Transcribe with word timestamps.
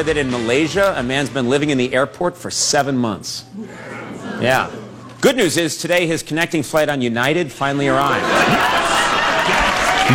reported 0.00 0.14
that 0.14 0.20
in 0.20 0.30
Malaysia, 0.30 0.94
a 0.96 1.02
man's 1.02 1.30
been 1.30 1.48
living 1.48 1.70
in 1.70 1.78
the 1.78 1.92
airport 1.94 2.36
for 2.36 2.50
seven 2.50 2.96
months. 2.96 3.44
Yeah. 4.40 4.70
Good 5.20 5.36
news 5.36 5.56
is 5.56 5.76
today 5.76 6.06
his 6.06 6.22
connecting 6.22 6.62
flight 6.62 6.88
on 6.88 7.02
United 7.02 7.52
finally 7.52 7.88
arrived. 7.88 8.24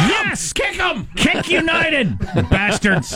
Yes! 0.09 0.53
Kick 0.53 0.77
them! 0.77 1.07
Kick 1.16 1.49
United! 1.49 2.17
Bastards! 2.49 3.16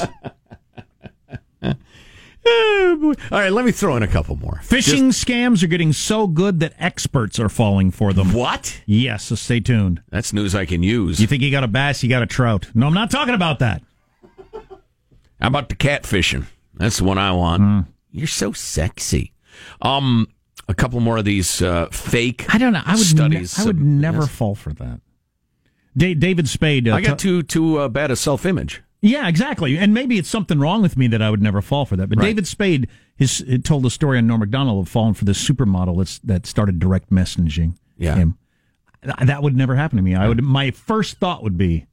Oh, 2.51 3.13
All 3.31 3.39
right, 3.39 3.51
let 3.51 3.65
me 3.65 3.71
throw 3.71 3.95
in 3.97 4.03
a 4.03 4.07
couple 4.07 4.35
more. 4.37 4.61
Phishing 4.63 5.09
scams 5.09 5.61
are 5.61 5.67
getting 5.67 5.91
so 5.91 6.25
good 6.25 6.61
that 6.61 6.73
experts 6.79 7.37
are 7.37 7.49
falling 7.49 7.91
for 7.91 8.13
them. 8.13 8.33
What? 8.33 8.81
Yes, 8.85 9.25
so 9.25 9.35
stay 9.35 9.59
tuned. 9.59 10.01
That's 10.09 10.31
news 10.33 10.55
I 10.55 10.65
can 10.65 10.81
use. 10.81 11.19
You 11.19 11.27
think 11.27 11.43
you 11.43 11.51
got 11.51 11.63
a 11.63 11.67
bass, 11.67 12.01
you 12.01 12.09
got 12.09 12.23
a 12.23 12.27
trout. 12.27 12.69
No, 12.73 12.87
I'm 12.87 12.93
not 12.93 13.11
talking 13.11 13.35
about 13.35 13.59
that. 13.59 13.83
How 15.41 15.47
about 15.47 15.69
the 15.69 15.75
catfishing? 15.75 16.45
That's 16.79 16.97
the 16.97 17.03
one 17.03 17.17
I 17.19 17.31
want. 17.33 17.61
Mm. 17.61 17.87
You're 18.11 18.25
so 18.27 18.51
sexy. 18.53 19.33
Um, 19.81 20.27
a 20.67 20.73
couple 20.73 20.99
more 20.99 21.17
of 21.17 21.25
these 21.25 21.61
uh, 21.61 21.87
fake. 21.91 22.45
I 22.53 22.57
don't 22.57 22.73
know. 22.73 22.81
I 22.83 22.93
would. 22.93 22.99
Ne- 22.99 23.03
studies. 23.03 23.59
I 23.59 23.65
would 23.65 23.79
never 23.79 24.21
yes. 24.21 24.29
fall 24.29 24.55
for 24.55 24.73
that. 24.73 25.01
Da- 25.95 26.15
David 26.15 26.47
Spade. 26.49 26.87
Uh, 26.87 26.95
I 26.95 27.01
got 27.01 27.19
too 27.19 27.43
too 27.43 27.77
uh, 27.79 27.89
bad 27.89 28.09
a 28.11 28.15
self 28.15 28.45
image. 28.45 28.81
Yeah, 29.01 29.27
exactly. 29.29 29.77
And 29.77 29.93
maybe 29.93 30.17
it's 30.17 30.27
something 30.29 30.59
wrong 30.59 30.81
with 30.81 30.97
me 30.97 31.07
that 31.07 31.21
I 31.21 31.29
would 31.29 31.41
never 31.41 31.61
fall 31.61 31.85
for 31.85 31.95
that. 31.95 32.09
But 32.09 32.17
Right. 32.19 32.25
David 32.25 32.47
Spade 32.47 32.89
has 33.17 33.41
uh, 33.49 33.57
told 33.63 33.85
a 33.85 33.89
story 33.89 34.17
on 34.17 34.27
Norm 34.27 34.41
Macdonald 34.41 34.85
of 34.85 34.91
falling 34.91 35.13
for 35.13 35.23
this 35.25 35.41
supermodel 35.47 35.97
that's, 35.97 36.19
that 36.19 36.45
started 36.45 36.79
direct 36.79 37.09
messaging 37.09 37.75
Yeah. 37.97 38.15
him. 38.15 38.37
Th- 39.03 39.15
That 39.27 39.41
would 39.41 39.55
never 39.55 39.75
happen 39.75 39.95
to 39.97 40.03
me. 40.03 40.15
I 40.15 40.27
would. 40.27 40.43
My 40.43 40.71
first 40.71 41.17
thought 41.17 41.43
would 41.43 41.57
be, 41.57 41.85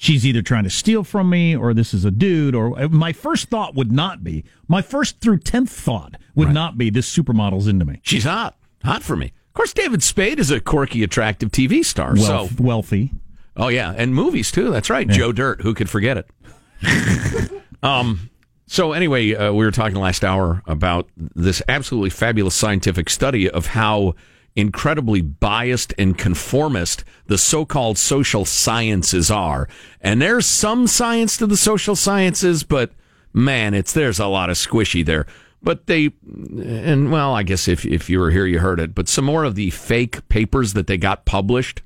she's 0.00 0.24
either 0.26 0.40
trying 0.40 0.64
to 0.64 0.70
steal 0.70 1.04
from 1.04 1.28
me, 1.28 1.54
or 1.54 1.74
this 1.74 1.92
is 1.92 2.04
a 2.06 2.10
dude. 2.10 2.54
Or 2.54 2.80
uh, 2.80 2.88
my 2.88 3.12
first 3.12 3.48
thought 3.48 3.74
would 3.74 3.92
not 3.92 4.24
be. 4.24 4.44
My 4.66 4.82
first 4.82 5.20
through 5.20 5.38
tenth 5.38 5.70
thought 5.70 6.16
would 6.34 6.50
not 6.50 6.78
be 6.78 6.88
this 6.90 7.14
supermodel's 7.14 7.68
into 7.68 7.84
me. 7.84 8.00
She's 8.02 8.24
hot, 8.24 8.56
hot 8.82 9.02
for 9.02 9.14
me. 9.14 9.26
Of 9.26 9.54
course, 9.54 9.72
David 9.74 10.02
Spade 10.02 10.40
is 10.40 10.50
a 10.50 10.58
quirky, 10.58 11.02
attractive 11.02 11.50
TV 11.50 11.84
star. 11.84 12.14
Wealth, 12.16 12.56
so, 12.56 12.64
wealthy. 12.64 13.12
oh 13.56 13.68
yeah, 13.68 13.92
and 13.96 14.14
movies 14.14 14.50
too. 14.50 14.70
That's 14.70 14.88
right. 14.88 15.06
Joe 15.06 15.32
Dirt. 15.32 15.60
Who 15.60 15.74
could 15.74 15.90
forget 15.90 16.16
it? 16.16 17.52
um. 17.82 18.30
So 18.66 18.92
anyway, 18.92 19.34
uh, 19.34 19.52
we 19.52 19.64
were 19.64 19.72
talking 19.72 19.96
last 19.96 20.24
hour 20.24 20.62
about 20.64 21.08
this 21.16 21.60
absolutely 21.68 22.10
fabulous 22.10 22.54
scientific 22.54 23.10
study 23.10 23.50
of 23.50 23.66
how 23.66 24.14
incredibly 24.56 25.20
biased 25.20 25.94
and 25.98 26.18
conformist 26.18 27.04
the 27.26 27.38
so-called 27.38 27.98
social 27.98 28.44
sciences 28.44 29.30
are. 29.30 29.68
And 30.00 30.20
there's 30.20 30.46
some 30.46 30.86
science 30.86 31.36
to 31.36 31.46
the 31.46 31.56
social 31.56 31.96
sciences, 31.96 32.62
but 32.62 32.92
man, 33.32 33.74
it's 33.74 33.92
there's 33.92 34.18
a 34.18 34.26
lot 34.26 34.50
of 34.50 34.56
squishy 34.56 35.04
there. 35.04 35.26
But 35.62 35.86
they, 35.86 36.10
and 36.26 37.12
well, 37.12 37.34
I 37.34 37.42
guess 37.42 37.68
if 37.68 37.84
if 37.84 38.08
you 38.08 38.18
were 38.18 38.30
here, 38.30 38.46
you 38.46 38.60
heard 38.60 38.80
it. 38.80 38.94
But 38.94 39.08
some 39.08 39.26
more 39.26 39.44
of 39.44 39.56
the 39.56 39.70
fake 39.70 40.26
papers 40.28 40.72
that 40.72 40.86
they 40.86 40.96
got 40.96 41.26
published, 41.26 41.82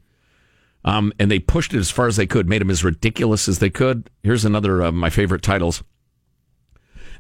um, 0.84 1.12
and 1.19 1.28
they 1.28 1.41
pushed 1.41 1.75
it 1.75 1.78
as 1.78 1.91
far 1.91 2.06
as 2.06 2.17
they 2.17 2.27
could, 2.27 2.49
made 2.49 2.61
them 2.61 2.71
as 2.71 2.84
ridiculous 2.84 3.49
as 3.49 3.59
they 3.59 3.71
could. 3.71 4.09
Here's 4.22 4.44
another 4.44 4.81
of 4.81 4.94
my 4.94 5.11
favorite 5.11 5.43
titles: 5.43 5.83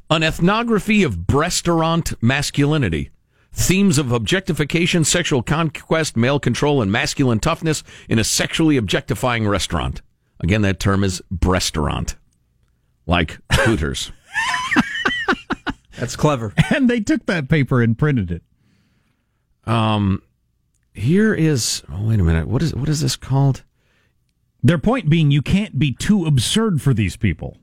An 0.08 0.22
ethnography 0.22 1.02
of 1.02 1.26
breastaurant 1.26 2.14
masculinity. 2.22 3.10
Themes 3.56 3.98
of 3.98 4.10
objectification, 4.10 5.04
sexual 5.04 5.42
conquest, 5.42 6.16
male 6.16 6.40
control, 6.40 6.82
and 6.82 6.90
masculine 6.90 7.38
toughness 7.38 7.84
in 8.08 8.18
a 8.18 8.24
sexually 8.24 8.76
objectifying 8.76 9.46
restaurant. 9.46 10.02
Again, 10.40 10.62
that 10.62 10.80
term 10.80 11.04
is 11.04 11.22
breastaurant, 11.32 12.16
like 13.06 13.38
Hooters. 13.52 14.10
That's 15.98 16.16
clever. 16.16 16.52
And 16.74 16.90
they 16.90 16.98
took 16.98 17.26
that 17.26 17.48
paper 17.48 17.80
and 17.80 17.96
printed 17.96 18.32
it. 18.32 18.42
Um, 19.66 20.22
here 20.92 21.32
is. 21.32 21.84
Oh, 21.90 22.08
wait 22.08 22.18
a 22.18 22.24
minute. 22.24 22.48
What 22.48 22.62
is 22.62 22.74
what 22.74 22.88
is 22.88 23.00
this 23.00 23.14
called? 23.14 23.62
Their 24.62 24.78
point 24.78 25.08
being, 25.08 25.30
you 25.30 25.42
can't 25.42 25.78
be 25.78 25.92
too 25.92 26.26
absurd 26.26 26.82
for 26.82 26.92
these 26.92 27.16
people. 27.16 27.58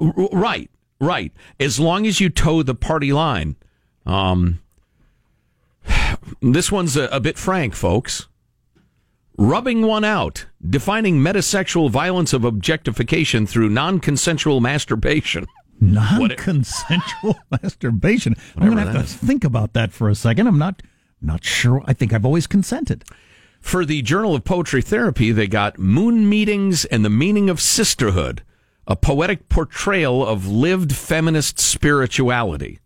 R- 0.00 0.14
right, 0.32 0.70
right. 1.00 1.32
As 1.60 1.78
long 1.78 2.06
as 2.06 2.20
you 2.20 2.30
toe 2.30 2.62
the 2.62 2.74
party 2.74 3.12
line. 3.12 3.56
Um, 4.06 4.60
this 6.42 6.70
one's 6.70 6.96
a, 6.96 7.04
a 7.08 7.20
bit 7.20 7.38
frank, 7.38 7.74
folks. 7.74 8.28
Rubbing 9.36 9.82
one 9.82 10.04
out, 10.04 10.46
defining 10.64 11.18
metasexual 11.18 11.90
violence 11.90 12.32
of 12.32 12.44
objectification 12.44 13.46
through 13.46 13.68
non-consensual 13.68 14.60
masturbation. 14.60 15.46
Non-consensual 15.80 17.36
masturbation. 17.62 18.36
I'm 18.56 18.70
going 18.72 18.86
to 18.86 18.92
have 18.92 19.08
to 19.08 19.26
think 19.26 19.42
about 19.42 19.72
that 19.72 19.92
for 19.92 20.08
a 20.08 20.14
second. 20.14 20.46
I'm 20.46 20.58
not 20.58 20.82
not 21.20 21.42
sure. 21.44 21.82
I 21.86 21.94
think 21.94 22.12
I've 22.12 22.24
always 22.26 22.46
consented. 22.46 23.04
For 23.60 23.84
the 23.84 24.02
Journal 24.02 24.34
of 24.34 24.44
Poetry 24.44 24.82
Therapy, 24.82 25.32
they 25.32 25.48
got 25.48 25.78
Moon 25.78 26.28
Meetings 26.28 26.84
and 26.84 27.02
the 27.04 27.10
Meaning 27.10 27.48
of 27.48 27.62
Sisterhood, 27.62 28.42
a 28.86 28.94
poetic 28.94 29.48
portrayal 29.48 30.24
of 30.24 30.46
lived 30.46 30.94
feminist 30.94 31.58
spirituality. 31.58 32.78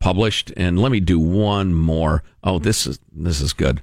Published, 0.00 0.52
and 0.56 0.80
let 0.80 0.90
me 0.90 0.98
do 1.00 1.18
one 1.18 1.74
more. 1.74 2.22
Oh, 2.42 2.58
this 2.58 2.86
is 2.86 2.98
this 3.12 3.40
is 3.40 3.52
good. 3.52 3.82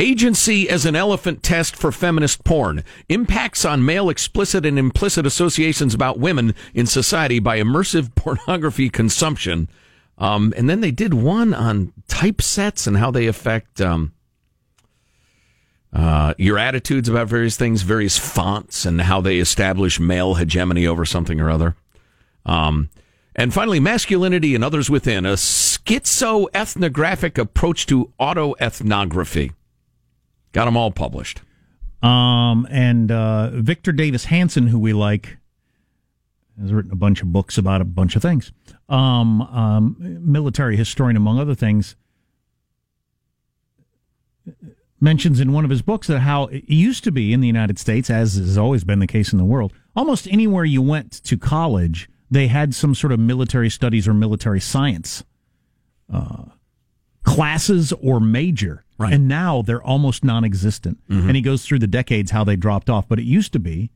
Agency 0.00 0.70
as 0.70 0.86
an 0.86 0.94
elephant 0.94 1.42
test 1.42 1.76
for 1.76 1.90
feminist 1.90 2.44
porn. 2.44 2.84
Impacts 3.08 3.64
on 3.64 3.84
male 3.84 4.08
explicit 4.08 4.64
and 4.64 4.78
implicit 4.78 5.26
associations 5.26 5.92
about 5.92 6.18
women 6.18 6.54
in 6.72 6.86
society 6.86 7.40
by 7.40 7.60
immersive 7.60 8.14
pornography 8.14 8.88
consumption. 8.88 9.68
Um, 10.16 10.54
and 10.56 10.70
then 10.70 10.80
they 10.80 10.92
did 10.92 11.14
one 11.14 11.52
on 11.52 11.92
typesets 12.08 12.86
and 12.86 12.96
how 12.96 13.10
they 13.10 13.26
affect 13.26 13.80
um, 13.80 14.12
uh, 15.92 16.34
your 16.38 16.58
attitudes 16.58 17.08
about 17.08 17.28
various 17.28 17.56
things, 17.56 17.82
various 17.82 18.16
fonts, 18.16 18.84
and 18.84 19.00
how 19.00 19.20
they 19.20 19.38
establish 19.38 19.98
male 19.98 20.34
hegemony 20.34 20.86
over 20.86 21.04
something 21.04 21.40
or 21.40 21.50
other. 21.50 21.76
Um, 22.46 22.88
and 23.38 23.54
finally, 23.54 23.78
masculinity 23.78 24.56
and 24.56 24.64
others 24.64 24.90
within 24.90 25.24
a 25.24 25.34
schizoethnographic 25.34 27.38
approach 27.38 27.86
to 27.86 28.12
autoethnography. 28.18 29.52
Got 30.50 30.64
them 30.64 30.76
all 30.76 30.90
published. 30.90 31.42
Um, 32.02 32.66
and 32.68 33.12
uh, 33.12 33.50
Victor 33.50 33.92
Davis 33.92 34.24
Hanson, 34.24 34.66
who 34.66 34.80
we 34.80 34.92
like, 34.92 35.38
has 36.60 36.72
written 36.72 36.90
a 36.90 36.96
bunch 36.96 37.22
of 37.22 37.32
books 37.32 37.56
about 37.56 37.80
a 37.80 37.84
bunch 37.84 38.16
of 38.16 38.22
things. 38.22 38.50
Um, 38.88 39.42
um, 39.42 39.94
military 40.00 40.76
historian, 40.76 41.16
among 41.16 41.38
other 41.38 41.54
things, 41.54 41.94
mentions 45.00 45.38
in 45.38 45.52
one 45.52 45.62
of 45.62 45.70
his 45.70 45.82
books 45.82 46.08
that 46.08 46.18
how 46.20 46.46
it 46.46 46.68
used 46.68 47.04
to 47.04 47.12
be 47.12 47.32
in 47.32 47.40
the 47.40 47.46
United 47.46 47.78
States, 47.78 48.10
as 48.10 48.34
has 48.34 48.58
always 48.58 48.82
been 48.82 48.98
the 48.98 49.06
case 49.06 49.32
in 49.32 49.38
the 49.38 49.44
world, 49.44 49.72
almost 49.94 50.26
anywhere 50.26 50.64
you 50.64 50.82
went 50.82 51.12
to 51.22 51.38
college, 51.38 52.08
they 52.30 52.48
had 52.48 52.74
some 52.74 52.94
sort 52.94 53.12
of 53.12 53.18
military 53.18 53.70
studies 53.70 54.06
or 54.06 54.14
military 54.14 54.60
science 54.60 55.24
uh, 56.12 56.44
classes 57.22 57.92
or 58.02 58.20
major. 58.20 58.84
Right. 58.98 59.12
And 59.12 59.28
now 59.28 59.62
they're 59.62 59.82
almost 59.82 60.24
non 60.24 60.44
existent. 60.44 60.98
And 61.08 61.36
he 61.36 61.42
goes 61.42 61.64
through 61.64 61.78
the 61.78 61.86
decades 61.86 62.32
how 62.32 62.42
they 62.44 62.56
dropped 62.56 62.90
off. 62.90 63.06
But 63.08 63.20
it 63.20 63.24
used 63.24 63.52
to 63.52 63.60
be 63.60 63.90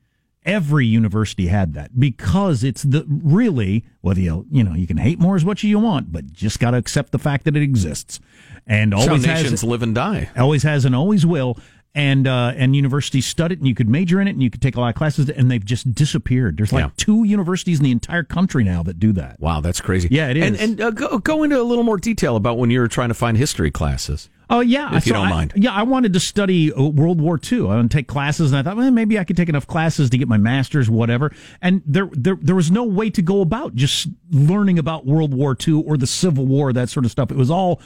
every 0.45 0.87
university 0.87 1.47
had 1.47 1.75
that 1.75 1.99
because 1.99 2.65
it's 2.65 2.83
the 2.83 3.05
really 3.09 3.85
whether 4.01 4.21
you 4.21 4.47
you 4.51 4.63
know 4.65 4.75
you 4.75 4.87
can 4.87 4.97
hate 4.97 5.19
more 5.19 5.37
as 5.37 5.45
much 5.45 5.65
as 5.65 5.71
you 5.71 5.79
want, 5.79 6.13
but 6.13 6.33
just 6.33 6.61
got 6.61 6.73
to 6.73 6.77
accept 6.77 7.13
the 7.13 7.19
fact 7.19 7.45
that 7.45 7.57
it 7.57 7.63
exists 7.63 8.21
and 8.67 8.95
always 8.95 9.27
nations 9.27 9.51
has 9.51 9.65
live 9.65 9.83
and 9.83 9.95
die. 9.95 10.31
always 10.37 10.63
has 10.63 10.85
and 10.85 10.95
always 10.95 11.27
will. 11.27 11.59
And 11.95 12.27
uh, 12.27 12.55
and 12.57 12.75
universities 12.75 13.27
stud 13.27 13.53
it, 13.53 13.59
and 13.59 13.69
you 13.69 13.75
could 13.75 13.87
major 13.89 14.19
in 14.19 14.27
it, 14.27 14.31
and 14.31 14.43
you 14.43 14.49
could 14.49 14.63
take 14.63 14.77
a 14.77 14.81
lot 14.81 14.89
of 14.89 14.95
classes, 14.95 15.29
and 15.29 15.51
they've 15.51 15.63
just 15.65 15.95
disappeared. 15.95 16.57
There's 16.57 16.73
like 16.73 16.85
Yeah. 16.87 16.91
two 16.97 17.25
universities 17.25 17.81
in 17.81 17.85
the 17.85 17.91
entire 17.91 18.23
country 18.23 18.65
now 18.65 18.83
that 18.85 18.99
do 18.99 19.13
that. 19.13 19.39
Wow, 19.41 19.61
that's 19.61 19.83
crazy. 19.83 20.09
Yeah, 20.11 20.29
it 20.29 20.39
And, 20.39 20.57
and 20.57 20.81
uh, 20.81 20.91
go, 20.91 21.19
go 21.19 21.43
into 21.43 21.61
a 21.61 21.63
little 21.63 21.85
more 21.85 21.99
detail 21.99 22.37
about 22.37 22.57
when 22.57 22.71
you 22.71 22.81
were 22.81 22.89
trying 22.89 23.09
to 23.09 23.15
find 23.15 23.37
history 23.37 23.71
classes. 23.71 24.31
Oh 24.51 24.61
yeah, 24.61 24.89
If 24.97 25.07
you 25.07 25.11
So 25.11 25.15
don't 25.15 25.27
I- 25.29 25.31
mind. 25.31 25.53
Yeah, 25.57 25.73
I 25.73 25.83
wanted 25.83 26.13
to 26.13 26.21
study 26.21 26.73
uh, 26.73 26.83
World 26.83 27.21
War 27.21 27.41
II. 27.51 27.61
I 27.61 27.77
want 27.77 27.91
to 27.91 27.97
take 27.97 28.07
classes, 28.07 28.53
and 28.53 28.59
I 28.59 28.63
thought, 28.63 28.77
well, 28.77 28.91
maybe 28.91 29.19
I 29.19 29.25
could 29.25 29.37
take 29.37 29.49
enough 29.49 29.67
classes 29.67 30.11
to 30.11 30.19
get 30.19 30.29
my 30.29 30.37
master's, 30.37 30.91
whatever. 30.91 31.33
And 31.63 31.83
there, 31.87 32.09
there, 32.13 32.37
there 32.41 32.55
was 32.55 32.71
no 32.71 32.85
way 32.85 33.09
to 33.11 33.23
go 33.23 33.41
about 33.41 33.75
just 33.75 34.09
learning 34.31 34.79
about 34.79 35.07
World 35.07 35.33
War 35.33 35.57
II 35.67 35.83
or 35.87 35.97
the 35.97 36.07
Civil 36.07 36.45
War, 36.47 36.73
that 36.75 36.91
sort 36.91 37.07
of 37.07 37.11
stuff. 37.11 37.31
It 37.31 37.37
was 37.39 37.51
all 37.51 37.81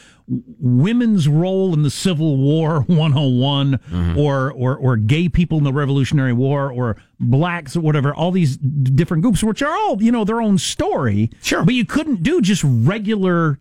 women's 0.58 1.28
role 1.28 1.72
in 1.74 1.82
the 1.82 1.90
Civil 1.90 2.36
War 2.36 2.80
101, 2.86 3.78
Mm-hmm. 3.78 4.18
or, 4.18 4.50
or, 4.52 4.76
or 4.76 4.96
gay 4.96 5.28
people 5.28 5.58
in 5.58 5.64
the 5.64 5.72
Revolutionary 5.72 6.32
War, 6.32 6.72
or 6.72 6.96
blacks 7.20 7.76
or 7.76 7.80
whatever. 7.80 8.14
All 8.14 8.30
these 8.32 8.56
different 8.56 9.22
groups, 9.22 9.42
which 9.44 9.62
are 9.62 9.72
all 9.74 10.02
you 10.02 10.10
know 10.12 10.24
their 10.24 10.40
own 10.40 10.58
story. 10.58 11.30
Sure. 11.42 11.64
but 11.64 11.74
you 11.74 11.84
couldn't 11.84 12.22
do 12.22 12.40
just 12.40 12.62
regular 12.64 13.58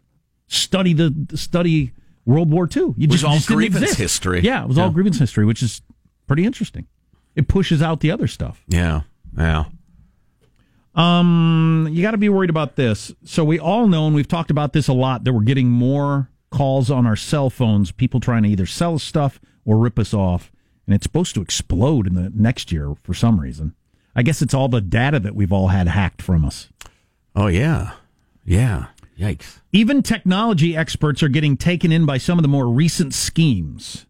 study 0.47 0.94
the 0.94 1.13
study 1.36 1.92
World 2.25 2.50
War 2.50 2.68
II. 2.74 2.94
You 2.98 3.07
was 3.07 3.22
just, 3.22 3.24
all 3.25 3.36
just 3.36 3.48
grievance 3.48 3.83
exist. 3.83 4.00
history. 4.00 4.42
Yeah, 4.42 4.63
it 4.63 4.68
was 4.68 4.77
all 4.77 4.88
Yeah. 4.88 4.94
grievance 4.94 5.19
history, 5.19 5.45
which 5.45 5.62
is 5.63 5.81
pretty 6.27 6.45
interesting. 6.45 6.88
It 7.36 7.48
pushes 7.48 7.81
out 7.81 8.00
the 8.00 8.12
other 8.12 8.27
stuff. 8.27 8.63
Yeah, 8.68 9.01
yeah. 9.38 9.66
Um, 10.95 11.88
you 11.92 12.01
got 12.01 12.12
to 12.12 12.18
be 12.18 12.30
worried 12.30 12.50
about 12.50 12.75
this. 12.77 13.12
So 13.25 13.44
we 13.44 13.60
all 13.60 13.88
know, 13.88 14.06
and 14.07 14.16
we've 14.16 14.27
talked 14.27 14.50
about 14.51 14.74
this 14.74 14.88
a 14.88 14.94
lot, 14.94 15.24
that 15.25 15.33
we're 15.33 15.42
getting 15.42 15.69
more 15.69 16.30
calls 16.51 16.89
on 16.89 17.06
our 17.06 17.18
cell 17.18 17.50
phones, 17.50 17.92
people 17.92 18.19
trying 18.22 18.44
to 18.44 18.50
either 18.50 18.66
sell 18.66 18.95
us 18.95 19.04
stuff 19.04 19.39
or 19.66 19.78
rip 19.78 20.00
us 20.00 20.13
off, 20.13 20.51
and 20.88 20.95
it's 20.95 21.04
supposed 21.04 21.36
to 21.36 21.42
explode 21.42 22.07
in 22.07 22.13
the 22.16 22.31
next 22.33 22.71
year 22.71 22.94
for 23.04 23.13
some 23.13 23.42
reason. 23.42 23.75
I 24.16 24.24
guess 24.24 24.42
it's 24.42 24.54
all 24.54 24.69
the 24.69 24.80
data 24.80 25.19
that 25.19 25.36
we've 25.36 25.51
all 25.51 25.68
had 25.68 25.89
hacked 25.89 26.21
from 26.21 26.45
us. 26.45 26.69
Oh 27.36 27.48
yeah, 27.48 27.92
yeah. 28.45 28.86
Yikes! 29.20 29.60
Even 29.72 30.04
technology 30.04 30.76
experts 30.76 31.24
are 31.24 31.30
getting 31.30 31.56
taken 31.58 31.92
in 31.92 32.06
by 32.06 32.18
some 32.18 32.38
of 32.38 32.44
the 32.44 32.50
more 32.50 32.68
recent 32.68 33.14
schemes. 33.14 34.06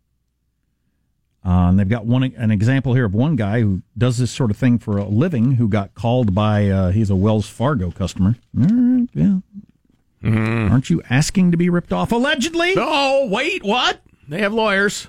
Uh, 1.46 1.69
and 1.69 1.80
they've 1.80 1.88
got 1.88 2.07
one 2.07 2.24
an 2.24 2.50
example 2.50 2.96
here 2.96 3.06
of 3.06 3.13
one 3.13 3.36
guy 3.36 3.62
who 3.62 3.84
does 3.96 4.18
this 4.18 4.31
sort 4.31 4.50
of 4.50 4.57
thing 4.57 4.80
for 4.80 4.98
a 4.98 5.06
living 5.06 5.54
who 5.54 5.68
got 5.68 5.94
called 5.94 6.34
by 6.34 6.68
uh, 6.69 6.90
he's 6.90 7.12
a 7.12 7.16
Wells 7.16 7.48
Fargo 7.48 7.92
customer. 7.92 8.36
Mm, 8.57 9.07
yeah. 9.13 9.38
Mm. 10.24 10.72
Aren't 10.72 10.90
you 10.90 11.04
asking 11.07 11.52
to 11.52 11.57
be 11.57 11.69
ripped 11.69 11.94
off 11.94 12.12
allegedly? 12.12 12.74
Oh, 12.75 13.28
wait, 13.30 13.63
what? 13.63 14.02
They 14.28 14.40
have 14.40 14.54
lawyers. 14.54 15.07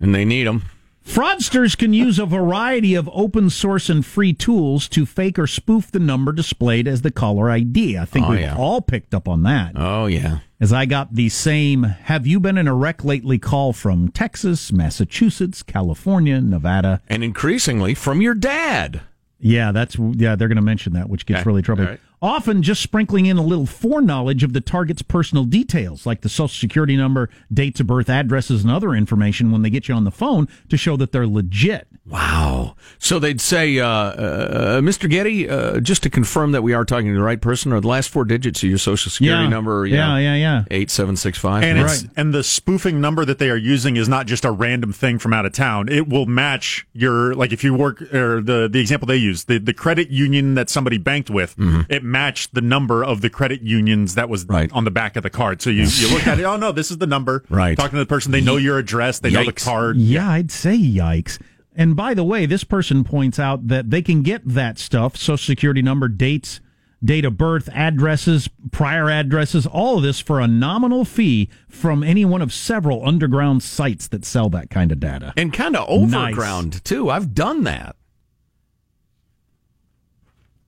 And 0.00 0.12
they 0.12 0.24
need 0.24 0.48
them. 0.48 0.64
Fraudsters 1.06 1.78
can 1.78 1.92
use 1.92 2.18
a 2.18 2.26
variety 2.26 2.94
of 2.96 3.08
open 3.12 3.48
source 3.48 3.88
and 3.88 4.04
free 4.04 4.32
tools 4.32 4.88
to 4.88 5.06
fake 5.06 5.38
or 5.38 5.46
spoof 5.46 5.90
the 5.90 6.00
number 6.00 6.32
displayed 6.32 6.88
as 6.88 7.02
the 7.02 7.12
caller 7.12 7.48
ID. 7.48 7.96
I 7.96 8.04
think 8.04 8.26
Oh, 8.26 8.30
we've 8.30 8.40
yeah. 8.40 8.56
all 8.56 8.80
picked 8.80 9.14
up 9.14 9.28
on 9.28 9.44
that. 9.44 9.72
Oh 9.76 10.06
yeah. 10.06 10.40
as 10.60 10.72
I 10.72 10.84
got 10.84 11.14
the 11.14 11.28
same 11.28 11.84
have 11.84 12.26
you 12.26 12.40
been 12.40 12.58
in 12.58 12.66
a 12.66 12.74
wreck 12.74 13.04
lately 13.04 13.38
call 13.38 13.72
from 13.72 14.08
Texas, 14.08 14.72
Massachusetts, 14.72 15.62
California, 15.62 16.40
Nevada. 16.40 17.00
And 17.08 17.22
increasingly 17.22 17.94
from 17.94 18.20
your 18.20 18.34
dad. 18.34 19.00
Yeah, 19.38 19.70
that's 19.70 19.96
yeah, 19.98 20.34
they're 20.34 20.48
going 20.48 20.56
to 20.56 20.62
mention 20.62 20.94
that, 20.94 21.08
which 21.08 21.24
gets 21.24 21.40
Okay, 21.42 21.48
really 21.48 21.62
troubling. 21.62 21.88
right. 21.88 22.00
Often 22.26 22.62
just 22.64 22.82
sprinkling 22.82 23.26
in 23.26 23.36
a 23.36 23.42
little 23.42 23.66
foreknowledge 23.66 24.42
of 24.42 24.52
the 24.52 24.60
target's 24.60 25.00
personal 25.02 25.44
details, 25.44 26.06
like 26.06 26.22
the 26.22 26.28
social 26.28 26.48
security 26.48 26.96
number, 26.96 27.30
dates 27.52 27.78
of 27.78 27.86
birth, 27.86 28.10
addresses, 28.10 28.64
and 28.64 28.72
other 28.72 28.94
information 28.94 29.52
when 29.52 29.62
they 29.62 29.70
get 29.70 29.86
you 29.86 29.94
on 29.94 30.02
the 30.02 30.10
phone 30.10 30.48
to 30.68 30.76
show 30.76 30.96
that 30.96 31.12
they're 31.12 31.24
legit. 31.26 31.86
Wow. 32.04 32.74
So 32.98 33.18
they'd 33.20 33.40
say, 33.40 33.78
uh, 33.78 33.86
uh, 33.88 34.80
Mr. 34.80 35.08
Getty, 35.08 35.48
uh, 35.48 35.78
just 35.80 36.02
to 36.04 36.10
confirm 36.10 36.52
that 36.52 36.62
we 36.62 36.72
are 36.72 36.84
talking 36.84 37.08
to 37.08 37.14
the 37.14 37.22
right 37.22 37.40
person, 37.40 37.72
are 37.72 37.80
the 37.80 37.88
last 37.88 38.08
four 38.10 38.24
digits 38.24 38.62
of 38.62 38.68
your 38.68 38.78
social 38.78 39.10
security 39.10 39.44
Yeah. 39.44 39.48
number? 39.48 39.86
you 39.86 39.94
Yeah, 39.96 40.08
know, 40.08 40.16
yeah, 40.16 40.34
yeah. 40.34 40.64
8765. 40.70 41.62
And 41.64 41.78
Yeah. 41.78 41.84
it's 41.84 42.06
and 42.16 42.32
the 42.34 42.42
spoofing 42.44 43.00
number 43.00 43.24
that 43.24 43.38
they 43.38 43.50
are 43.50 43.56
using 43.56 43.96
is 43.96 44.08
not 44.08 44.26
just 44.26 44.44
a 44.44 44.50
random 44.50 44.92
thing 44.92 45.18
from 45.18 45.32
out 45.32 45.46
of 45.46 45.52
town. 45.52 45.88
It 45.88 46.08
will 46.08 46.26
match 46.26 46.86
your 46.92 47.34
like 47.34 47.52
if 47.52 47.62
you 47.64 47.74
work 47.74 48.02
or 48.14 48.40
the 48.40 48.68
the 48.72 48.78
example 48.80 49.06
they 49.06 49.16
use 49.16 49.44
the 49.44 49.58
the 49.58 49.72
credit 49.74 50.10
union 50.10 50.54
that 50.54 50.70
somebody 50.70 50.98
banked 50.98 51.30
with. 51.30 51.54
It 51.88 52.04
matched 52.16 52.54
the 52.54 52.60
number 52.62 53.04
of 53.04 53.20
the 53.20 53.28
credit 53.28 53.60
unions 53.62 54.14
that 54.14 54.28
was 54.30 54.46
Right. 54.46 54.70
on 54.72 54.84
the 54.84 54.90
back 54.90 55.16
of 55.16 55.22
the 55.22 55.30
card. 55.30 55.60
So 55.60 55.68
you 55.70 55.84
you 55.84 56.08
look 56.12 56.26
at 56.26 56.38
it. 56.40 56.44
Oh 56.44 56.56
no, 56.56 56.72
this 56.72 56.90
is 56.90 56.96
the 56.98 57.06
number. 57.06 57.44
Right. 57.50 57.76
Talking 57.76 57.92
to 57.98 58.04
the 58.04 58.06
person, 58.06 58.32
they 58.32 58.40
know 58.40 58.56
your 58.56 58.78
address. 58.78 59.18
They 59.18 59.30
know 59.30 59.44
the 59.44 59.52
card. 59.52 59.96
Yeah, 59.98 60.30
I'd 60.30 60.50
say 60.50 60.76
yikes. 60.78 61.38
And 61.74 61.94
by 61.94 62.14
the 62.14 62.24
way, 62.24 62.46
this 62.46 62.64
person 62.64 63.04
points 63.04 63.38
out 63.38 63.68
that 63.68 63.90
they 63.90 64.00
can 64.00 64.22
get 64.22 64.40
that 64.46 64.78
stuff 64.78 65.14
social 65.16 65.36
security 65.36 65.82
number, 65.82 66.08
dates, 66.08 66.60
date 67.04 67.26
of 67.26 67.36
birth, 67.36 67.68
addresses, 67.74 68.48
prior 68.72 69.10
addresses, 69.10 69.66
all 69.66 69.98
of 69.98 70.02
this 70.02 70.18
for 70.18 70.40
a 70.40 70.46
nominal 70.48 71.04
fee 71.04 71.50
from 71.68 72.02
any 72.02 72.24
one 72.24 72.40
of 72.40 72.50
several 72.50 73.06
underground 73.06 73.62
sites 73.62 74.08
that 74.08 74.24
sell 74.24 74.48
that 74.48 74.70
kind 74.70 74.90
of 74.90 74.98
data. 74.98 75.34
and 75.36 75.52
kind 75.52 75.76
of 75.76 75.86
overground, 75.86 76.82
too. 76.82 77.10
I've 77.10 77.34
done 77.34 77.64
that. 77.64 77.94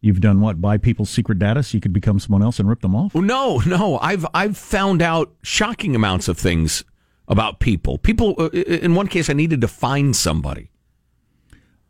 You've 0.01 0.21
done 0.21 0.41
what? 0.41 0.61
Buy 0.61 0.77
people's 0.77 1.11
secret 1.11 1.39
data 1.39 1.63
so 1.63 1.77
you 1.77 1.81
could 1.81 1.93
become 1.93 2.21
someone 2.21 2.43
else 2.43 2.61
and 2.61 2.69
rip 2.69 2.83
them 2.83 2.95
off? 2.95 3.15
No, 3.15 3.59
no. 3.67 3.99
I've 3.99 4.25
I've 4.33 4.57
found 4.57 5.03
out 5.03 5.35
shocking 5.43 5.97
amounts 5.97 6.29
of 6.29 6.39
things 6.39 6.85
about 7.27 7.59
people. 7.59 7.99
People. 7.99 8.35
Uh, 8.39 8.49
in 8.51 8.95
one 8.95 9.09
case, 9.09 9.29
I 9.29 9.33
needed 9.33 9.61
to 9.61 9.69
find 9.69 10.15
somebody. 10.15 10.71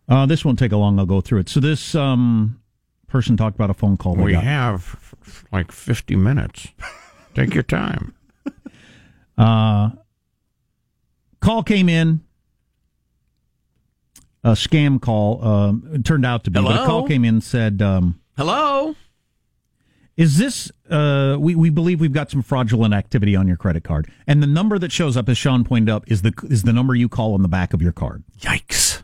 Uh, 0.09 0.25
this 0.25 0.45
won't 0.45 0.59
take 0.59 0.73
a 0.73 0.77
long. 0.77 0.99
I'll 0.99 1.05
go 1.05 1.21
through 1.21 1.41
it. 1.41 1.51
So 1.51 1.61
this 1.61 1.95
um, 1.95 2.61
person 3.09 3.37
talked 3.37 3.57
about 3.57 3.69
a 3.69 3.75
phone 3.75 3.99
call. 3.99 4.17
We 4.17 4.33
have 4.33 5.15
like 5.53 5.71
fifty 5.71 6.17
minutes. 6.17 6.69
Take 7.35 7.53
your 7.53 7.63
time. 7.63 8.15
call 11.41 11.63
came 11.63 11.91
in 11.91 12.21
a 14.49 14.53
scam 14.53 15.00
call 15.00 15.45
um, 15.45 15.89
it 15.93 16.05
turned 16.05 16.25
out 16.27 16.45
to 16.45 16.50
be 16.50 16.61
but 16.61 16.71
a 16.71 16.75
Hello? 16.75 16.87
call 16.87 17.06
came 17.09 17.25
in 17.25 17.37
and 17.37 17.43
said 17.45 17.83
um, 17.83 18.21
Hello. 18.37 18.95
is 20.17 20.39
this 20.39 20.71
uh, 20.91 21.37
we, 21.39 21.55
we 21.55 21.71
believe 21.71 22.00
we've 22.00 22.12
got 22.12 22.31
some 22.31 22.43
fraudulent 22.43 22.95
activity 22.95 23.37
on 23.37 23.47
your 23.47 23.56
credit 23.56 23.85
card 23.85 24.11
and 24.27 24.43
the 24.43 24.47
number 24.47 24.79
that 24.79 24.91
shows 24.93 25.17
up 25.17 25.29
as 25.29 25.37
sean 25.39 25.65
pointed 25.65 25.91
out 25.93 26.05
is 26.06 26.23
the 26.23 26.33
is 26.45 26.62
the 26.62 26.73
number 26.73 26.95
you 26.95 27.09
call 27.09 27.35
on 27.35 27.43
the 27.43 27.49
back 27.49 27.73
of 27.75 27.83
your 27.83 27.93
card 27.93 28.23
Yikes. 28.41 29.03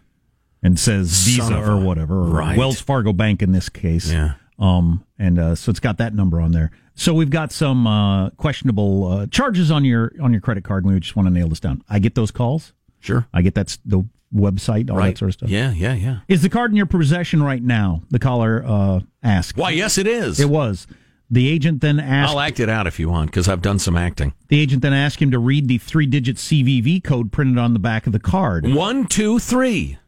and 0.62 0.78
says 0.78 1.24
visa 1.24 1.56
or 1.70 1.78
whatever 1.78 2.14
or 2.20 2.30
Right. 2.30 2.56
wells 2.58 2.80
fargo 2.80 3.12
bank 3.12 3.42
in 3.42 3.52
this 3.52 3.68
case 3.68 4.10
Yeah. 4.10 4.34
um 4.58 5.04
and 5.18 5.38
uh, 5.38 5.54
so 5.54 5.70
it's 5.70 5.80
got 5.80 5.98
that 5.98 6.14
number 6.14 6.40
on 6.40 6.52
there 6.52 6.70
so 6.96 7.12
we've 7.12 7.30
got 7.30 7.50
some 7.50 7.86
uh, 7.88 8.30
questionable 8.30 9.06
uh, 9.12 9.26
charges 9.26 9.70
on 9.70 9.84
your 9.84 10.12
on 10.22 10.32
your 10.32 10.40
credit 10.40 10.64
card 10.64 10.84
and 10.84 10.94
we 10.94 11.00
just 11.00 11.16
want 11.16 11.26
to 11.28 11.32
nail 11.34 11.48
this 11.48 11.60
down 11.60 11.82
i 11.88 11.98
get 11.98 12.14
those 12.14 12.30
calls 12.30 12.72
Sure. 13.00 13.26
I 13.34 13.42
get 13.42 13.54
that's 13.54 13.76
the 13.84 14.06
website, 14.34 14.90
all 14.90 14.96
right. 14.96 15.10
that 15.10 15.18
sort 15.18 15.30
of 15.30 15.34
stuff. 15.34 15.48
Yeah, 15.48 15.70
yeah, 15.72 15.94
yeah. 15.94 16.18
Is 16.28 16.42
the 16.42 16.48
card 16.48 16.70
in 16.70 16.76
your 16.76 16.86
possession 16.86 17.42
right 17.42 17.62
now? 17.62 18.02
The 18.10 18.18
caller 18.18 18.64
uh, 18.66 19.00
asked. 19.22 19.56
Why? 19.56 19.70
Yes, 19.70 19.98
it 19.98 20.06
is. 20.06 20.40
It 20.40 20.48
was. 20.50 20.86
The 21.30 21.48
agent 21.48 21.80
then 21.80 21.98
asked. 21.98 22.32
I'll 22.32 22.40
act 22.40 22.60
it 22.60 22.68
out 22.68 22.86
if 22.86 22.98
you 22.98 23.08
want, 23.08 23.30
because 23.30 23.48
I've 23.48 23.62
done 23.62 23.78
some 23.78 23.96
acting. 23.96 24.34
the 24.48 24.60
agent 24.60 24.82
then 24.82 24.92
asked 24.92 25.20
him 25.20 25.30
to 25.30 25.38
read 25.38 25.68
the 25.68 25.78
three-digit 25.78 26.36
CVV 26.36 27.02
code 27.02 27.32
printed 27.32 27.58
on 27.58 27.72
the 27.72 27.78
back 27.78 28.06
of 28.06 28.12
the 28.12 28.20
card. 28.20 28.66
One, 28.66 29.06
two, 29.06 29.38
three. 29.38 29.98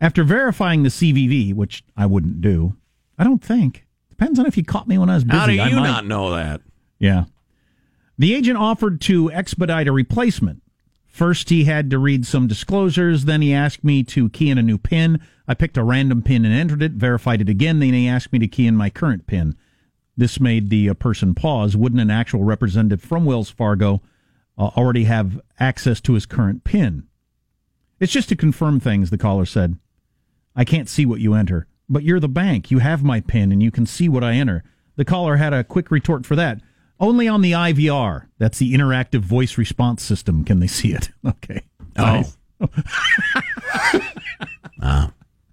After 0.00 0.24
verifying 0.24 0.82
the 0.82 0.88
CVV, 0.88 1.54
which 1.54 1.84
I 1.96 2.06
wouldn't 2.06 2.40
do, 2.40 2.76
I 3.18 3.24
don't 3.24 3.42
think. 3.42 3.86
Depends 4.10 4.38
on 4.38 4.46
if 4.46 4.56
you 4.56 4.64
caught 4.64 4.88
me 4.88 4.98
when 4.98 5.10
I 5.10 5.14
was 5.14 5.24
busy. 5.24 5.36
How 5.36 5.46
do 5.46 5.52
you 5.54 5.80
not 5.80 6.06
know 6.06 6.34
that? 6.34 6.60
Yeah. 6.98 7.24
The 8.18 8.34
agent 8.34 8.56
offered 8.56 9.00
to 9.02 9.32
expedite 9.32 9.88
a 9.88 9.92
replacement. 9.92 10.61
First, 11.12 11.50
he 11.50 11.64
had 11.64 11.90
to 11.90 11.98
read 11.98 12.26
some 12.26 12.46
disclosures. 12.46 13.26
Then 13.26 13.42
he 13.42 13.52
asked 13.52 13.84
me 13.84 14.02
to 14.04 14.30
key 14.30 14.48
in 14.48 14.56
a 14.56 14.62
new 14.62 14.78
PIN. 14.78 15.20
I 15.46 15.52
picked 15.52 15.76
a 15.76 15.84
random 15.84 16.22
PIN 16.22 16.46
and 16.46 16.54
entered 16.54 16.82
it, 16.82 16.92
verified 16.92 17.42
it 17.42 17.50
again. 17.50 17.80
Then 17.80 17.92
he 17.92 18.08
asked 18.08 18.32
me 18.32 18.38
to 18.38 18.48
key 18.48 18.66
in 18.66 18.76
my 18.76 18.88
current 18.88 19.26
PIN. 19.26 19.54
This 20.16 20.40
made 20.40 20.70
the 20.70 20.88
uh, 20.88 20.94
person 20.94 21.34
pause. 21.34 21.76
Wouldn't 21.76 22.00
an 22.00 22.10
actual 22.10 22.44
representative 22.44 23.02
from 23.02 23.26
Wells 23.26 23.50
Fargo 23.50 24.00
uh, 24.56 24.70
already 24.74 25.04
have 25.04 25.38
access 25.60 26.00
to 26.00 26.14
his 26.14 26.24
current 26.24 26.64
PIN? 26.64 27.06
It's 28.00 28.12
just 28.12 28.30
to 28.30 28.36
confirm 28.36 28.80
things, 28.80 29.10
the 29.10 29.18
caller 29.18 29.44
said. 29.44 29.76
I 30.56 30.64
can't 30.64 30.88
see 30.88 31.04
what 31.04 31.20
you 31.20 31.34
enter, 31.34 31.66
but 31.90 32.04
you're 32.04 32.20
the 32.20 32.28
bank. 32.28 32.70
You 32.70 32.78
have 32.78 33.04
my 33.04 33.20
PIN 33.20 33.52
and 33.52 33.62
you 33.62 33.70
can 33.70 33.84
see 33.84 34.08
what 34.08 34.24
I 34.24 34.32
enter. 34.32 34.64
The 34.96 35.04
caller 35.04 35.36
had 35.36 35.52
a 35.52 35.62
quick 35.62 35.90
retort 35.90 36.24
for 36.24 36.36
that. 36.36 36.62
Only 37.00 37.28
on 37.28 37.42
the 37.42 37.52
IVR. 37.52 38.26
That's 38.38 38.58
the 38.58 38.74
interactive 38.74 39.20
voice 39.20 39.58
response 39.58 40.02
system. 40.02 40.44
Can 40.44 40.60
they 40.60 40.66
see 40.66 40.92
it? 40.92 41.10
Okay. 41.24 41.62
Oh. 41.96 42.24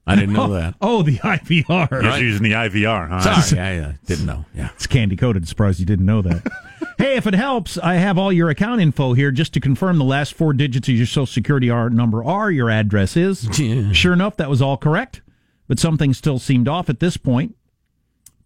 I 0.09 0.15
didn't 0.15 0.33
know 0.33 0.53
that. 0.53 0.73
Oh, 0.81 1.03
the 1.03 1.17
IVR. 1.17 2.13
He's 2.13 2.21
using 2.21 2.43
the 2.43 2.53
IVR. 2.53 3.09
Huh? 3.09 3.41
Sorry, 3.41 3.61
I 3.61 3.77
uh, 3.77 3.93
didn't 4.05 4.25
know. 4.25 4.43
Yeah. 4.55 4.69
It's 4.73 4.87
candy 4.87 5.15
coated. 5.15 5.47
Surprised 5.47 5.79
you 5.79 5.85
didn't 5.85 6.07
know 6.07 6.23
that. 6.23 6.51
hey, 6.97 7.15
if 7.15 7.27
it 7.27 7.35
helps, 7.35 7.77
I 7.77 7.95
have 7.95 8.17
all 8.17 8.33
your 8.33 8.49
account 8.49 8.81
info 8.81 9.13
here 9.13 9.31
just 9.31 9.53
to 9.53 9.59
confirm 9.59 9.99
the 9.99 10.05
last 10.05 10.33
four 10.33 10.53
digits 10.53 10.89
of 10.89 10.95
your 10.95 11.05
social 11.05 11.27
security 11.27 11.69
are, 11.69 11.91
number 11.91 12.23
are, 12.23 12.49
your 12.49 12.71
address 12.71 13.15
is. 13.15 13.59
Yeah. 13.59 13.91
Sure 13.91 14.13
enough, 14.13 14.35
that 14.37 14.49
was 14.49 14.63
all 14.63 14.77
correct, 14.77 15.21
but 15.67 15.77
something 15.77 16.15
still 16.15 16.39
seemed 16.39 16.67
off 16.67 16.89
at 16.89 16.99
this 16.99 17.17
point. 17.17 17.55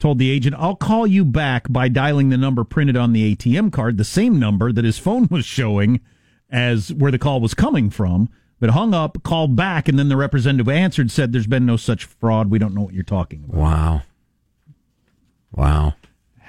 Told 0.04 0.20
the 0.20 0.32
agent, 0.32 0.54
I'll 0.60 0.76
call 0.76 1.08
you 1.08 1.24
back 1.24 1.72
by 1.72 1.88
dialing 1.88 2.28
the 2.28 2.36
number 2.36 2.66
printed 2.66 2.98
on 2.98 3.14
the 3.14 3.34
ATM 3.34 3.72
card, 3.72 3.96
the 3.96 4.04
same 4.04 4.38
number 4.38 4.74
that 4.74 4.84
his 4.84 5.00
phone 5.00 5.30
was 5.32 5.46
showing 5.46 6.02
as 6.50 6.92
where 6.92 7.10
the 7.10 7.18
call 7.18 7.40
was 7.40 7.54
coming 7.54 7.90
from. 7.90 8.28
But 8.60 8.72
hung 8.72 8.94
up, 8.94 9.24
called 9.24 9.56
back, 9.56 9.88
and 9.88 9.98
then 9.98 10.10
the 10.10 10.18
representative 10.18 10.68
answered, 10.68 11.10
said, 11.10 11.32
There's 11.32 11.48
been 11.48 11.66
no 11.66 11.78
such 11.78 12.04
fraud. 12.04 12.52
We 12.52 12.60
don't 12.60 12.76
know 12.76 12.82
what 12.82 12.94
you're 12.94 13.06
talking 13.06 13.46
about. 13.46 13.58
Wow. 13.58 14.02
Wow. 15.54 15.94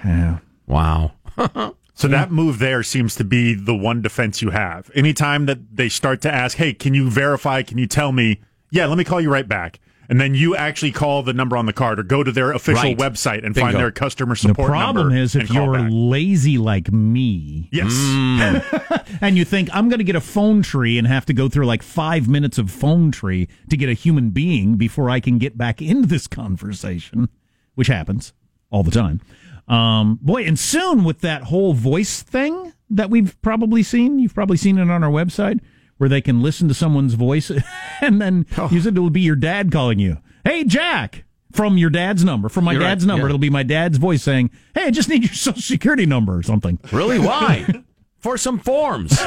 Yeah. 0.03 0.39
Wow. 0.67 1.13
So 1.97 2.09
that 2.09 2.29
move 2.29 2.59
there 2.59 2.83
seems 2.83 3.15
to 3.15 3.23
be 3.23 3.53
the 3.53 3.73
one 3.73 4.01
defense 4.01 4.41
you 4.41 4.49
have. 4.49 4.91
Anytime 4.93 5.45
that 5.45 5.77
they 5.77 5.87
start 5.87 6.21
to 6.23 6.33
ask, 6.33 6.57
"Hey, 6.57 6.73
can 6.73 6.93
you 6.93 7.09
verify? 7.09 7.61
Can 7.61 7.77
you 7.77 7.87
tell 7.87 8.11
me?" 8.11 8.41
Yeah, 8.69 8.87
let 8.87 8.97
me 8.97 9.05
call 9.05 9.21
you 9.21 9.31
right 9.31 9.47
back. 9.47 9.79
And 10.09 10.19
then 10.19 10.35
you 10.35 10.55
actually 10.55 10.91
call 10.91 11.23
the 11.23 11.33
number 11.33 11.57
on 11.57 11.65
the 11.65 11.73
card 11.73 11.99
or 11.99 12.03
go 12.03 12.23
to 12.23 12.31
their 12.31 12.51
official 12.51 12.83
Right. 12.83 12.97
website 12.97 13.43
and 13.45 13.53
Bingo. 13.55 13.71
find 13.71 13.75
their 13.77 13.91
customer 13.91 14.35
support. 14.35 14.67
The 14.67 14.71
problem 14.71 15.11
is 15.13 15.35
if 15.35 15.49
you're 15.49 15.73
back. 15.73 15.89
lazy 15.91 16.57
like 16.57 16.91
me 16.91 17.69
yes, 17.71 17.91
and 19.21 19.37
you 19.37 19.45
think 19.45 19.69
I'm 19.73 19.89
going 19.89 19.99
to 19.99 20.03
get 20.05 20.15
a 20.15 20.21
phone 20.21 20.61
tree 20.61 20.97
and 20.97 21.07
have 21.07 21.25
to 21.27 21.33
go 21.33 21.49
through 21.49 21.65
like 21.65 21.83
five 21.83 22.27
minutes 22.27 22.57
of 22.57 22.69
phone 22.71 23.11
tree 23.11 23.47
to 23.69 23.77
get 23.77 23.89
a 23.89 23.93
human 23.93 24.29
being 24.31 24.75
before 24.75 25.09
I 25.09 25.19
can 25.19 25.37
get 25.37 25.57
back 25.57 25.81
into 25.81 26.07
this 26.07 26.27
conversation, 26.27 27.29
which 27.75 27.87
happens 27.87 28.33
all 28.69 28.83
the 28.83 28.91
time. 28.91 29.21
Um, 29.67 30.19
boy, 30.21 30.43
and 30.45 30.59
soon 30.59 31.03
with 31.03 31.21
that 31.21 31.43
whole 31.43 31.73
voice 31.73 32.21
thing 32.21 32.73
that 32.89 33.09
we've 33.09 33.39
probably 33.41 33.81
seen, 33.81 34.19
you've 34.19 34.35
probably 34.35 34.57
seen 34.57 34.77
it 34.77 34.89
on 34.91 35.03
our 35.03 35.09
website 35.09 35.59
where 35.97 36.09
they 36.09 36.21
can 36.21 36.41
listen 36.41 36.67
to 36.67 36.73
someone's 36.73 37.13
voice 37.13 37.51
and 38.01 38.21
then 38.21 38.45
oh. 38.57 38.69
use 38.69 38.85
it. 38.85 38.95
It'll 38.95 39.09
be 39.09 39.21
your 39.21 39.35
dad 39.35 39.71
calling 39.71 39.99
you. 39.99 40.17
Hey, 40.43 40.63
Jack. 40.63 41.23
From 41.51 41.77
your 41.77 41.89
dad's 41.89 42.25
number, 42.25 42.49
from 42.49 42.65
my 42.65 42.73
You're 42.73 42.81
right, 42.81 42.89
dad's 42.89 43.05
number, 43.05 43.21
yeah. 43.21 43.27
it'll 43.27 43.37
be 43.37 43.49
my 43.49 43.63
dad's 43.63 43.97
voice 43.97 44.21
saying, 44.21 44.51
"Hey, 44.73 44.87
I 44.87 44.91
just 44.91 45.07
need 45.07 45.23
your 45.23 45.33
social 45.33 45.61
security 45.61 46.05
number 46.05 46.35
or 46.35 46.43
something." 46.43 46.79
Really? 46.91 47.17
Why? 47.17 47.65
For 48.19 48.37
some 48.37 48.59
forms. 48.59 49.17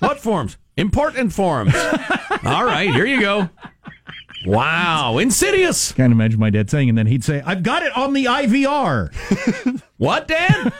what 0.00 0.20
forms? 0.20 0.58
Important 0.76 1.32
forms. 1.32 1.74
All 2.44 2.66
right, 2.66 2.92
here 2.92 3.06
you 3.06 3.22
go. 3.22 3.48
Wow, 4.44 5.16
insidious. 5.16 5.92
Can't 5.92 6.12
imagine 6.12 6.38
my 6.38 6.50
dad 6.50 6.68
saying, 6.68 6.90
and 6.90 6.98
then 6.98 7.06
he'd 7.06 7.24
say, 7.24 7.40
"I've 7.46 7.62
got 7.62 7.82
it 7.82 7.96
on 7.96 8.12
the 8.12 8.26
IVR." 8.26 9.80
What, 9.98 10.28
Dad? 10.28 10.72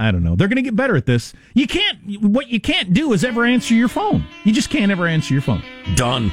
I 0.00 0.10
don't 0.10 0.22
know. 0.24 0.34
They're 0.34 0.48
going 0.48 0.56
to 0.56 0.62
get 0.62 0.74
better 0.74 0.96
at 0.96 1.04
this. 1.04 1.34
You 1.52 1.66
can't. 1.66 1.98
What 2.22 2.48
you 2.48 2.58
can't 2.60 2.94
do 2.94 3.12
is 3.12 3.22
ever 3.22 3.44
answer 3.44 3.74
your 3.74 3.88
phone. 3.88 4.24
You 4.44 4.52
just 4.52 4.70
can't 4.70 4.90
ever 4.90 5.06
answer 5.06 5.34
your 5.34 5.42
phone. 5.42 5.62
Done. 5.94 6.32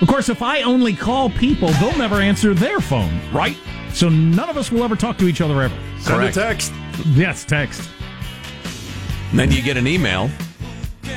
Of 0.00 0.08
course, 0.08 0.28
if 0.28 0.42
I 0.42 0.62
only 0.62 0.94
call 0.94 1.30
people, 1.30 1.68
they'll 1.74 1.96
never 1.96 2.16
answer 2.16 2.52
their 2.52 2.80
phone. 2.80 3.20
Right? 3.32 3.56
So 3.92 4.08
none 4.08 4.50
of 4.50 4.56
us 4.56 4.72
will 4.72 4.82
ever 4.82 4.96
talk 4.96 5.18
to 5.18 5.28
each 5.28 5.40
other 5.40 5.62
ever. 5.62 5.76
send 6.00 6.16
Correct. 6.18 6.36
a 6.36 6.40
text. 6.40 6.72
Yes, 7.12 7.44
text. 7.44 7.88
And 9.30 9.38
then 9.38 9.52
you 9.52 9.62
get 9.62 9.76
an 9.76 9.86
email. 9.86 10.28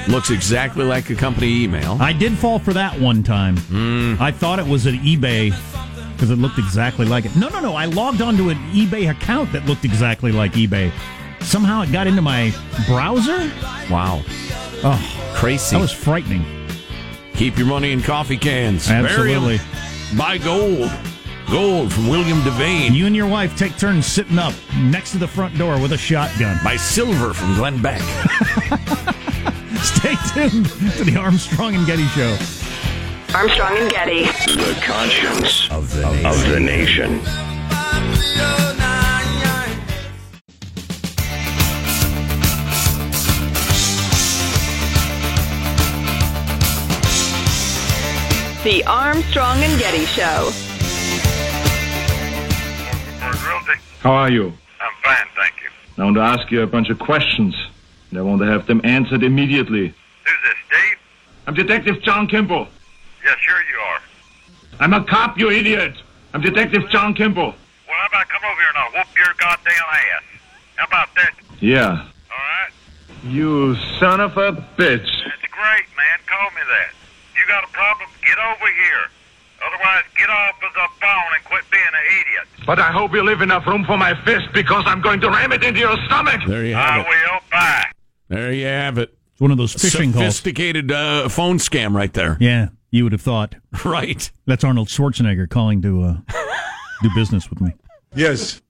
Looks 0.08 0.30
exactly 0.30 0.86
like 0.86 1.10
a 1.10 1.16
company 1.16 1.64
email. 1.64 1.98
I 2.00 2.14
did 2.14 2.38
fall 2.38 2.60
for 2.60 2.74
that 2.74 3.00
one 3.00 3.24
time. 3.24 3.58
Hmm. 3.58 4.16
I 4.20 4.32
thought 4.32 4.60
it 4.60 4.68
was 4.68 4.86
an 4.86 4.96
eBay 5.00 5.52
because 6.18 6.32
it 6.32 6.38
looked 6.40 6.58
exactly 6.58 7.06
like 7.06 7.26
it. 7.26 7.36
No, 7.36 7.48
no, 7.50 7.60
no. 7.60 7.76
I 7.76 7.86
logged 7.86 8.22
onto 8.22 8.50
an 8.50 8.58
eBay 8.72 9.12
account 9.12 9.52
that 9.52 9.66
looked 9.68 9.86
exactly 9.86 10.32
like 10.32 10.54
eBay. 10.54 10.92
Somehow 11.42 11.84
it 11.84 11.92
got 11.92 12.08
into 12.08 12.24
my 12.24 12.52
browser. 12.88 13.52
Wow. 13.92 14.24
Oh, 14.84 15.32
Crazy. 15.36 15.76
that 15.76 15.82
was 15.82 15.92
frightening. 15.92 16.44
Keep 17.36 17.58
your 17.60 17.68
money 17.68 17.92
in 17.92 18.02
coffee 18.02 18.38
cans. 18.38 18.90
Absolutely. 18.90 19.60
Buy 20.18 20.40
gold. 20.40 20.92
Gold 21.52 21.94
from 21.94 22.08
William 22.10 22.40
Devane. 22.40 22.94
You 22.94 23.06
and 23.06 23.16
your 23.16 23.28
wife 23.28 23.56
take 23.56 23.78
turns 23.78 24.08
sitting 24.08 24.40
up 24.40 24.54
next 24.78 25.12
to 25.12 25.18
the 25.20 25.28
front 25.28 25.56
door 25.58 25.80
with 25.80 25.94
a 25.94 25.98
shotgun. 25.98 26.60
Buy 26.64 26.78
silver 26.78 27.34
from 27.34 27.54
Glenn 27.56 27.80
Beck. 27.82 28.02
Stay 29.82 30.16
tuned 30.34 30.66
to 30.98 31.04
the 31.04 31.16
Armstrong 31.18 31.76
and 31.76 31.86
Getty 31.86 32.06
Show. 32.08 32.36
Armstrong 33.38 33.78
and 33.78 33.92
Getty. 33.92 34.24
The 34.24 34.82
conscience 34.82 35.70
of 35.70 35.94
the 35.94 36.02
nation. 36.10 36.26
Of 36.26 36.50
the 36.50 36.60
nation. 36.60 37.22
The 48.64 48.84
Armstrong 48.88 49.60
and 49.60 49.80
Getty 49.80 50.06
Show. 50.06 50.50
How 54.00 54.14
are 54.14 54.32
you? 54.32 54.46
I'm 54.82 54.94
fine, 55.04 55.28
thank 55.36 55.54
you. 55.62 55.70
I 56.00 56.06
want 56.06 56.16
to 56.16 56.22
ask 56.22 56.50
you 56.50 56.64
a 56.64 56.68
bunch 56.68 56.90
of 56.90 56.98
questions, 56.98 57.56
and 58.10 58.18
I 58.18 58.24
want 58.24 58.42
to 58.42 58.48
have 58.48 58.66
them 58.66 58.82
answered 58.84 59.22
immediately. 59.22 59.90
Who's 59.90 60.42
this, 60.44 60.56
Steve? 60.66 60.98
I'm 61.46 61.54
Detective 61.54 62.02
John 62.02 62.26
Kimble. 62.26 62.70
Yes, 63.28 63.38
sure 63.40 63.60
you 63.60 63.78
are. 63.92 64.00
I'm 64.80 64.94
a 64.94 65.04
cop, 65.04 65.38
you 65.38 65.52
idiot. 65.52 65.96
I'm 66.34 66.40
Detective 66.40 66.90
John 66.90 67.14
Kimble. 67.14 67.44
Well, 67.44 67.56
how 67.90 68.08
about 68.08 68.30
come 68.30 68.42
over 68.50 68.62
here 68.62 68.70
and 68.70 68.78
I'll 68.78 68.92
whoop 68.92 69.18
your 69.18 69.34
goddamn 69.38 69.74
ass? 69.92 70.24
How 70.78 70.86
about 70.86 71.10
that? 71.16 71.34
Yeah. 71.60 71.90
All 71.90 71.98
right? 72.32 72.72
You 73.26 73.76
son 74.00 74.22
of 74.22 74.38
a 74.38 74.54
bitch. 74.54 74.78
That's 74.78 75.52
great, 75.52 75.88
man. 75.98 76.18
Call 76.26 76.50
me 76.52 76.62
that. 76.70 76.94
You 77.36 77.46
got 77.50 77.66
a 77.66 77.68
problem? 77.74 78.08
Get 78.24 78.38
over 78.38 78.66
here. 78.66 79.10
Otherwise, 79.66 80.04
get 80.18 80.30
off 80.30 80.56
of 80.66 80.74
the 80.74 80.88
phone 81.02 81.36
and 81.36 81.44
quit 81.44 81.64
being 81.70 81.84
an 81.84 82.22
idiot. 82.22 82.66
But 82.66 82.80
I 82.80 82.94
hope 82.94 83.12
you 83.12 83.24
leave 83.24 83.42
enough 83.42 83.68
room 83.68 83.84
for 83.84 83.98
my 83.98 84.14
fist 84.24 84.54
because 84.54 84.84
I'm 84.88 85.02
going 85.02 85.20
to 85.20 85.30
ram 85.30 85.52
it 85.52 85.66
into 85.66 85.82
your 85.82 85.98
stomach. 86.06 86.40
There 86.48 86.64
you 86.64 86.76
I 86.78 86.80
have 86.80 87.06
it. 87.06 87.10
I 87.10 87.10
will. 87.10 87.40
Bye. 87.52 87.86
There 88.30 88.54
you 88.54 88.68
have 88.68 88.98
it. 89.00 89.18
It's 89.34 89.42
one 89.42 89.52
of 89.52 89.58
those 89.58 89.76
phishing 89.76 90.14
calls. 90.14 90.38
Sophisticated 90.38 90.92
uh, 90.92 91.28
phone 91.30 91.58
scam 91.58 91.94
right 91.94 92.14
there. 92.14 92.38
Yeah, 92.40 92.70
you 92.92 93.04
would 93.04 93.12
have 93.14 93.22
thought. 93.22 93.56
Right. 93.86 94.30
That's 94.46 94.64
Arnold 94.64 94.88
Schwarzenegger 94.88 95.50
calling 95.50 95.82
to 95.84 96.04
uh, 96.04 96.18
do 97.04 97.10
business 97.16 97.50
with 97.50 97.62
me. 97.62 97.74
Yes. 98.16 98.62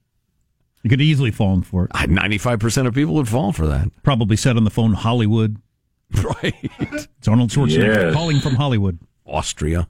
You 0.84 0.90
could 0.90 1.02
easily 1.02 1.32
fallen 1.32 1.64
for 1.64 1.86
it. 1.86 1.92
95% 1.92 2.88
of 2.88 2.94
people 2.94 3.14
would 3.16 3.28
fall 3.30 3.52
for 3.54 3.66
that. 3.68 3.90
Probably 4.04 4.36
said 4.36 4.58
on 4.58 4.64
the 4.64 4.70
phone, 4.70 4.94
Hollywood. 4.94 5.58
Right. 6.42 6.56
It's 6.80 7.28
Arnold 7.28 7.50
Schwarzenegger 7.50 7.96
Yes. 7.96 8.14
calling 8.14 8.40
from 8.40 8.56
Hollywood. 8.56 9.00
Austria. 9.26 9.88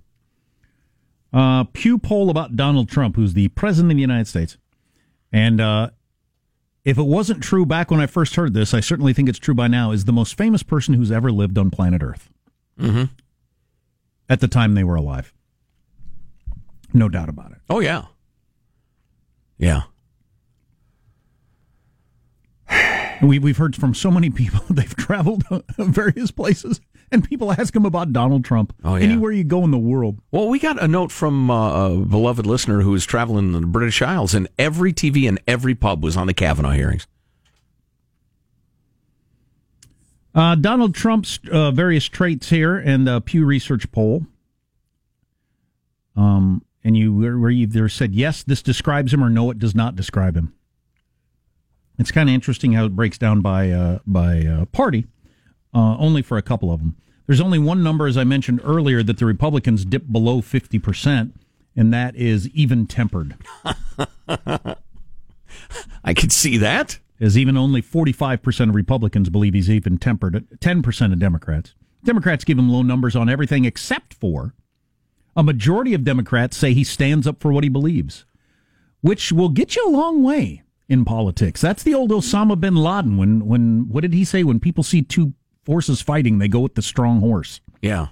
Uh, 1.33 1.65
Pew 1.65 1.97
poll 1.99 2.29
about 2.29 2.55
Donald 2.55 2.89
Trump, 2.89 3.15
who's 3.15 3.33
the 3.33 3.49
president 3.49 3.91
of 3.91 3.97
the 3.97 4.01
United 4.01 4.27
States. 4.27 4.57
And 5.31 5.59
uh, 5.61 5.89
if 6.85 6.97
it 6.97 7.03
wasn't 7.05 7.43
true 7.43 7.65
back 7.65 7.91
when 7.91 7.99
I 7.99 8.07
first 8.07 8.35
heard 8.35 8.53
this, 8.53 8.73
I 8.73 8.79
certainly 8.79 9.13
think 9.13 9.29
it's 9.29 9.37
true 9.39 9.53
by 9.53 9.67
now, 9.67 9.91
is 9.91 10.05
the 10.05 10.13
most 10.13 10.35
famous 10.37 10.63
person 10.63 10.93
who's 10.95 11.11
ever 11.11 11.31
lived 11.31 11.57
on 11.57 11.69
planet 11.69 12.01
Earth. 12.01 12.29
Mm-hmm. 12.79 13.03
At 14.29 14.39
the 14.39 14.47
time 14.47 14.73
they 14.75 14.83
were 14.83 14.95
alive. 14.95 15.33
No 16.93 17.09
doubt 17.09 17.29
about 17.29 17.51
it. 17.51 17.59
Oh, 17.69 17.79
yeah. 17.79 18.05
Yeah. 19.57 19.83
We, 23.21 23.39
we've 23.39 23.57
heard 23.57 23.75
from 23.75 23.93
so 23.93 24.11
many 24.11 24.29
people. 24.29 24.61
They've 24.69 24.95
traveled 24.95 25.43
various 25.77 26.29
places, 26.31 26.81
and 27.11 27.23
people 27.23 27.51
ask 27.51 27.73
them 27.73 27.85
about 27.85 28.13
Donald 28.13 28.45
Trump. 28.45 28.73
Oh, 28.83 28.95
yeah. 28.95 29.05
Anywhere 29.05 29.31
you 29.31 29.43
go 29.43 29.63
in 29.63 29.71
the 29.71 29.77
world. 29.77 30.19
Well, 30.31 30.47
we 30.49 30.59
got 30.59 30.81
a 30.81 30.87
note 30.87 31.11
from 31.11 31.49
uh, 31.49 31.87
a 31.87 31.97
beloved 31.97 32.45
listener 32.45 32.81
who 32.81 32.91
was 32.91 33.05
traveling 33.05 33.53
in 33.53 33.61
the 33.61 33.67
British 33.67 34.01
Isles, 34.01 34.33
and 34.35 34.47
every 34.59 34.93
TV 34.93 35.27
and 35.27 35.41
every 35.47 35.73
pub 35.73 36.03
was 36.03 36.15
on 36.15 36.27
the 36.27 36.33
Kavanaugh 36.33 36.71
hearings. 36.71 37.07
Uh, 40.37 40.53
Donald 40.53 40.93
Trump's 40.93 41.39
uh, 41.51 41.71
various 41.71 42.05
traits 42.05 42.49
here 42.49 42.77
and 42.77 43.07
the 43.07 43.19
Pew 43.21 43.43
Research 43.43 43.91
poll. 43.91 44.27
Um, 46.15 46.63
and 46.83 46.95
you 46.95 47.11
where 47.11 47.49
you 47.49 47.63
either 47.63 47.89
said 47.89 48.13
yes, 48.13 48.43
this 48.43 48.61
describes 48.61 49.11
him, 49.11 49.23
or 49.23 49.31
no, 49.31 49.49
it 49.49 49.57
does 49.57 49.73
not 49.73 49.95
describe 49.95 50.37
him. 50.37 50.53
It's 51.97 52.11
kind 52.11 52.29
of 52.29 52.35
interesting 52.35 52.73
how 52.73 52.85
it 52.85 52.95
breaks 52.95 53.17
down 53.17 53.41
by 53.41 53.71
uh, 53.71 53.97
by 54.05 54.45
uh, 54.45 54.65
party, 54.65 55.07
uh, 55.73 55.97
only 55.97 56.21
for 56.21 56.37
a 56.37 56.43
couple 56.43 56.71
of 56.71 56.81
them. 56.81 56.95
There's 57.25 57.41
only 57.41 57.57
one 57.57 57.81
number, 57.81 58.05
as 58.05 58.15
I 58.15 58.23
mentioned 58.23 58.61
earlier, 58.63 59.01
that 59.01 59.17
the 59.17 59.25
Republicans 59.25 59.85
dip 59.85 60.11
below 60.11 60.41
fifty 60.41 60.77
percent, 60.77 61.33
and 61.75 61.91
that 61.93 62.15
is 62.15 62.47
even 62.49 62.85
tempered. 62.85 63.37
I 66.03 66.13
could 66.15 66.31
see 66.31 66.57
that. 66.57 66.99
Is 67.19 67.37
even 67.37 67.57
only 67.57 67.81
45% 67.81 68.69
of 68.69 68.75
Republicans 68.75 69.29
believe 69.29 69.53
he's 69.53 69.69
even 69.69 69.97
tempered. 69.97 70.47
10% 70.59 71.13
of 71.13 71.19
Democrats. 71.19 71.73
Democrats 72.03 72.43
give 72.43 72.57
him 72.57 72.69
low 72.69 72.83
numbers 72.83 73.15
on 73.15 73.29
everything 73.29 73.65
except 73.65 74.13
for 74.13 74.53
a 75.35 75.43
majority 75.43 75.93
of 75.93 76.03
Democrats 76.03 76.57
say 76.57 76.73
he 76.73 76.83
stands 76.83 77.27
up 77.27 77.39
for 77.39 77.51
what 77.51 77.63
he 77.63 77.69
believes, 77.69 78.25
which 79.01 79.31
will 79.31 79.49
get 79.49 79.75
you 79.75 79.87
a 79.87 79.91
long 79.91 80.23
way 80.23 80.63
in 80.89 81.05
politics. 81.05 81.61
That's 81.61 81.83
the 81.83 81.93
old 81.93 82.11
Osama 82.11 82.59
bin 82.59 82.75
Laden. 82.75 83.17
When, 83.17 83.45
when, 83.45 83.87
what 83.89 84.01
did 84.01 84.13
he 84.13 84.25
say? 84.25 84.43
When 84.43 84.59
people 84.59 84.83
see 84.83 85.01
two 85.03 85.33
forces 85.63 86.01
fighting, 86.01 86.39
they 86.39 86.47
go 86.47 86.61
with 86.61 86.75
the 86.75 86.81
strong 86.81 87.19
horse. 87.19 87.61
Yeah. 87.81 88.07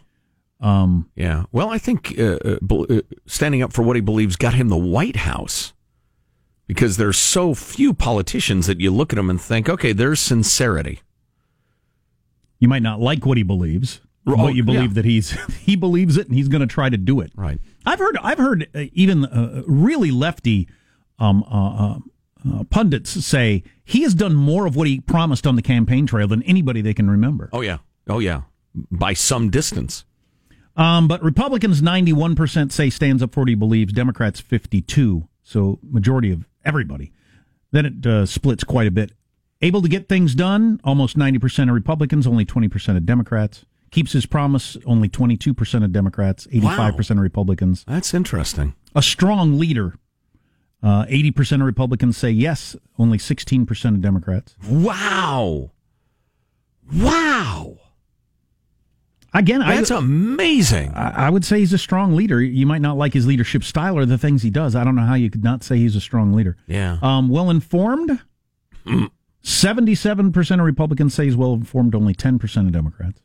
Um, 0.62 1.10
yeah. 1.16 1.46
Well, 1.52 1.70
I 1.70 1.78
think 1.78 2.18
uh, 2.20 2.38
uh, 2.46 2.58
uh, 2.72 3.02
standing 3.26 3.62
up 3.62 3.74
for 3.74 3.82
what 3.82 3.96
he 3.96 4.02
believes 4.02 4.36
got 4.36 4.54
him 4.54 4.70
the 4.70 4.78
White 4.78 5.18
House 5.18 5.74
because 6.68 6.98
there's 6.98 7.18
so 7.18 7.54
few 7.54 7.94
politicians 7.94 8.68
that 8.68 8.80
you 8.80 8.92
look 8.92 9.14
at 9.14 9.18
them 9.18 9.30
and 9.30 9.40
think, 9.42 9.70
okay, 9.70 9.94
there's 9.94 10.20
sincerity. 10.20 11.02
You 12.60 12.68
might 12.68 12.82
not 12.82 13.00
like 13.00 13.26
what 13.26 13.38
he 13.38 13.44
believes, 13.44 14.02
Oh, 14.28 14.36
but 14.38 14.56
you 14.56 14.64
believe 14.64 14.92
yeah. 14.92 14.96
that 14.96 15.06
he's 15.06 15.32
he 15.60 15.76
believes 15.76 16.18
it 16.18 16.28
and 16.28 16.36
he's 16.36 16.48
going 16.48 16.62
to 16.62 16.68
try 16.68 16.90
to 16.90 16.98
do 16.98 17.20
it. 17.20 17.32
Right. 17.36 17.60
I've 17.86 18.00
heard 18.00 18.18
I've 18.22 18.38
heard 18.40 18.68
uh, 18.74 18.86
even 18.94 19.26
uh, 19.26 19.62
really 19.68 20.10
lefty 20.12 20.68
um, 21.20 21.44
uh, 21.44 21.96
uh, 21.96 22.00
uh, 22.52 22.64
pundits 22.66 23.12
say 23.26 23.64
he 23.84 24.02
has 24.02 24.14
done 24.16 24.34
more 24.36 24.66
of 24.66 24.76
what 24.76 24.88
he 24.88 25.00
promised 25.00 25.46
on 25.46 25.56
the 25.56 25.62
campaign 25.62 26.08
trail 26.08 26.28
than 26.28 26.42
anybody 26.44 26.82
they 26.82 26.94
can 26.94 27.10
remember. 27.10 27.50
Oh, 27.54 27.62
yeah. 27.62 27.78
Oh, 28.08 28.20
yeah. 28.20 28.42
By 28.92 29.14
some 29.14 29.50
distance. 29.50 30.06
Um, 30.76 31.08
but 31.08 31.24
Republicans, 31.24 31.82
91% 31.82 32.72
say 32.72 32.90
stands 32.90 33.24
up 33.24 33.34
for 33.34 33.42
what 33.42 33.50
he 33.50 33.56
believes. 33.56 33.94
Democrats, 33.94 34.40
52. 34.42 35.28
So 35.42 35.80
majority 35.84 36.32
of 36.32 36.46
everybody. 36.66 37.12
Then 37.72 37.86
it 37.86 38.06
uh, 38.06 38.26
splits 38.26 38.64
quite 38.64 38.88
a 38.88 38.92
bit. 38.92 39.12
Able 39.62 39.82
to 39.82 39.88
get 39.88 40.10
things 40.10 40.36
done, 40.36 40.80
almost 40.84 41.18
90% 41.18 41.70
of 41.70 41.76
Republicans, 41.76 42.28
only 42.28 42.46
20% 42.46 42.98
of 42.98 43.06
Democrats. 43.06 43.66
Keeps 43.92 44.12
his 44.12 44.26
promise, 44.26 44.78
only 44.86 45.08
22% 45.08 45.84
of 45.84 45.92
Democrats, 45.94 46.48
85% 46.48 47.12
of 47.12 47.18
Republicans. 47.20 47.86
That's 47.88 48.14
interesting. 48.14 48.76
A 48.94 49.02
strong 49.02 49.58
leader, 49.58 49.96
uh, 50.84 51.06
80% 51.06 51.54
of 51.62 51.62
Republicans 51.62 52.18
say 52.18 52.30
yes, 52.32 52.76
only 53.00 53.18
16% 53.18 53.86
of 53.86 54.02
Democrats. 54.02 54.56
Wow. 54.68 55.72
Wow. 56.94 57.78
Again, 59.36 59.62
I, 59.62 59.76
That's 59.76 59.92
amazing. 59.92 60.94
I 60.94 61.28
I 61.28 61.30
would 61.30 61.44
say 61.44 61.60
he's 61.60 61.74
a 61.74 61.78
strong 61.78 62.16
leader. 62.16 62.42
You 62.42 62.66
might 62.66 62.82
not 62.82 62.96
like 62.96 63.14
his 63.14 63.28
leadership 63.28 63.66
style 63.66 63.98
or 63.98 64.06
the 64.06 64.18
things 64.18 64.44
he 64.44 64.50
does. 64.50 64.76
I 64.76 64.86
don't 64.86 64.96
know 64.96 65.06
how 65.06 65.16
you 65.16 65.30
could 65.30 65.44
not 65.44 65.62
say 65.62 65.78
he's 65.78 65.96
a 65.96 66.02
strong 66.02 66.32
leader. 66.32 66.56
Yeah. 66.68 67.00
Um, 67.02 67.28
well 67.28 67.50
informed. 67.50 68.22
Seventy-seven 69.42 70.32
percent 70.32 70.62
of 70.62 70.66
Republicans 70.66 71.14
say 71.14 71.26
he's 71.26 71.36
well 71.36 71.54
informed. 71.54 71.96
Only 71.96 72.14
ten 72.14 72.40
percent 72.40 72.68
of 72.68 72.74
Democrats. 72.74 73.22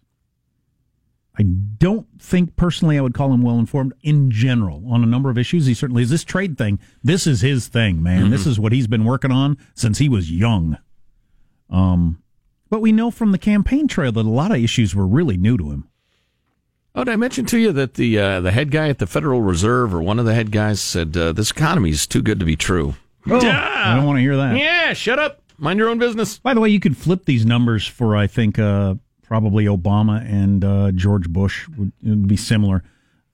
I 1.39 1.45
don't 1.45 2.09
think 2.19 2.57
personally 2.57 2.99
I 2.99 3.01
would 3.01 3.15
call 3.15 3.33
him 3.33 3.43
well 3.43 3.59
informed 3.59 3.95
in 4.03 4.33
general 4.33 4.83
on 4.93 5.05
a 5.05 5.07
number 5.07 5.31
of 5.31 5.39
issues. 5.39 5.67
He 5.67 5.75
certainly 5.75 6.03
is. 6.03 6.11
This 6.11 6.25
trade 6.25 6.59
thing, 6.59 6.81
this 7.05 7.27
is 7.27 7.41
his 7.41 7.69
thing, 7.69 8.03
man. 8.03 8.31
This 8.31 8.47
is 8.47 8.59
what 8.59 8.73
he's 8.73 8.89
been 8.89 9.05
working 9.05 9.31
on 9.31 9.57
since 9.75 9.99
he 9.99 10.09
was 10.09 10.31
young. 10.31 10.77
Um, 11.71 12.21
but 12.69 12.81
we 12.81 12.91
know 12.93 13.11
from 13.11 13.33
the 13.33 13.39
campaign 13.39 13.87
trail 13.87 14.13
that 14.13 14.27
a 14.27 14.29
lot 14.29 14.51
of 14.51 14.59
issues 14.59 14.95
were 14.95 15.07
really 15.07 15.37
new 15.37 15.57
to 15.57 15.71
him. 15.71 15.89
Oh, 16.95 17.05
did 17.05 17.13
I 17.13 17.17
mention 17.17 17.47
to 17.47 17.59
you 17.59 17.73
that 17.73 17.95
the 17.95 18.19
uh, 18.19 18.41
the 18.41 18.51
head 18.51 18.71
guy 18.71 18.89
at 18.89 18.99
the 18.99 19.07
Federal 19.07 19.41
Reserve 19.43 19.95
or 19.95 20.03
one 20.03 20.19
of 20.19 20.25
the 20.25 20.35
head 20.35 20.51
guys 20.51 20.81
said 20.81 21.17
uh, 21.17 21.33
this 21.33 21.51
economy 21.51 21.91
is 21.91 22.07
too 22.07 22.21
good 22.23 22.41
to 22.41 22.45
be 22.47 22.57
true? 22.57 22.95
Oh, 23.29 23.39
I 23.39 23.95
don't 23.95 24.07
want 24.07 24.17
to 24.17 24.23
hear 24.23 24.37
that. 24.37 24.57
Yeah, 24.57 24.93
shut 24.93 25.19
up. 25.19 25.43
Mind 25.59 25.79
your 25.79 25.89
own 25.89 25.99
business. 25.99 26.39
By 26.39 26.55
the 26.55 26.61
way, 26.61 26.71
you 26.71 26.81
could 26.81 26.97
flip 26.97 27.27
these 27.27 27.45
numbers 27.47 27.87
for 27.87 28.17
I 28.17 28.27
think 28.27 28.59
uh, 28.59 28.95
probably 29.23 29.67
Obama 29.67 30.25
and 30.29 30.65
uh, 30.65 30.91
George 30.93 31.29
Bush 31.29 31.69
would, 31.77 31.93
it 32.05 32.09
would 32.09 32.27
be 32.27 32.37
similar 32.37 32.83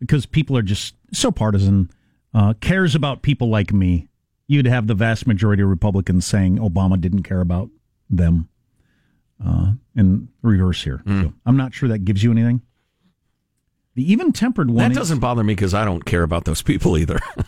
because 0.00 0.26
people 0.26 0.56
are 0.56 0.62
just 0.62 0.94
so 1.12 1.30
partisan. 1.30 1.90
Uh, 2.34 2.52
cares 2.60 2.94
about 2.94 3.22
people 3.22 3.48
like 3.48 3.72
me. 3.72 4.08
You'd 4.48 4.66
have 4.66 4.86
the 4.86 4.94
vast 4.94 5.26
majority 5.26 5.62
of 5.62 5.70
Republicans 5.70 6.26
saying 6.26 6.58
Obama 6.58 7.00
didn't 7.00 7.22
care 7.22 7.40
about 7.40 7.70
them. 8.10 8.48
Uh, 9.44 9.72
in 9.94 10.28
reverse 10.42 10.82
here, 10.82 11.02
so 11.06 11.32
I'm 11.44 11.58
not 11.58 11.74
sure 11.74 11.90
that 11.90 12.06
gives 12.06 12.22
you 12.24 12.30
anything. 12.32 12.62
The 13.96 14.12
even 14.12 14.32
tempered 14.32 14.70
one. 14.70 14.76
That 14.78 14.92
is- 14.92 14.96
doesn't 14.98 15.18
bother 15.18 15.42
me 15.42 15.54
because 15.54 15.74
I 15.74 15.84
don't 15.84 16.04
care 16.04 16.22
about 16.22 16.44
those 16.44 16.62
people 16.62 16.96
either. 16.96 17.18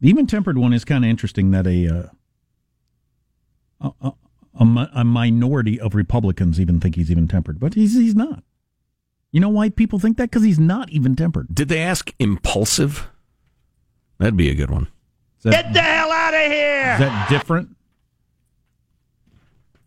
The 0.00 0.08
even 0.08 0.26
tempered 0.26 0.58
one 0.58 0.72
is 0.72 0.84
kind 0.84 1.04
of 1.04 1.10
interesting 1.10 1.52
that 1.52 1.64
a, 1.64 2.10
uh, 3.80 3.90
a, 4.02 4.12
a, 4.58 4.90
a 4.96 5.04
minority 5.04 5.78
of 5.78 5.94
Republicans 5.94 6.60
even 6.60 6.80
think 6.80 6.96
he's 6.96 7.08
even 7.08 7.28
tempered, 7.28 7.60
but 7.60 7.74
he's 7.74 7.94
he's 7.94 8.16
not. 8.16 8.42
You 9.30 9.38
know 9.38 9.48
why 9.48 9.68
people 9.68 10.00
think 10.00 10.16
that? 10.16 10.24
Because 10.24 10.42
he's 10.42 10.58
not 10.58 10.90
even 10.90 11.14
tempered. 11.14 11.54
Did 11.54 11.68
they 11.68 11.78
ask 11.78 12.12
impulsive? 12.18 13.08
That'd 14.18 14.36
be 14.36 14.50
a 14.50 14.56
good 14.56 14.70
one. 14.70 14.88
That, 15.44 15.52
Get 15.52 15.72
the 15.72 15.82
hell 15.82 16.10
out 16.10 16.34
of 16.34 16.50
here! 16.50 16.92
Is 16.94 16.98
that 16.98 17.28
different? 17.30 17.76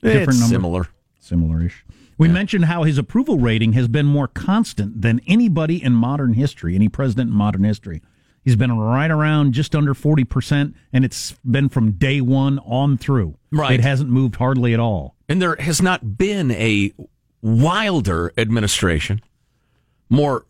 Different 0.01 0.29
it's 0.29 0.39
number? 0.39 0.53
similar. 0.53 0.87
Similar-ish. 1.19 1.85
We 2.17 2.27
mentioned 2.29 2.65
how 2.65 2.83
his 2.83 2.97
approval 2.97 3.39
rating 3.39 3.73
has 3.73 3.87
been 3.87 4.05
more 4.05 4.27
constant 4.27 5.01
than 5.01 5.19
anybody 5.27 5.83
in 5.83 5.93
modern 5.93 6.33
history, 6.33 6.75
any 6.75 6.87
president 6.87 7.31
in 7.31 7.35
modern 7.35 7.63
history. 7.63 8.01
He's 8.41 8.55
been 8.55 8.77
right 8.77 9.09
around 9.11 9.53
just 9.53 9.75
under 9.75 9.93
40%, 9.93 10.73
and 10.93 11.03
it's 11.03 11.33
been 11.43 11.67
from 11.67 11.93
day 11.93 12.21
one 12.21 12.59
on 12.59 12.97
through. 12.97 13.37
Right. 13.51 13.79
It 13.79 13.83
hasn't 13.83 14.09
moved 14.09 14.35
hardly 14.35 14.73
at 14.73 14.79
all. 14.79 15.15
And 15.27 15.41
there 15.41 15.55
has 15.57 15.81
not 15.81 16.17
been 16.17 16.51
a 16.51 16.93
wilder 17.41 18.31
administration, 18.37 19.21
more 20.09 20.45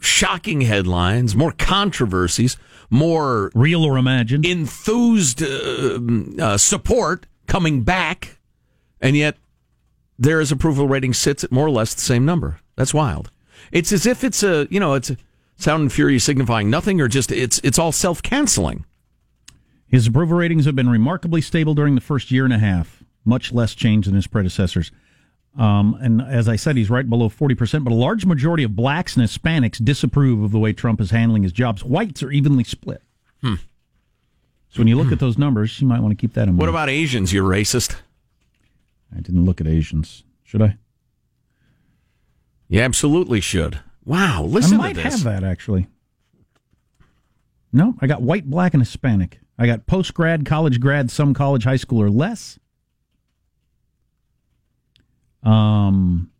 shocking 0.00 0.62
headlines, 0.62 1.36
more 1.36 1.52
controversies, 1.52 2.56
more 2.90 3.50
Real 3.54 3.84
or 3.84 3.96
imagined. 3.96 4.44
enthused 4.44 5.42
uh, 5.42 6.00
uh, 6.38 6.56
support 6.58 7.26
coming 7.46 7.82
back, 7.82 8.40
and 9.00 9.16
yet 9.16 9.36
there 10.22 10.40
his 10.40 10.52
approval 10.52 10.88
rating 10.88 11.12
sits 11.12 11.44
at 11.44 11.52
more 11.52 11.66
or 11.66 11.70
less 11.70 11.94
the 11.94 12.00
same 12.00 12.24
number. 12.24 12.60
That's 12.76 12.94
wild. 12.94 13.30
It's 13.70 13.92
as 13.92 14.06
if 14.06 14.24
it's 14.24 14.42
a 14.42 14.66
you 14.70 14.80
know 14.80 14.94
it's 14.94 15.10
a 15.10 15.16
sound 15.56 15.82
and 15.82 15.92
fury 15.92 16.18
signifying 16.18 16.70
nothing, 16.70 17.00
or 17.00 17.08
just 17.08 17.30
it's 17.32 17.60
it's 17.64 17.78
all 17.78 17.92
self 17.92 18.22
canceling. 18.22 18.84
His 19.86 20.06
approval 20.06 20.38
ratings 20.38 20.64
have 20.64 20.74
been 20.74 20.88
remarkably 20.88 21.42
stable 21.42 21.74
during 21.74 21.94
the 21.94 22.00
first 22.00 22.30
year 22.30 22.44
and 22.44 22.52
a 22.52 22.58
half, 22.58 23.02
much 23.24 23.52
less 23.52 23.74
change 23.74 24.06
than 24.06 24.14
his 24.14 24.26
predecessors. 24.26 24.90
Um, 25.58 25.98
and 26.00 26.22
as 26.22 26.48
I 26.48 26.56
said, 26.56 26.78
he's 26.78 26.88
right 26.88 27.08
below 27.08 27.28
40%, 27.28 27.84
but 27.84 27.92
a 27.92 27.94
large 27.94 28.24
majority 28.24 28.62
of 28.62 28.74
blacks 28.74 29.18
and 29.18 29.26
Hispanics 29.26 29.84
disapprove 29.84 30.42
of 30.42 30.50
the 30.50 30.58
way 30.58 30.72
Trump 30.72 30.98
is 30.98 31.10
handling 31.10 31.42
his 31.42 31.52
jobs. 31.52 31.84
Whites 31.84 32.22
are 32.22 32.30
evenly 32.30 32.64
split. 32.64 33.02
So 34.70 34.78
when 34.78 34.86
you 34.88 34.96
look 34.96 35.12
at 35.12 35.18
those 35.18 35.36
numbers, 35.36 35.78
you 35.78 35.86
might 35.86 36.00
want 36.00 36.12
to 36.12 36.16
keep 36.20 36.32
that 36.32 36.44
in 36.44 36.54
mind. 36.54 36.60
What 36.60 36.70
about 36.70 36.88
Asians? 36.88 37.30
You're 37.34 37.46
racist? 37.46 37.96
I 39.14 39.20
didn't 39.20 39.44
look 39.44 39.60
at 39.60 39.66
Asians. 39.66 40.24
Should 40.44 40.62
I? 40.62 40.76
You 42.68 42.80
absolutely 42.80 43.40
should. 43.40 43.80
Wow, 44.04 44.44
listen 44.44 44.72
to 44.72 44.76
this. 44.78 44.84
I 44.84 44.92
might 44.92 44.96
have 44.96 45.24
that 45.24 45.44
actually. 45.44 45.86
No, 47.72 47.94
I 48.00 48.06
got 48.06 48.22
white, 48.22 48.48
black, 48.48 48.74
and 48.74 48.82
Hispanic. 48.82 49.40
I 49.58 49.66
got 49.66 49.86
post 49.86 50.14
grad, 50.14 50.44
college 50.44 50.80
grad, 50.80 51.10
some 51.10 51.34
college, 51.34 51.64
high 51.64 51.76
school, 51.76 52.02
or 52.02 52.10
less. 52.10 52.58
Um, 55.42 56.30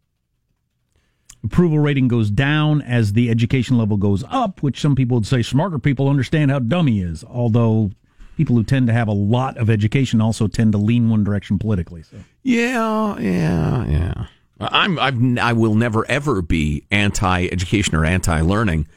approval 1.45 1.79
rating 1.79 2.09
goes 2.09 2.31
down 2.31 2.83
as 2.83 3.13
the 3.13 3.31
education 3.31 3.79
level 3.79 3.97
goes 3.97 4.25
up, 4.29 4.63
which 4.63 4.81
some 4.81 4.95
people 4.95 5.17
would 5.17 5.27
say 5.27 5.43
smarter 5.43 5.79
people 5.79 6.09
understand 6.09 6.51
how 6.51 6.59
dumb 6.59 6.87
he 6.87 7.01
is. 7.01 7.25
Although 7.25 7.91
people 8.43 8.57
who 8.57 8.65
tend 8.65 8.89
to 8.89 8.93
have 8.93 9.07
a 9.07 9.13
lot 9.13 9.57
of 9.57 9.71
education 9.71 10.21
also 10.21 10.49
tend 10.49 10.73
to 10.73 10.79
lean 10.79 11.09
one 11.09 11.23
direction 11.23 11.61
politically. 11.61 12.03
So 12.03 12.17
Yeah, 12.43 13.17
yeah, 13.21 13.87
yeah. 13.87 14.27
I'm 14.59 14.99
I've 14.99 15.39
I 15.39 15.53
will 15.53 15.77
never 15.77 16.05
ever 16.11 16.43
be 16.43 16.85
anti-education 16.91 17.95
or 17.95 18.05
anti-learning, 18.05 18.89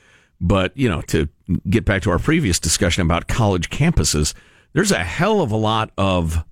but 0.41 0.75
you 0.75 0.89
know, 0.89 1.01
to 1.03 1.29
get 1.69 1.86
back 1.86 2.01
to 2.03 2.10
our 2.10 2.17
previous 2.17 2.60
discussion 2.60 3.03
about 3.03 3.27
college 3.27 3.69
campuses, 3.69 4.34
there's 4.73 4.91
a 4.91 5.03
hell 5.03 5.41
of 5.41 5.51
a 5.51 5.58
lot 5.58 5.91
of 5.95 6.43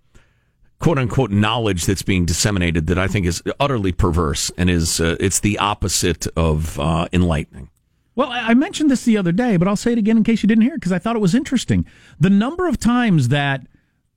quote 0.77 0.99
unquote 0.99 1.31
knowledge 1.31 1.87
that's 1.87 2.03
being 2.03 2.25
disseminated 2.25 2.85
that 2.87 2.99
I 2.99 3.07
think 3.07 3.25
is 3.25 3.41
utterly 3.59 3.91
perverse 3.91 4.51
and 4.55 4.69
is 4.69 5.01
uh, 5.01 5.15
it's 5.19 5.39
the 5.39 5.57
opposite 5.57 6.27
of 6.37 6.79
uh, 6.79 7.07
enlightening. 7.11 7.69
Well, 8.15 8.29
I 8.31 8.53
mentioned 8.53 8.91
this 8.91 9.05
the 9.05 9.17
other 9.17 9.31
day, 9.31 9.57
but 9.57 9.67
I'll 9.67 9.75
say 9.75 9.91
it 9.91 9.97
again 9.97 10.17
in 10.17 10.23
case 10.23 10.43
you 10.43 10.47
didn't 10.47 10.63
hear 10.63 10.73
it 10.73 10.77
because 10.77 10.91
I 10.91 10.99
thought 10.99 11.15
it 11.15 11.19
was 11.19 11.33
interesting. 11.33 11.85
The 12.19 12.29
number 12.29 12.67
of 12.67 12.79
times 12.79 13.29
that 13.29 13.65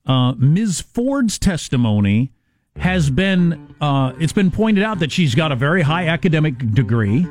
uh, 0.05 0.33
Ms. 0.33 0.83
Ford's 0.83 1.39
testimony 1.39 2.33
has 2.77 3.09
been, 3.09 3.75
uh, 3.81 4.13
it's 4.21 4.35
been 4.35 4.51
pointed 4.51 4.85
out 4.85 4.99
that 4.99 5.11
she's 5.13 5.35
got 5.35 5.51
a 5.51 5.57
very 5.57 5.81
high 5.81 6.09
academic 6.09 6.59
degree 6.75 7.27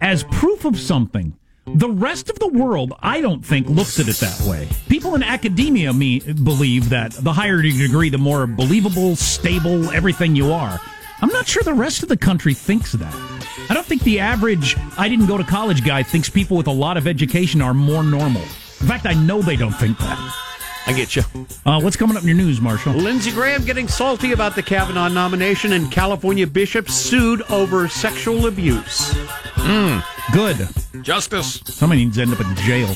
as 0.00 0.22
proof 0.24 0.64
of 0.64 0.78
something. 0.78 1.36
The 1.66 1.90
rest 1.90 2.30
of 2.30 2.38
the 2.38 2.46
world, 2.48 2.92
I 3.00 3.20
don't 3.20 3.44
think, 3.44 3.68
looks 3.68 3.98
at 3.98 4.06
it 4.06 4.16
that 4.16 4.46
way. 4.48 4.68
People 4.88 5.14
in 5.14 5.22
academia 5.22 5.92
me, 5.92 6.20
believe 6.20 6.90
that 6.90 7.12
the 7.12 7.32
higher 7.32 7.60
your 7.62 7.88
degree, 7.88 8.10
the 8.10 8.18
more 8.18 8.46
believable, 8.46 9.16
stable, 9.16 9.90
everything 9.90 10.36
you 10.36 10.52
are. 10.52 10.78
I'm 11.20 11.30
not 11.30 11.48
sure 11.48 11.62
the 11.62 11.74
rest 11.74 12.02
of 12.02 12.10
the 12.10 12.18
country 12.18 12.52
thinks 12.54 12.92
that. 12.92 13.33
I 13.68 13.74
don't 13.74 13.86
think 13.86 14.02
the 14.02 14.20
average 14.20 14.76
I 14.98 15.08
didn't 15.08 15.26
go 15.26 15.38
to 15.38 15.44
college 15.44 15.84
guy 15.84 16.02
thinks 16.02 16.28
people 16.28 16.56
with 16.56 16.66
a 16.66 16.72
lot 16.72 16.96
of 16.96 17.06
education 17.06 17.60
are 17.62 17.74
more 17.74 18.02
normal. 18.02 18.42
In 18.42 18.88
fact, 18.88 19.06
I 19.06 19.14
know 19.14 19.40
they 19.42 19.56
don't 19.56 19.72
think 19.72 19.98
that. 19.98 20.40
I 20.86 20.92
get 20.92 21.16
you. 21.16 21.22
Uh, 21.64 21.80
what's 21.80 21.96
coming 21.96 22.16
up 22.16 22.22
in 22.22 22.28
your 22.28 22.36
news, 22.36 22.60
Marshall? 22.60 22.92
Lindsey 22.92 23.30
Graham 23.30 23.64
getting 23.64 23.88
salty 23.88 24.32
about 24.32 24.54
the 24.54 24.62
Kavanaugh 24.62 25.08
nomination, 25.08 25.72
and 25.72 25.90
California 25.90 26.46
bishops 26.46 26.92
sued 26.94 27.40
over 27.50 27.88
sexual 27.88 28.46
abuse. 28.46 29.14
Good. 30.32 30.68
Justice. 31.02 31.60
Somebody 31.64 32.04
needs 32.04 32.16
to 32.16 32.22
end 32.22 32.32
up 32.34 32.40
in 32.40 32.54
jail. 32.56 32.94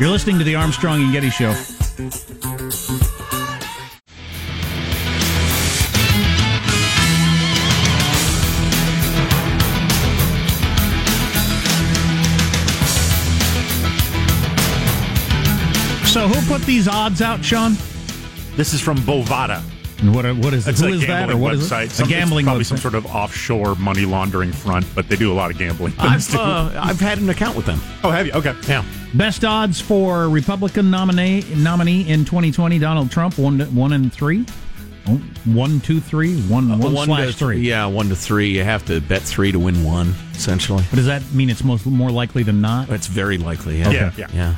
You're 0.00 0.10
listening 0.10 0.38
to 0.38 0.44
the 0.44 0.54
Armstrong 0.56 1.02
and 1.02 1.12
Getty 1.12 1.30
Show. 1.30 1.52
So, 16.16 16.26
who 16.28 16.50
put 16.50 16.62
these 16.62 16.88
odds 16.88 17.20
out, 17.20 17.44
Sean? 17.44 17.72
This 18.56 18.72
is 18.72 18.80
from 18.80 18.96
Bovada. 18.96 19.62
And 19.98 20.14
what 20.14 20.24
what 20.36 20.54
is 20.54 20.66
It's 20.66 20.80
who 20.80 20.86
a 20.86 20.90
is 20.92 21.00
that 21.02 21.06
gambling 21.08 21.36
or 21.36 21.40
what 21.42 21.52
is 21.52 21.70
website. 21.70 21.84
it? 21.84 21.90
Some- 21.90 22.06
a 22.06 22.10
gambling 22.10 22.44
it's 22.44 22.46
probably 22.46 22.64
website. 22.64 22.68
some 22.68 22.78
sort 22.78 22.94
of 22.94 23.04
offshore 23.04 23.74
money 23.74 24.06
laundering 24.06 24.50
front, 24.50 24.86
but 24.94 25.10
they 25.10 25.16
do 25.16 25.30
a 25.30 25.34
lot 25.34 25.50
of 25.50 25.58
gambling 25.58 25.92
I've, 25.98 26.34
uh, 26.34 26.70
I've 26.74 27.00
had 27.00 27.18
an 27.18 27.28
account 27.28 27.54
with 27.54 27.66
them. 27.66 27.82
oh, 28.02 28.08
have 28.10 28.26
you? 28.26 28.32
Okay. 28.32 28.54
Yeah. 28.66 28.82
Best 29.12 29.44
odds 29.44 29.78
for 29.78 30.30
Republican 30.30 30.90
nominee 30.90 31.44
nominee 31.54 32.08
in 32.08 32.24
2020: 32.24 32.78
Donald 32.78 33.10
Trump 33.10 33.36
one 33.36 33.58
to, 33.58 33.66
one 33.66 33.92
and 33.92 34.10
three, 34.10 34.46
oh, 35.08 35.20
one 35.44 35.80
two 35.80 36.00
three, 36.00 36.40
one 36.44 36.78
one 36.78 36.96
slash 37.04 37.32
to, 37.32 37.32
three. 37.34 37.58
Yeah, 37.60 37.84
one 37.84 38.08
to 38.08 38.16
three. 38.16 38.48
You 38.48 38.64
have 38.64 38.86
to 38.86 39.02
bet 39.02 39.20
three 39.20 39.52
to 39.52 39.58
win 39.58 39.84
one, 39.84 40.14
essentially. 40.32 40.82
But 40.88 40.96
does 40.96 41.06
that 41.08 41.30
mean 41.34 41.50
it's 41.50 41.62
most 41.62 41.84
more 41.84 42.10
likely 42.10 42.42
than 42.42 42.62
not? 42.62 42.88
That's 42.88 43.06
very 43.06 43.36
likely. 43.36 43.80
Yeah. 43.80 44.12
Yeah, 44.16 44.26
yeah. 44.32 44.54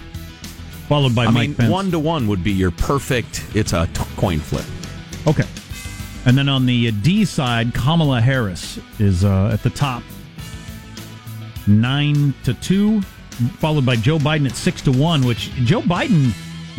Followed 0.89 1.15
by 1.15 1.27
I 1.27 1.31
Mike 1.31 1.49
mean, 1.51 1.55
Pence. 1.55 1.71
one 1.71 1.91
to 1.91 1.99
one 1.99 2.27
would 2.29 2.43
be 2.43 2.53
your 2.53 2.71
perfect. 2.71 3.45
It's 3.55 3.73
a 3.75 3.87
t- 3.89 4.03
coin 4.17 4.39
flip. 4.41 4.65
Okay. 5.27 5.45
And 6.25 6.37
then 6.37 6.49
on 6.49 6.67
the 6.67 6.91
D 6.91 7.25
side, 7.25 7.75
Kamala 7.75 8.21
Harris 8.21 8.79
is 8.99 9.25
uh, 9.25 9.51
at 9.53 9.63
the 9.63 9.71
top, 9.71 10.03
nine 11.67 12.35
to 12.45 12.55
two, 12.55 13.01
followed 13.59 13.85
by 13.87 13.97
Joe 13.97 14.19
Biden 14.19 14.47
at 14.49 14.57
six 14.57 14.81
to 14.83 14.93
one. 14.93 15.25
Which 15.27 15.51
Joe 15.65 15.81
Biden 15.83 16.33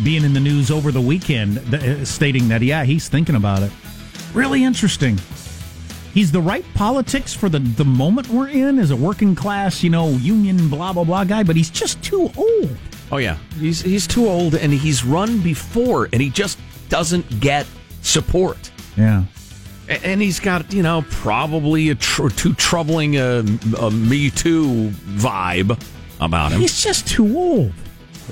being 0.04 0.24
in 0.24 0.32
the 0.32 0.40
news 0.40 0.70
over 0.70 0.90
the 0.92 1.00
weekend, 1.00 1.64
th- 1.70 1.82
uh, 1.82 2.04
stating 2.04 2.48
that 2.48 2.62
yeah 2.62 2.84
he's 2.84 3.08
thinking 3.08 3.36
about 3.36 3.62
it. 3.62 3.72
Really 4.34 4.64
interesting. 4.64 5.18
He's 6.14 6.32
the 6.32 6.40
right 6.40 6.64
politics 6.74 7.32
for 7.32 7.48
the 7.48 7.60
the 7.60 7.84
moment 7.84 8.28
we're 8.28 8.48
in 8.48 8.78
as 8.78 8.90
a 8.90 8.96
working 8.96 9.34
class, 9.36 9.82
you 9.82 9.90
know, 9.90 10.08
union 10.10 10.68
blah 10.68 10.92
blah 10.92 11.04
blah 11.04 11.24
guy, 11.24 11.42
but 11.44 11.54
he's 11.56 11.70
just 11.70 12.02
too 12.02 12.30
old. 12.36 12.76
Oh 13.12 13.16
yeah, 13.16 13.36
he's 13.58 13.80
he's 13.82 14.06
too 14.06 14.26
old, 14.28 14.54
and 14.54 14.72
he's 14.72 15.04
run 15.04 15.40
before, 15.40 16.08
and 16.12 16.20
he 16.22 16.30
just 16.30 16.58
doesn't 16.88 17.40
get 17.40 17.66
support. 18.02 18.70
Yeah. 18.96 19.24
A- 19.88 20.06
And 20.06 20.22
he's 20.22 20.38
got, 20.38 20.72
you 20.72 20.82
know, 20.82 21.04
probably 21.10 21.90
a 21.90 21.94
tr- 21.96 22.28
too 22.28 22.54
troubling 22.54 23.16
uh, 23.16 23.42
a 23.80 23.90
Me 23.90 24.30
Too 24.30 24.90
vibe 25.18 25.80
about 26.20 26.52
him. 26.52 26.60
He's 26.60 26.80
just 26.82 27.08
too 27.08 27.36
old. 27.36 27.72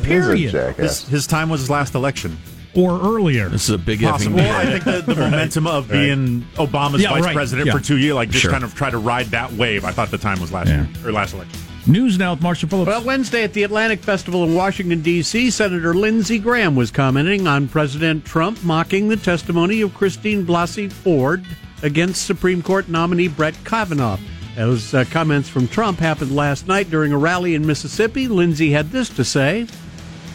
Period. 0.02 0.52
His, 0.76 1.08
his 1.08 1.26
time 1.26 1.48
was 1.48 1.60
his 1.62 1.70
last 1.70 1.94
election. 1.96 2.36
Or 2.76 3.00
earlier. 3.00 3.48
This 3.48 3.64
is 3.64 3.70
a 3.70 3.78
big 3.78 4.00
Possible. 4.00 4.36
Well, 4.36 4.56
I 4.60 4.78
think 4.78 4.84
the, 4.84 5.12
the 5.14 5.20
momentum 5.20 5.66
of 5.66 5.88
being 5.88 6.42
Obama's 6.54 7.02
Yeah, 7.02 7.10
vice 7.10 7.24
right. 7.24 7.34
president 7.34 7.66
Yeah. 7.66 7.72
for 7.72 7.80
two 7.80 7.96
years, 7.98 8.14
like 8.14 8.28
just 8.30 8.42
Sure. 8.42 8.52
kind 8.52 8.62
of 8.62 8.74
try 8.76 8.90
to 8.90 8.98
ride 8.98 9.26
that 9.26 9.52
wave. 9.54 9.84
I 9.84 9.90
thought 9.90 10.10
the 10.12 10.18
time 10.18 10.40
was 10.40 10.52
last 10.52 10.68
Yeah. 10.68 10.86
year 10.86 11.08
or 11.08 11.12
last 11.12 11.34
election. 11.34 11.58
News 11.88 12.18
now 12.18 12.35
with 12.35 12.42
Marshall 12.42 12.68
Phillips. 12.68 12.87
Well, 12.87 13.03
Wednesday 13.03 13.44
at 13.44 13.55
the 13.55 13.62
Atlantic 13.62 14.01
Festival 14.01 14.44
in 14.44 14.55
Washington, 14.55 15.01
D.C., 15.01 15.51
Senator 15.51 15.94
Lindsey 15.94 16.38
Graham 16.38 16.77
was 16.77 16.90
commenting 16.90 17.46
on 17.46 17.66
President 17.66 18.27
Trump 18.27 18.62
mocking 18.62 19.09
the 19.09 19.16
testimony 19.16 19.81
of 19.81 19.94
Christine 19.94 20.44
Blasey 20.44 20.92
Ford 20.92 21.46
against 21.83 22.27
Supreme 22.27 22.62
Court 22.62 22.90
nominee 22.90 23.29
Brett 23.29 23.55
Kavanaugh. 23.64 24.18
Those 24.55 24.92
uh, 24.92 25.07
comments 25.11 25.48
from 25.48 25.66
Trump 25.66 25.98
happened 25.98 26.37
last 26.37 26.68
night 26.68 26.90
during 26.90 27.11
a 27.14 27.16
rally 27.16 27.55
in 27.55 27.66
Mississippi. 27.66 28.29
Lindsey 28.29 28.70
had 28.70 28.90
this 28.90 29.09
to 29.09 29.24
say. 29.24 29.66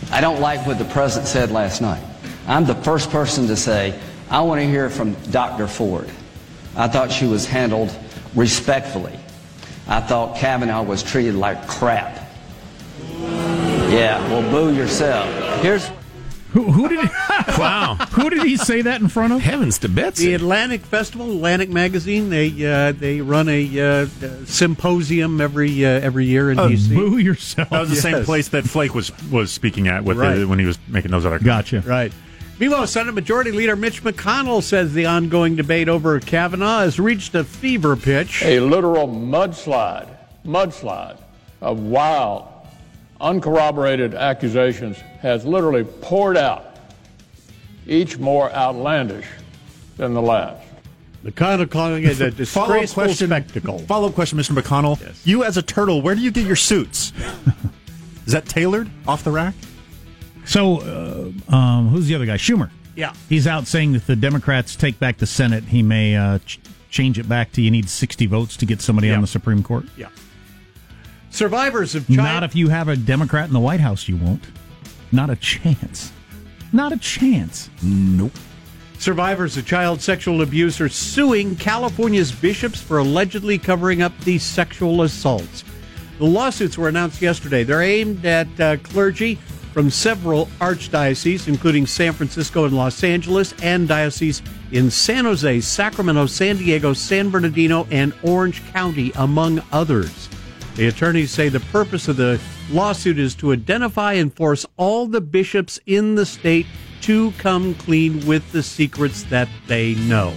I 0.10 0.22
don't 0.22 0.42
like 0.42 0.66
what 0.66 0.80
the 0.80 0.86
president 0.86 1.28
said 1.28 1.52
last 1.52 1.82
night. 1.82 2.04
I'm 2.48 2.66
the 2.66 2.76
first 2.76 3.12
person 3.12 3.46
to 3.46 3.56
say, 3.56 4.00
I 4.32 4.42
want 4.42 4.60
to 4.60 4.66
hear 4.66 4.89
from 4.89 5.13
Dr. 5.30 5.68
Ford. 5.68 6.10
I 6.76 6.88
thought 6.88 7.12
she 7.12 7.28
was 7.28 7.46
handled 7.46 7.96
respectfully. 8.34 9.20
I 9.88 10.00
thought 10.02 10.38
Kavanaugh 10.38 10.84
was 10.84 11.04
treated 11.04 11.36
like 11.36 11.67
crap. 11.67 12.19
Yeah, 13.89 14.19
well, 14.30 14.41
boo 14.50 14.74
yourself. 14.76 15.28
Here's 15.62 15.88
Who, 16.52 16.63
who 16.72 16.88
did 16.89 17.00
Wow. 17.58 17.96
who 18.12 18.30
did 18.30 18.43
he 18.43 18.58
say 18.58 18.82
that 18.84 19.02
in 19.02 19.08
front 19.08 19.34
of? 19.34 19.41
Heavens 19.41 19.80
to 19.80 19.89
Betsy! 19.89 20.28
The 20.28 20.34
Atlantic 20.36 20.82
Festival, 20.82 21.30
Atlantic 21.32 21.69
Magazine, 21.69 22.30
they 22.30 22.50
uh, 22.65 22.91
they 22.93 23.22
run 23.22 23.50
a 23.50 23.80
uh, 23.80 24.06
symposium 24.46 25.41
every 25.41 25.86
uh, 25.86 25.89
every 25.89 26.26
year 26.26 26.50
in 26.52 26.58
D.C. 26.58 26.93
Boo 26.96 27.17
yourself. 27.17 27.69
That 27.69 27.82
was 27.82 27.89
the 27.89 27.96
same 27.96 28.24
place 28.24 28.50
that 28.50 28.63
Flake 28.63 28.96
was 28.96 29.12
was 29.30 29.52
speaking 29.52 29.88
at 29.88 30.04
with 30.04 30.17
Right. 30.17 30.36
the, 30.36 30.48
when 30.48 30.60
he 30.60 30.65
was 30.65 30.78
making 30.88 31.12
those 31.12 31.26
other. 31.26 31.39
Gotcha. 31.39 31.82
Right. 31.82 32.12
Meanwhile, 32.60 32.88
Senate 32.88 33.13
Majority 33.13 33.52
Leader 33.52 33.76
Mitch 33.76 34.04
McConnell 34.04 34.62
says 34.62 34.94
the 34.94 35.06
ongoing 35.08 35.56
debate 35.56 35.89
over 35.89 36.20
Kavanaugh 36.20 36.80
has 36.82 37.00
reached 37.00 37.34
a 37.36 37.44
fever 37.44 37.96
pitch. 37.96 38.42
a 38.44 38.60
literal 38.60 39.08
mudslide, 39.08 40.08
mudslide 40.46 41.18
of 41.62 41.80
wild, 41.80 42.48
uncorroborated 43.20 44.13
accusations 44.13 44.98
has 45.20 45.46
literally 45.46 45.84
poured 45.84 46.38
out, 46.38 46.78
each 47.88 48.18
more 48.20 48.52
outlandish 48.54 49.26
than 49.98 50.13
the 50.13 50.22
last. 50.22 50.62
McConnell 51.26 51.70
calling 51.70 52.04
it 52.04 52.20
a 52.22 52.32
Follow-up 52.46 52.82
disgraceful 52.82 53.04
question. 53.04 53.28
spectacle. 53.30 53.80
Follow 53.80 54.10
up 54.10 54.13
question, 54.13 54.38
Mr. 54.38 54.56
McConnell. 54.58 55.00
Yes. 55.02 55.26
You 55.26 55.44
as 55.44 55.58
a 55.58 55.62
turtle, 55.62 56.02
where 56.02 56.16
do 56.16 56.22
you 56.22 56.32
get 56.32 56.46
your 56.46 56.56
suits? 56.58 57.13
Is 58.26 58.32
that 58.34 58.46
tailored 58.46 58.89
off 59.08 59.24
the 59.24 59.32
rack? 59.32 59.56
So, 60.45 61.34
uh, 61.49 61.56
um, 61.56 61.89
who's 61.89 62.08
the 62.08 62.15
other 62.15 62.25
guy? 62.25 62.38
Schumer. 62.38 62.69
Yeah. 62.95 63.13
He's 63.29 63.47
out 63.47 63.65
saying 63.67 63.93
that 63.93 63.97
if 63.99 64.08
the 64.08 64.15
Democrats 64.15 64.75
take 64.75 64.99
back 64.99 65.17
the 65.17 65.25
Senate, 65.25 65.63
he 65.63 65.82
may 65.82 66.15
uh, 66.15 66.39
ch- 66.39 66.60
change 66.89 67.17
it 67.17 67.27
back 67.27 67.51
to 67.53 67.62
you 67.62 67.71
need 67.71 67.89
60 67.89 68.25
votes 68.27 68.56
to 68.58 68.65
get 68.65 68.82
somebody 68.82 69.08
Yeah. 69.08 69.15
on 69.15 69.21
the 69.21 69.27
Supreme 69.27 69.63
Court. 69.63 69.86
Yeah. 69.97 70.10
Survivors 71.32 71.95
of 71.95 72.06
child 72.08 72.17
Not 72.17 72.43
if 72.43 72.56
you 72.56 72.69
have 72.69 72.88
a 72.88 72.95
Democrat 72.95 73.47
in 73.47 73.53
the 73.53 73.60
White 73.60 73.79
House, 73.79 74.08
you 74.08 74.17
won't. 74.17 74.43
Not 75.12 75.29
a 75.29 75.36
chance. 75.36 76.12
Not 76.71 76.91
a 76.91 76.97
chance. 76.97 77.69
Nope. 77.82 78.32
survivors 78.99 79.58
of 79.58 79.65
child 79.65 79.99
sexual 80.01 80.41
abuse 80.43 80.79
are 80.79 80.88
suing 80.88 81.56
California's 81.58 82.32
bishops 82.32 82.79
for 82.82 82.99
allegedly 82.99 83.58
covering 83.58 84.01
up 84.01 84.17
these 84.19 84.43
sexual 84.43 85.01
assaults. 85.01 85.63
The 86.19 86.25
lawsuits 86.25 86.77
were 86.77 86.88
announced 86.88 87.21
yesterday. 87.21 87.63
They're 87.63 87.82
aimed 87.82 88.23
at 88.25 88.47
uh, 88.62 88.77
clergy 88.77 89.39
from 89.73 89.89
several 89.89 90.45
archdioceses, 90.62 91.47
including 91.47 91.88
San 91.88 92.13
Francisco 92.13 92.65
and 92.65 92.75
Los 92.75 93.03
Angeles, 93.03 93.53
and 93.63 93.88
dioceses 93.88 94.43
in 94.71 94.91
San 94.91 95.25
Jose, 95.25 95.62
Sacramento, 95.62 96.27
San 96.27 96.57
Diego, 96.57 96.93
San 96.93 97.29
Bernardino, 97.29 97.88
and 97.89 98.13
Orange 98.23 98.63
County, 98.71 99.12
among 99.15 99.62
others. 99.71 100.29
The 100.75 100.88
attorneys 100.88 101.31
say 101.31 101.49
the 101.49 101.59
purpose 101.59 102.07
of 102.07 102.17
the 102.17 102.39
lawsuit 102.71 103.19
is 103.19 103.36
to 103.36 103.51
identify 103.51 104.13
and 104.13 104.33
force 104.33 104.65
all 104.77 105.07
the 105.07 105.21
bishops 105.21 105.79
in 105.88 106.15
the 106.15 106.25
state 106.25 106.67
to 107.01 107.31
come 107.33 107.75
clean 107.75 108.25
with 108.25 108.49
the 108.51 108.63
secrets 108.63 109.23
that 109.23 109.49
they 109.67 109.95
know. 109.95 110.33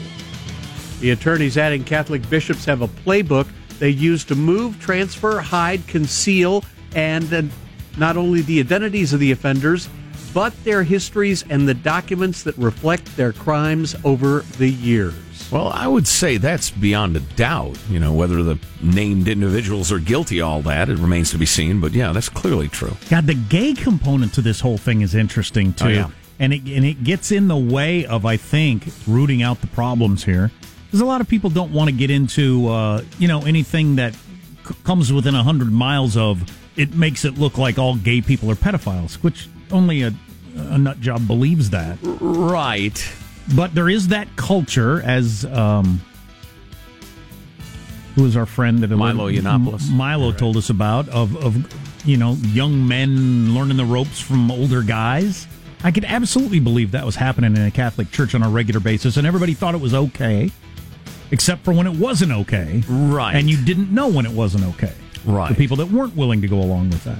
The 1.00 1.10
attorneys 1.10 1.58
adding 1.58 1.84
Catholic 1.84 2.28
bishops 2.28 2.64
have 2.64 2.82
a 2.82 2.88
playbook 2.88 3.46
they 3.78 3.90
use 3.90 4.24
to 4.24 4.34
move, 4.34 4.80
transfer, 4.80 5.40
hide, 5.40 5.86
conceal, 5.86 6.64
and 6.94 7.50
not 7.96 8.16
only 8.16 8.42
the 8.42 8.60
identities 8.60 9.12
of 9.12 9.20
the 9.20 9.32
offenders, 9.32 9.88
but 10.34 10.52
their 10.64 10.82
histories 10.82 11.44
and 11.48 11.66
the 11.68 11.74
documents 11.74 12.42
that 12.42 12.56
reflect 12.58 13.16
their 13.16 13.32
crimes 13.32 13.96
over 14.04 14.40
the 14.58 14.68
years. 14.68 15.14
Well, 15.50 15.68
I 15.68 15.86
would 15.86 16.06
say 16.08 16.36
that's 16.38 16.70
beyond 16.70 17.16
a 17.16 17.20
doubt. 17.20 17.78
You 17.88 18.00
know, 18.00 18.12
whether 18.12 18.42
the 18.42 18.58
named 18.82 19.28
individuals 19.28 19.92
are 19.92 19.98
guilty, 20.00 20.40
all 20.40 20.60
that, 20.62 20.88
it 20.88 20.98
remains 20.98 21.30
to 21.30 21.38
be 21.38 21.46
seen. 21.46 21.80
But 21.80 21.92
yeah, 21.92 22.12
that's 22.12 22.28
clearly 22.28 22.68
true. 22.68 22.92
God, 23.08 23.26
the 23.26 23.34
gay 23.34 23.72
component 23.72 24.34
to 24.34 24.42
this 24.42 24.60
whole 24.60 24.76
thing 24.76 25.02
is 25.02 25.14
interesting 25.14 25.72
too, 25.72 25.84
Oh, 25.84 25.88
yeah. 25.88 26.10
and 26.40 26.52
it 26.52 26.62
and 26.66 26.84
it 26.84 27.04
gets 27.04 27.30
in 27.30 27.46
the 27.48 27.56
way 27.56 28.04
of 28.06 28.26
I 28.26 28.36
think 28.36 28.88
rooting 29.06 29.40
out 29.42 29.60
the 29.60 29.68
problems 29.68 30.24
here, 30.24 30.50
because 30.86 31.00
a 31.00 31.06
lot 31.06 31.20
of 31.20 31.28
people 31.28 31.48
don't 31.48 31.72
want 31.72 31.88
to 31.90 31.94
get 31.96 32.10
into 32.10 32.66
uh, 32.68 33.02
you 33.18 33.28
know 33.28 33.42
anything 33.44 33.96
that 33.96 34.14
c- 34.14 34.74
comes 34.84 35.12
within 35.12 35.34
hundred 35.34 35.70
miles 35.72 36.16
of. 36.16 36.42
It 36.76 36.94
makes 36.94 37.24
it 37.24 37.38
look 37.38 37.58
like 37.58 37.78
all 37.78 37.96
gay 37.96 38.20
people 38.20 38.50
are 38.50 38.54
pedophiles, 38.56 39.14
which 39.16 39.48
only 39.70 40.02
a 40.02 40.12
a 40.56 40.78
nut 40.78 41.00
job 41.00 41.26
believes 41.26 41.70
that. 41.70 41.98
Right. 42.02 43.12
But 43.54 43.74
there 43.74 43.88
is 43.88 44.08
that 44.08 44.34
culture, 44.36 45.02
as 45.02 45.44
um, 45.44 46.00
who 48.14 48.24
is 48.24 48.36
our 48.36 48.46
friend 48.46 48.78
that 48.80 48.88
Milo 48.88 49.30
Yiannopoulos. 49.30 49.88
M- 49.90 49.96
Milo 49.96 50.32
told 50.32 50.56
us 50.56 50.70
about 50.70 51.08
of 51.10 51.36
of 51.44 52.06
you 52.06 52.16
know 52.16 52.32
young 52.46 52.88
men 52.88 53.54
learning 53.54 53.76
the 53.76 53.84
ropes 53.84 54.20
from 54.20 54.50
older 54.50 54.82
guys. 54.82 55.46
I 55.84 55.90
could 55.90 56.04
absolutely 56.04 56.58
believe 56.58 56.92
that 56.92 57.04
was 57.04 57.14
happening 57.16 57.54
in 57.54 57.62
a 57.62 57.70
Catholic 57.70 58.10
church 58.10 58.34
on 58.34 58.42
a 58.42 58.48
regular 58.48 58.80
basis, 58.80 59.16
and 59.18 59.26
everybody 59.26 59.54
thought 59.54 59.74
it 59.74 59.80
was 59.80 59.94
okay, 59.94 60.50
except 61.30 61.64
for 61.64 61.72
when 61.72 61.86
it 61.86 61.96
wasn't 61.96 62.32
okay, 62.32 62.82
Right. 62.88 63.36
And 63.36 63.48
you 63.48 63.62
didn't 63.62 63.92
know 63.92 64.08
when 64.08 64.24
it 64.26 64.32
wasn't 64.32 64.64
okay, 64.74 64.94
Right. 65.26 65.48
The 65.48 65.54
people 65.54 65.76
that 65.78 65.90
weren't 65.90 66.16
willing 66.16 66.40
to 66.42 66.48
go 66.48 66.60
along 66.60 66.90
with 66.90 67.04
that. 67.04 67.18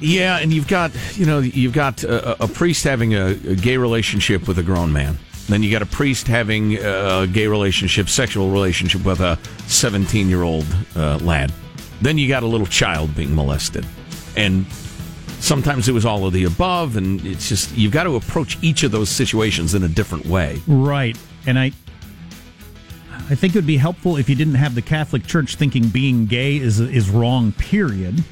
Yeah, 0.00 0.38
and 0.38 0.52
you've 0.52 0.68
got 0.68 0.92
you 1.16 1.24
know 1.24 1.38
you've 1.38 1.72
got 1.72 2.02
a, 2.04 2.42
a 2.42 2.48
priest 2.48 2.84
having 2.84 3.14
a, 3.14 3.28
a 3.28 3.54
gay 3.54 3.76
relationship 3.76 4.46
with 4.46 4.58
a 4.58 4.62
grown 4.62 4.92
man. 4.92 5.18
Then 5.48 5.62
you 5.62 5.70
got 5.70 5.82
a 5.82 5.86
priest 5.86 6.26
having 6.26 6.76
a 6.76 7.26
gay 7.30 7.46
relationship, 7.46 8.08
sexual 8.08 8.50
relationship 8.50 9.04
with 9.04 9.20
a 9.20 9.38
17 9.66 10.28
year 10.28 10.42
old 10.42 10.66
uh, 10.96 11.18
lad. 11.18 11.52
Then 12.00 12.18
you 12.18 12.28
got 12.28 12.42
a 12.42 12.46
little 12.46 12.66
child 12.66 13.14
being 13.14 13.34
molested, 13.34 13.86
and 14.36 14.66
sometimes 15.40 15.88
it 15.88 15.92
was 15.92 16.06
all 16.06 16.26
of 16.26 16.32
the 16.32 16.44
above. 16.44 16.96
And 16.96 17.24
it's 17.26 17.48
just 17.48 17.76
you've 17.76 17.92
got 17.92 18.04
to 18.04 18.16
approach 18.16 18.58
each 18.62 18.82
of 18.82 18.90
those 18.90 19.10
situations 19.10 19.74
in 19.74 19.82
a 19.82 19.88
different 19.88 20.26
way. 20.26 20.60
Right. 20.66 21.16
and 21.46 21.58
I 21.58 21.72
I 23.30 23.34
think 23.34 23.54
it 23.54 23.58
would 23.58 23.66
be 23.66 23.78
helpful 23.78 24.16
if 24.16 24.28
you 24.28 24.34
didn't 24.34 24.56
have 24.56 24.74
the 24.74 24.82
Catholic 24.82 25.26
Church 25.26 25.56
thinking 25.56 25.88
being 25.88 26.26
gay 26.26 26.56
is 26.56 26.78
is 26.80 27.10
wrong. 27.10 27.52
Period. 27.52 28.22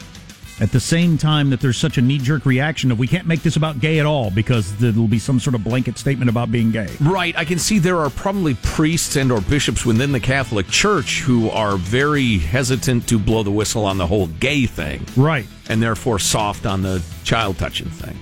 At 0.60 0.70
the 0.70 0.80
same 0.80 1.18
time 1.18 1.50
that 1.50 1.60
there's 1.60 1.78
such 1.78 1.98
a 1.98 2.02
knee 2.02 2.18
jerk 2.18 2.44
reaction 2.44 2.92
of 2.92 2.98
we 2.98 3.08
can't 3.08 3.26
make 3.26 3.42
this 3.42 3.56
about 3.56 3.80
gay 3.80 3.98
at 3.98 4.06
all 4.06 4.30
because 4.30 4.76
there'll 4.76 5.08
be 5.08 5.18
some 5.18 5.40
sort 5.40 5.54
of 5.54 5.64
blanket 5.64 5.98
statement 5.98 6.28
about 6.28 6.52
being 6.52 6.70
gay. 6.70 6.88
Right. 7.00 7.36
I 7.36 7.44
can 7.44 7.58
see 7.58 7.78
there 7.78 7.98
are 7.98 8.10
probably 8.10 8.54
priests 8.62 9.16
and 9.16 9.32
or 9.32 9.40
bishops 9.40 9.84
within 9.84 10.12
the 10.12 10.20
Catholic 10.20 10.68
Church 10.68 11.20
who 11.20 11.48
are 11.50 11.78
very 11.78 12.38
hesitant 12.38 13.08
to 13.08 13.18
blow 13.18 13.42
the 13.42 13.50
whistle 13.50 13.86
on 13.86 13.96
the 13.96 14.06
whole 14.06 14.26
gay 14.26 14.66
thing. 14.66 15.04
Right. 15.16 15.46
And 15.68 15.82
therefore 15.82 16.18
soft 16.18 16.66
on 16.66 16.82
the 16.82 17.02
child 17.24 17.58
touching 17.58 17.88
thing. 17.88 18.16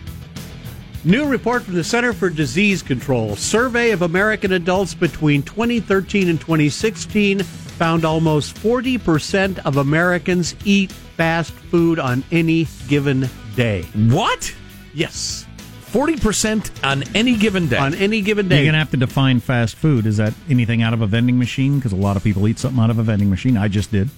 New 1.03 1.27
report 1.27 1.63
from 1.63 1.75
the 1.75 1.83
Center 1.83 2.13
for 2.13 2.29
Disease 2.29 2.83
Control. 2.83 3.35
Survey 3.35 3.93
of 3.93 4.03
American 4.03 4.53
adults 4.53 4.93
between 4.93 5.43
2013 5.43 6.29
and 6.29 6.39
2016 6.39 7.43
found 7.43 8.05
almost 8.05 8.55
40% 8.57 9.61
of 9.61 9.79
Americans 9.79 10.55
eat 10.67 10.93
fast 10.93 11.53
food 11.53 11.99
on 11.99 12.23
any 12.31 12.67
given 12.87 13.31
day. 13.57 13.83
What? 14.11 14.55
Yes. 14.93 15.47
40% 15.87 16.85
on 16.85 17.03
any 17.15 17.35
given 17.35 17.67
day. 17.67 17.79
On 17.79 17.95
any 17.95 18.21
given 18.21 18.49
day. 18.49 18.57
You're 18.57 18.65
going 18.67 18.75
to 18.75 18.79
have 18.81 18.91
to 18.91 18.99
define 18.99 19.41
fast 19.41 19.77
food. 19.77 20.05
Is 20.05 20.19
that 20.19 20.35
anything 20.51 20.83
out 20.83 20.93
of 20.93 21.01
a 21.01 21.07
vending 21.07 21.39
machine? 21.39 21.77
Because 21.77 21.93
a 21.93 21.97
lot 21.97 22.19
of 22.19 22.23
people 22.23 22.47
eat 22.47 22.59
something 22.59 22.79
out 22.79 22.91
of 22.91 22.99
a 22.99 23.03
vending 23.03 23.31
machine. 23.31 23.57
I 23.57 23.69
just 23.69 23.91
did. 23.91 24.11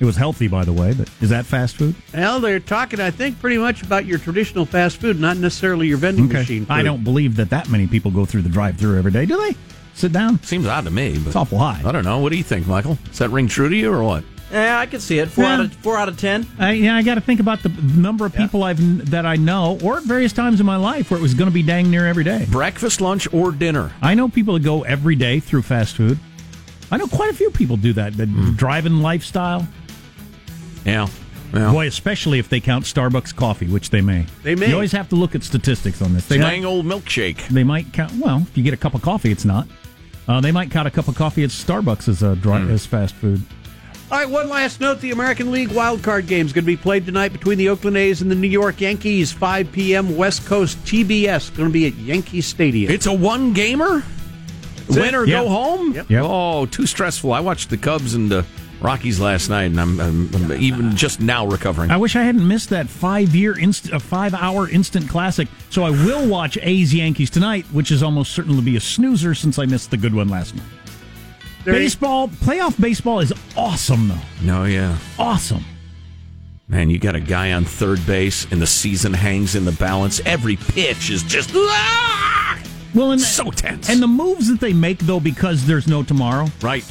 It 0.00 0.06
was 0.06 0.16
healthy, 0.16 0.48
by 0.48 0.64
the 0.64 0.72
way, 0.72 0.94
but 0.94 1.10
is 1.20 1.28
that 1.28 1.44
fast 1.44 1.76
food? 1.76 1.94
Well, 2.14 2.40
they're 2.40 2.58
talking, 2.58 3.00
I 3.00 3.10
think, 3.10 3.38
pretty 3.38 3.58
much 3.58 3.82
about 3.82 4.06
your 4.06 4.18
traditional 4.18 4.64
fast 4.64 4.96
food, 4.96 5.20
not 5.20 5.36
necessarily 5.36 5.88
your 5.88 5.98
vending 5.98 6.26
machine. 6.26 6.64
Food. 6.64 6.72
I 6.72 6.82
don't 6.82 7.04
believe 7.04 7.36
that 7.36 7.50
that 7.50 7.68
many 7.68 7.86
people 7.86 8.10
go 8.10 8.24
through 8.24 8.42
the 8.42 8.48
drive-through 8.48 8.96
every 8.96 9.12
day, 9.12 9.26
do 9.26 9.36
they? 9.36 9.54
Sit 9.92 10.12
down. 10.12 10.42
Seems 10.42 10.66
odd 10.66 10.86
to 10.86 10.90
me. 10.90 11.18
But 11.18 11.26
It's 11.26 11.36
awful 11.36 11.58
high. 11.58 11.82
I 11.84 11.92
don't 11.92 12.04
know. 12.04 12.18
What 12.20 12.32
do 12.32 12.38
you 12.38 12.42
think, 12.42 12.66
Michael? 12.66 12.96
Does 13.04 13.18
that 13.18 13.28
ring 13.28 13.46
true 13.46 13.68
to 13.68 13.76
you 13.76 13.92
or 13.92 14.02
what? 14.02 14.24
Yeah, 14.50 14.78
I 14.78 14.86
can 14.86 15.00
see 15.00 15.18
it. 15.18 15.28
Four 15.28 15.44
Yeah. 15.44 15.54
out 15.54 15.60
of 15.60 15.72
four 15.74 15.96
out 15.96 16.08
of 16.08 16.18
ten. 16.18 16.46
I, 16.58 16.72
yeah, 16.72 16.96
I 16.96 17.02
got 17.02 17.16
to 17.16 17.20
think 17.20 17.38
about 17.38 17.62
the 17.62 17.68
number 17.68 18.26
of 18.26 18.34
people 18.34 18.64
I've 18.64 19.10
that 19.10 19.24
I 19.24 19.36
know, 19.36 19.78
or 19.82 19.98
at 19.98 20.04
various 20.04 20.32
times 20.32 20.58
in 20.58 20.66
my 20.66 20.76
life 20.76 21.10
where 21.10 21.18
it 21.18 21.22
was 21.22 21.34
going 21.34 21.48
to 21.48 21.54
be 21.54 21.62
dang 21.62 21.90
near 21.90 22.06
every 22.06 22.24
day. 22.24 22.46
Breakfast, 22.50 23.00
lunch, 23.00 23.32
or 23.32 23.52
dinner? 23.52 23.92
I 24.02 24.14
know 24.14 24.28
people 24.28 24.54
that 24.54 24.64
go 24.64 24.82
every 24.82 25.14
day 25.14 25.38
through 25.38 25.62
fast 25.62 25.94
food. 25.94 26.18
I 26.90 26.96
know 26.96 27.06
quite 27.06 27.30
a 27.30 27.34
few 27.34 27.50
people 27.50 27.76
do 27.76 27.92
that. 27.92 28.16
The 28.16 28.26
hmm. 28.26 28.52
driving 28.54 29.02
lifestyle. 29.02 29.68
Yeah. 30.84 31.08
yeah. 31.52 31.70
Boy, 31.72 31.86
especially 31.86 32.38
if 32.38 32.48
they 32.48 32.60
count 32.60 32.84
Starbucks 32.84 33.34
coffee, 33.34 33.66
which 33.66 33.90
they 33.90 34.00
may. 34.00 34.26
They 34.42 34.54
may. 34.54 34.68
You 34.68 34.74
always 34.74 34.92
have 34.92 35.08
to 35.10 35.16
look 35.16 35.34
at 35.34 35.42
statistics 35.42 36.00
on 36.02 36.14
this. 36.14 36.26
They 36.26 36.38
Dang 36.38 36.62
might, 36.62 36.68
old 36.68 36.86
milkshake. 36.86 37.46
they 37.48 37.64
might 37.64 37.92
count. 37.92 38.12
Well, 38.14 38.38
if 38.48 38.56
you 38.56 38.62
get 38.62 38.74
a 38.74 38.78
cup 38.78 38.94
of 38.94 39.02
coffee, 39.02 39.30
it's 39.30 39.44
not. 39.44 39.66
Uh, 40.28 40.40
they 40.40 40.52
might 40.52 40.70
count 40.70 40.86
a 40.86 40.90
cup 40.90 41.08
of 41.08 41.16
coffee 41.16 41.42
at 41.44 41.50
Starbucks 41.50 42.08
as 42.08 42.22
a 42.22 42.36
dri- 42.36 42.70
as 42.70 42.86
fast 42.86 43.14
food. 43.16 43.42
All 44.12 44.18
right, 44.18 44.28
one 44.28 44.48
last 44.48 44.80
note. 44.80 45.00
The 45.00 45.12
American 45.12 45.52
League 45.52 45.70
wild 45.70 46.02
card 46.02 46.26
game 46.26 46.44
is 46.44 46.52
going 46.52 46.64
to 46.64 46.66
be 46.66 46.76
played 46.76 47.06
tonight 47.06 47.32
between 47.32 47.58
the 47.58 47.68
Oakland 47.68 47.96
A's 47.96 48.22
and 48.22 48.30
the 48.30 48.34
New 48.34 48.48
York 48.48 48.80
Yankees, 48.80 49.30
5 49.32 49.70
p.m. 49.70 50.16
West 50.16 50.46
Coast 50.46 50.78
TBS. 50.84 51.56
Going 51.56 51.68
to 51.68 51.72
be 51.72 51.86
at 51.86 51.94
Yankee 51.94 52.40
Stadium. 52.40 52.92
It's 52.92 53.06
a 53.06 53.12
one 53.12 53.52
gamer? 53.52 54.02
Win 54.88 55.14
or 55.14 55.24
Yeah. 55.26 55.42
go 55.42 55.48
home? 55.48 55.92
Yep. 55.94 56.10
Yep. 56.10 56.24
Oh, 56.26 56.66
too 56.66 56.86
stressful. 56.86 57.32
I 57.32 57.38
watched 57.38 57.70
the 57.70 57.76
Cubs 57.76 58.14
and 58.14 58.28
the 58.28 58.44
Rockies 58.80 59.20
last 59.20 59.50
night, 59.50 59.64
and 59.64 59.78
I'm, 59.80 60.00
I'm, 60.00 60.34
I'm 60.34 60.52
even 60.52 60.96
just 60.96 61.20
now 61.20 61.46
recovering. 61.46 61.90
I 61.90 61.98
wish 61.98 62.16
I 62.16 62.22
hadn't 62.22 62.46
missed 62.48 62.70
that 62.70 62.88
five 62.88 63.34
year, 63.34 63.58
inst- 63.58 63.92
uh, 63.92 63.98
five 63.98 64.32
hour 64.32 64.68
instant 64.70 65.08
classic. 65.08 65.48
So 65.68 65.82
I 65.84 65.90
will 65.90 66.26
watch 66.26 66.56
A's 66.62 66.94
Yankees 66.94 67.28
tonight, 67.28 67.66
which 67.72 67.90
is 67.90 68.02
almost 68.02 68.32
certain 68.32 68.56
to 68.56 68.62
be 68.62 68.76
a 68.76 68.80
snoozer 68.80 69.34
since 69.34 69.58
I 69.58 69.66
missed 69.66 69.90
the 69.90 69.98
good 69.98 70.14
one 70.14 70.28
last 70.28 70.54
night. 70.54 70.64
There 71.64 71.74
you- 71.74 71.80
baseball, 71.80 72.28
playoff 72.28 72.80
baseball 72.80 73.20
is 73.20 73.34
awesome 73.54 74.08
though. 74.08 74.18
No, 74.42 74.64
yeah. 74.64 74.96
Awesome. 75.18 75.62
Man, 76.66 76.88
you 76.88 76.98
got 76.98 77.14
a 77.16 77.20
guy 77.20 77.52
on 77.52 77.64
third 77.64 78.04
base, 78.06 78.46
and 78.50 78.62
the 78.62 78.66
season 78.66 79.12
hangs 79.12 79.56
in 79.56 79.64
the 79.64 79.72
balance. 79.72 80.20
Every 80.24 80.56
pitch 80.56 81.10
is 81.10 81.22
just 81.24 81.50
ah! 81.54 82.58
Well, 82.94 83.10
and 83.10 83.20
so 83.20 83.50
tense. 83.50 83.90
and 83.90 84.00
the 84.02 84.06
moves 84.08 84.48
that 84.48 84.60
they 84.60 84.72
make 84.72 85.00
though, 85.00 85.20
because 85.20 85.66
there's 85.66 85.86
no 85.86 86.02
tomorrow. 86.02 86.46
right. 86.62 86.84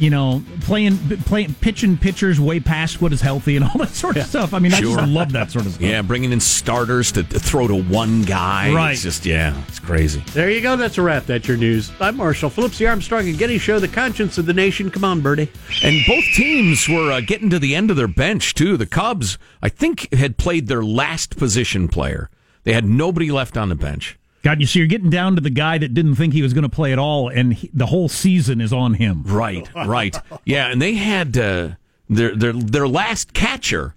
You 0.00 0.08
know, 0.08 0.42
playing, 0.62 0.96
playing, 1.26 1.52
pitching 1.60 1.98
pitchers 1.98 2.40
way 2.40 2.58
past 2.58 3.02
what 3.02 3.12
is 3.12 3.20
healthy 3.20 3.56
and 3.56 3.64
all 3.66 3.76
that 3.78 3.90
sort 3.90 4.16
of 4.16 4.24
stuff. 4.24 4.54
I 4.54 4.58
mean, 4.58 4.72
I 4.72 4.80
Sure. 4.80 4.96
just 4.96 5.08
love 5.08 5.32
that 5.32 5.50
sort 5.50 5.66
of 5.66 5.72
stuff. 5.72 5.82
Yeah, 5.86 6.00
bringing 6.00 6.32
in 6.32 6.40
starters 6.40 7.12
to, 7.12 7.22
to 7.22 7.38
throw 7.38 7.68
to 7.68 7.74
one 7.76 8.22
guy. 8.22 8.72
Right. 8.72 8.92
It's 8.92 9.02
just, 9.02 9.26
yeah, 9.26 9.54
it's 9.68 9.78
crazy. 9.78 10.24
There 10.32 10.50
you 10.50 10.62
go. 10.62 10.76
That's 10.76 10.96
a 10.96 11.02
wrap. 11.02 11.26
That's 11.26 11.46
your 11.46 11.58
news. 11.58 11.92
I'm 12.00 12.16
Marshall 12.16 12.48
Phillips, 12.48 12.78
the 12.78 12.86
Armstrong 12.86 13.28
and 13.28 13.36
Getty 13.36 13.58
Show, 13.58 13.78
the 13.78 13.88
conscience 13.88 14.38
of 14.38 14.46
the 14.46 14.54
nation. 14.54 14.90
Come 14.90 15.04
on, 15.04 15.20
Birdie. 15.20 15.52
And 15.84 16.00
both 16.06 16.24
teams 16.34 16.88
were 16.88 17.12
uh, 17.12 17.20
getting 17.20 17.50
to 17.50 17.58
the 17.58 17.74
end 17.74 17.90
of 17.90 17.98
their 17.98 18.08
bench, 18.08 18.54
too. 18.54 18.78
The 18.78 18.86
Cubs, 18.86 19.36
I 19.62 19.68
think, 19.68 20.12
had 20.14 20.38
played 20.38 20.66
their 20.66 20.82
last 20.82 21.36
position 21.36 21.88
player. 21.88 22.30
They 22.64 22.72
had 22.72 22.86
nobody 22.86 23.30
left 23.30 23.58
on 23.58 23.68
the 23.68 23.74
bench. 23.74 24.18
God, 24.42 24.60
you 24.60 24.66
see, 24.66 24.78
you're 24.78 24.88
getting 24.88 25.10
down 25.10 25.34
to 25.34 25.40
the 25.40 25.50
guy 25.50 25.76
that 25.78 25.92
didn't 25.92 26.14
think 26.14 26.32
he 26.32 26.42
was 26.42 26.54
going 26.54 26.62
to 26.62 26.68
play 26.70 26.92
at 26.92 26.98
all, 26.98 27.28
and 27.28 27.54
he, 27.54 27.70
the 27.74 27.86
whole 27.86 28.08
season 28.08 28.60
is 28.60 28.72
on 28.72 28.94
him. 28.94 29.22
Right, 29.24 29.68
right. 29.74 30.16
Yeah, 30.44 30.68
and 30.68 30.80
they 30.80 30.94
had 30.94 31.36
uh, 31.36 31.70
their 32.08 32.34
their 32.34 32.52
their 32.52 32.88
last 32.88 33.34
catcher 33.34 33.94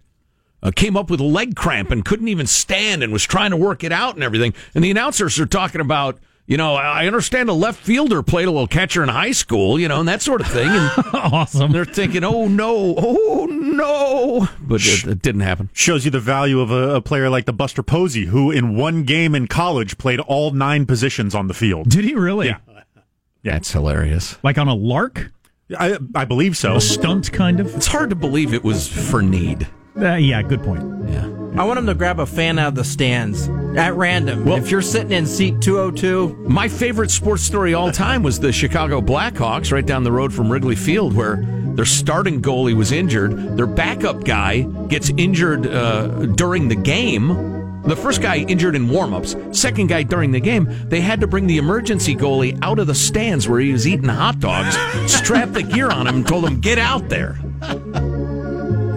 uh, 0.61 0.71
came 0.75 0.97
up 0.97 1.09
with 1.09 1.19
a 1.19 1.25
leg 1.25 1.55
cramp 1.55 1.91
and 1.91 2.03
couldn't 2.03 2.27
even 2.27 2.47
stand 2.47 3.03
and 3.03 3.13
was 3.13 3.23
trying 3.23 3.51
to 3.51 3.57
work 3.57 3.83
it 3.83 3.91
out 3.91 4.15
and 4.15 4.23
everything. 4.23 4.53
And 4.75 4.83
the 4.83 4.91
announcers 4.91 5.39
are 5.39 5.45
talking 5.45 5.81
about, 5.81 6.19
you 6.45 6.57
know, 6.57 6.75
I 6.75 7.07
understand 7.07 7.49
a 7.49 7.53
left 7.53 7.79
fielder 7.79 8.21
played 8.21 8.47
a 8.47 8.51
little 8.51 8.67
catcher 8.67 9.01
in 9.01 9.09
high 9.09 9.31
school, 9.31 9.79
you 9.79 9.87
know, 9.87 9.99
and 9.99 10.09
that 10.09 10.21
sort 10.21 10.41
of 10.41 10.47
thing. 10.47 10.67
And 10.67 10.91
awesome. 11.13 11.71
they're 11.71 11.85
thinking, 11.85 12.23
oh 12.23 12.47
no, 12.47 12.95
oh 12.97 13.45
no, 13.45 14.49
but 14.61 14.81
it, 14.83 15.05
it 15.05 15.21
didn't 15.21 15.41
happen. 15.41 15.69
Shows 15.73 16.03
you 16.03 16.11
the 16.11 16.19
value 16.19 16.59
of 16.59 16.69
a, 16.69 16.95
a 16.95 17.01
player 17.01 17.29
like 17.29 17.45
the 17.45 17.53
Buster 17.53 17.81
Posey, 17.81 18.25
who 18.25 18.51
in 18.51 18.75
one 18.75 19.03
game 19.03 19.35
in 19.35 19.47
college 19.47 19.97
played 19.97 20.19
all 20.19 20.51
nine 20.51 20.85
positions 20.85 21.33
on 21.33 21.47
the 21.47 21.53
field. 21.53 21.89
Did 21.89 22.03
he 22.03 22.13
really? 22.13 22.47
Yeah. 22.47 22.57
yeah. 22.67 23.53
That's 23.53 23.71
hilarious. 23.71 24.37
Like 24.43 24.57
on 24.57 24.67
a 24.67 24.75
lark? 24.75 25.31
I, 25.77 25.97
I 26.13 26.25
believe 26.25 26.57
so. 26.57 26.75
A 26.75 26.81
stunt, 26.81 27.31
kind 27.31 27.59
of? 27.59 27.73
It's 27.75 27.87
hard 27.87 28.09
to 28.09 28.15
believe 28.15 28.53
it 28.53 28.63
was 28.63 28.87
for 28.87 29.21
need. 29.21 29.67
Uh, 29.95 30.15
yeah, 30.15 30.41
good 30.41 30.61
point. 30.61 30.83
Yeah. 31.09 31.42
I 31.55 31.65
want 31.65 31.77
him 31.77 31.85
to 31.85 31.93
grab 31.93 32.19
a 32.19 32.25
fan 32.25 32.57
out 32.57 32.69
of 32.69 32.75
the 32.75 32.83
stands 32.83 33.47
at 33.77 33.93
random. 33.93 34.43
Well, 34.43 34.57
if 34.57 34.71
you're 34.71 34.81
sitting 34.81 35.11
in 35.11 35.27
seat 35.27 35.61
202, 35.61 36.45
My 36.49 36.67
favorite 36.67 37.11
sports 37.11 37.43
story 37.43 37.75
all 37.75 37.91
time 37.91 38.23
was 38.23 38.39
the 38.39 38.51
Chicago 38.51 39.01
Blackhawks 39.01 39.71
right 39.71 39.85
down 39.85 40.03
the 40.03 40.11
road 40.11 40.33
from 40.33 40.51
Wrigley 40.51 40.75
Field, 40.75 41.13
where 41.13 41.37
their 41.75 41.85
starting 41.85 42.41
goalie 42.41 42.75
was 42.75 42.91
injured. 42.91 43.55
Their 43.55 43.67
backup 43.67 44.23
guy 44.23 44.61
gets 44.87 45.11
injured 45.11 45.67
uh, 45.67 46.25
during 46.25 46.69
the 46.69 46.75
game. 46.75 47.81
The 47.83 47.95
first 47.95 48.21
guy 48.21 48.37
injured 48.37 48.75
in 48.75 48.87
warmups, 48.87 49.55
second 49.55 49.87
guy 49.87 50.03
during 50.03 50.31
the 50.31 50.39
game. 50.39 50.67
They 50.89 51.01
had 51.01 51.19
to 51.19 51.27
bring 51.27 51.45
the 51.45 51.57
emergency 51.57 52.15
goalie 52.15 52.57
out 52.63 52.79
of 52.79 52.87
the 52.87 52.95
stands 52.95 53.47
where 53.47 53.59
he 53.59 53.71
was 53.71 53.87
eating 53.87 54.09
hot 54.09 54.39
dogs, 54.39 54.75
strap 55.11 55.51
the 55.51 55.61
gear 55.63 55.91
on 55.91 56.07
him, 56.07 56.15
and 56.15 56.27
told 56.27 56.45
him, 56.45 56.61
get 56.61 56.79
out 56.79 57.09
there. 57.09 57.37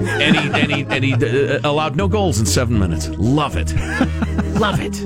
And 0.07 0.37
he, 0.37 0.61
and 0.61 0.73
he, 0.73 0.85
and 0.85 1.05
he 1.05 1.14
uh, 1.55 1.61
allowed 1.64 1.97
no 1.97 2.09
goals 2.09 2.38
in 2.38 2.47
seven 2.47 2.79
minutes. 2.79 3.09
Love 3.09 3.57
it. 3.57 3.75
Love 4.61 4.81
it. 4.81 5.03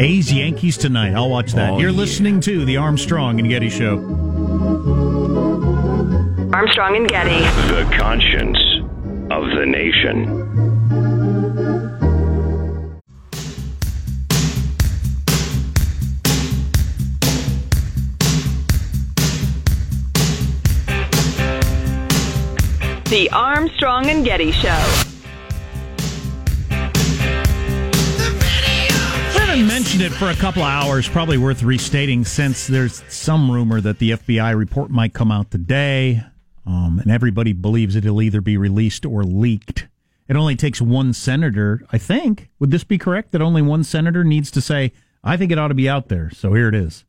A's 0.00 0.32
Yankees 0.32 0.76
tonight. 0.76 1.14
I'll 1.14 1.30
watch 1.30 1.52
that. 1.52 1.70
Oh, 1.72 1.78
You're 1.78 1.90
yeah. 1.90 1.96
listening 1.96 2.40
to 2.42 2.64
the 2.64 2.76
Armstrong 2.78 3.38
and 3.40 3.48
Getty 3.48 3.70
Show. 3.70 3.98
Armstrong 6.52 6.96
and 6.96 7.08
Getty. 7.08 7.40
The 7.72 7.96
conscience 7.98 8.58
of 9.30 9.44
the 9.56 9.64
nation. 9.66 10.51
The 23.12 23.28
Armstrong 23.30 24.08
and 24.08 24.24
Getty 24.24 24.52
Show. 24.52 24.68
I 24.70 25.10
haven't 29.34 29.66
mentioned 29.66 30.02
it 30.02 30.12
for 30.12 30.30
a 30.30 30.34
couple 30.34 30.62
of 30.62 30.70
hours. 30.70 31.10
Probably 31.10 31.36
worth 31.36 31.62
restating 31.62 32.24
since 32.24 32.66
there's 32.66 33.04
some 33.12 33.50
rumor 33.50 33.82
that 33.82 33.98
the 33.98 34.12
FBI 34.12 34.56
report 34.56 34.88
might 34.88 35.12
come 35.12 35.30
out 35.30 35.50
today, 35.50 36.22
um, 36.64 37.00
and 37.00 37.10
everybody 37.10 37.52
believes 37.52 37.96
it'll 37.96 38.22
either 38.22 38.40
be 38.40 38.56
released 38.56 39.04
or 39.04 39.24
leaked. 39.24 39.88
It 40.26 40.34
only 40.34 40.56
takes 40.56 40.80
one 40.80 41.12
senator, 41.12 41.82
I 41.92 41.98
think. 41.98 42.48
Would 42.60 42.70
this 42.70 42.82
be 42.82 42.96
correct? 42.96 43.32
That 43.32 43.42
only 43.42 43.60
one 43.60 43.84
senator 43.84 44.24
needs 44.24 44.50
to 44.52 44.62
say, 44.62 44.90
"I 45.22 45.36
think 45.36 45.52
it 45.52 45.58
ought 45.58 45.68
to 45.68 45.74
be 45.74 45.86
out 45.86 46.08
there." 46.08 46.30
So 46.30 46.54
here 46.54 46.68
it 46.68 46.74
is. 46.74 47.04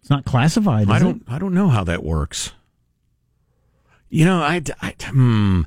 It's 0.00 0.08
not 0.08 0.24
classified. 0.24 0.88
I 0.88 0.98
don't. 0.98 1.20
It? 1.20 1.22
I 1.28 1.38
don't 1.38 1.52
know 1.52 1.68
how 1.68 1.84
that 1.84 2.02
works. 2.02 2.52
You 4.12 4.26
know, 4.26 4.42
I, 4.42 4.60
I 4.82 4.94
hmm, 5.06 5.62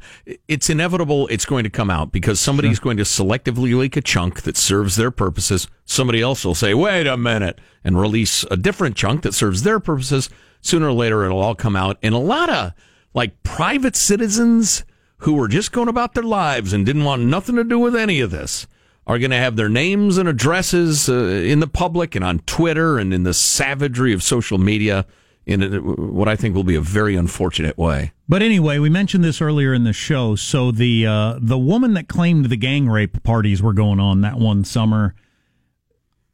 it's 0.47 0.69
inevitable. 0.69 1.25
It's 1.29 1.45
going 1.45 1.63
to 1.63 1.69
come 1.71 1.89
out 1.89 2.11
because 2.11 2.39
somebody's 2.39 2.77
going 2.77 2.97
to 2.97 3.03
selectively 3.03 3.75
leak 3.75 3.97
a 3.97 4.01
chunk 4.01 4.43
that 4.43 4.55
serves 4.55 4.97
their 4.97 5.09
purposes. 5.09 5.67
Somebody 5.85 6.21
else 6.21 6.45
will 6.45 6.53
say, 6.53 6.75
"Wait 6.75 7.07
a 7.07 7.17
minute," 7.17 7.59
and 7.83 7.99
release 7.99 8.45
a 8.51 8.55
different 8.55 8.95
chunk 8.95 9.23
that 9.23 9.33
serves 9.33 9.63
their 9.63 9.79
purposes. 9.79 10.29
Sooner 10.61 10.89
or 10.89 10.93
later, 10.93 11.25
it'll 11.25 11.41
all 11.41 11.55
come 11.55 11.75
out. 11.75 11.97
And 12.03 12.13
a 12.13 12.19
lot 12.19 12.51
of 12.51 12.73
like 13.15 13.41
private 13.41 13.95
citizens 13.95 14.85
who 15.17 15.33
were 15.33 15.47
just 15.47 15.71
going 15.71 15.87
about 15.87 16.13
their 16.13 16.21
lives 16.21 16.71
and 16.71 16.85
didn't 16.85 17.03
want 17.03 17.23
nothing 17.23 17.55
to 17.55 17.63
do 17.63 17.79
with 17.79 17.95
any 17.95 18.19
of 18.19 18.29
this 18.29 18.67
are 19.07 19.17
going 19.17 19.31
to 19.31 19.37
have 19.37 19.55
their 19.55 19.69
names 19.69 20.19
and 20.19 20.29
addresses 20.29 21.09
uh, 21.09 21.15
in 21.15 21.61
the 21.61 21.67
public 21.67 22.13
and 22.13 22.23
on 22.23 22.37
Twitter 22.39 22.99
and 22.99 23.11
in 23.11 23.23
the 23.23 23.33
savagery 23.33 24.13
of 24.13 24.21
social 24.21 24.59
media 24.59 25.03
in 25.47 25.63
a, 25.63 25.79
what 25.79 26.27
I 26.27 26.35
think 26.35 26.53
will 26.53 26.63
be 26.63 26.75
a 26.75 26.81
very 26.81 27.15
unfortunate 27.15 27.75
way. 27.75 28.11
But 28.27 28.41
anyway, 28.41 28.79
we 28.79 28.89
mentioned 28.89 29.23
this 29.23 29.41
earlier 29.41 29.73
in 29.73 29.83
the 29.83 29.93
show. 29.93 30.35
So 30.35 30.71
the 30.71 31.05
uh, 31.05 31.39
the 31.39 31.57
woman 31.57 31.93
that 31.93 32.07
claimed 32.07 32.45
the 32.45 32.57
gang 32.57 32.89
rape 32.89 33.21
parties 33.23 33.61
were 33.61 33.73
going 33.73 33.99
on 33.99 34.21
that 34.21 34.37
one 34.37 34.63
summer, 34.63 35.13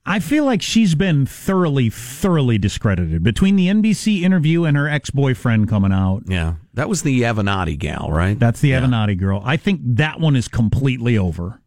I 0.06 0.20
feel 0.20 0.46
like 0.46 0.62
she's 0.62 0.96
been 0.96 1.26
thoroughly, 1.26 1.90
thoroughly 1.90 2.58
discredited 2.58 3.24
between 3.24 3.58
the 3.58 3.68
NBC 3.68 4.22
interview 4.22 4.64
and 4.64 4.78
her 4.78 4.88
ex 4.88 5.10
boyfriend 5.10 5.68
coming 5.68 5.92
out. 5.92 6.24
Yeah, 6.28 6.56
that 6.76 6.88
was 6.88 7.04
the 7.04 7.22
Avenatti 7.22 7.78
gal, 7.78 8.10
right? 8.10 8.40
That's 8.40 8.62
the 8.62 8.72
Avenatti 8.72 9.18
girl. 9.18 9.42
I 9.44 9.58
think 9.58 9.82
that 9.84 10.20
one 10.20 10.38
is 10.38 10.48
completely 10.48 11.18
over. 11.18 11.62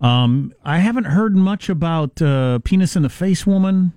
Um, 0.00 0.54
I 0.64 0.78
haven't 0.78 1.04
heard 1.04 1.36
much 1.36 1.68
about 1.68 2.22
uh, 2.22 2.60
penis 2.60 2.96
in 2.96 3.02
the 3.02 3.10
face 3.10 3.46
woman. 3.46 3.92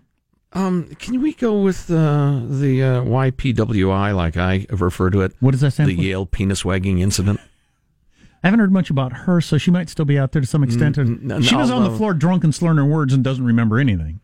Um, 0.54 0.86
can 1.00 1.22
we 1.22 1.34
go 1.34 1.62
with 1.62 1.90
uh, 1.90 2.42
the 2.46 2.84
uh, 2.84 3.02
YPWI, 3.04 4.16
like 4.16 4.38
I 4.38 4.68
refer 4.70 5.10
to 5.10 5.22
it? 5.22 5.34
What 5.40 5.52
does 5.52 5.62
that 5.62 5.72
stand 5.72 5.90
The 5.90 5.96
for? 5.96 6.02
Yale 6.02 6.26
penis 6.28 6.64
wagging 6.64 7.00
incident. 7.00 7.40
I 8.44 8.48
haven't 8.48 8.60
heard 8.60 8.72
much 8.72 8.90
about 8.90 9.14
her, 9.14 9.42
so 9.42 9.58
she 9.58 9.72
might 9.72 9.90
still 9.90 10.06
be 10.06 10.20
out 10.20 10.34
there 10.34 10.42
to 10.42 10.48
some 10.48 10.64
extent. 10.64 10.98
Mm, 10.98 11.44
she 11.44 11.56
was 11.56 11.72
on 11.72 11.84
the 11.84 11.98
floor 11.98 12.14
drunk 12.14 12.44
and 12.44 12.54
slurring 12.54 12.78
her 12.78 12.86
words 12.86 13.14
and 13.14 13.24
doesn't 13.24 13.46
remember 13.46 13.80
anything. 13.80 14.20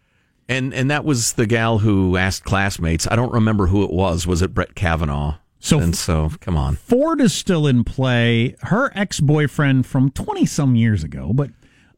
And 0.50 0.74
and 0.74 0.89
that 0.92 1.06
was 1.06 1.34
the 1.34 1.46
gal 1.46 1.78
who 1.80 2.18
asked 2.18 2.44
classmates. 2.44 3.08
I 3.10 3.15
don't 3.15 3.32
remember 3.32 3.68
who 3.68 3.84
it 3.84 3.92
was. 3.92 4.28
Was 4.28 4.42
it 4.42 4.54
Brett 4.54 4.76
Kavanaugh? 4.76 5.38
So 5.60 5.80
and 5.80 5.96
so, 5.96 6.32
come 6.42 6.58
on. 6.58 6.76
Ford 6.76 7.22
is 7.22 7.34
still 7.34 7.65
in 7.68 7.84
play. 7.84 8.56
Her 8.62 8.92
ex 8.96 9.20
boyfriend 9.20 9.86
from 9.86 10.10
20 10.12 10.46
some 10.46 10.76
years 10.76 11.04
ago, 11.04 11.32
but. 11.34 11.52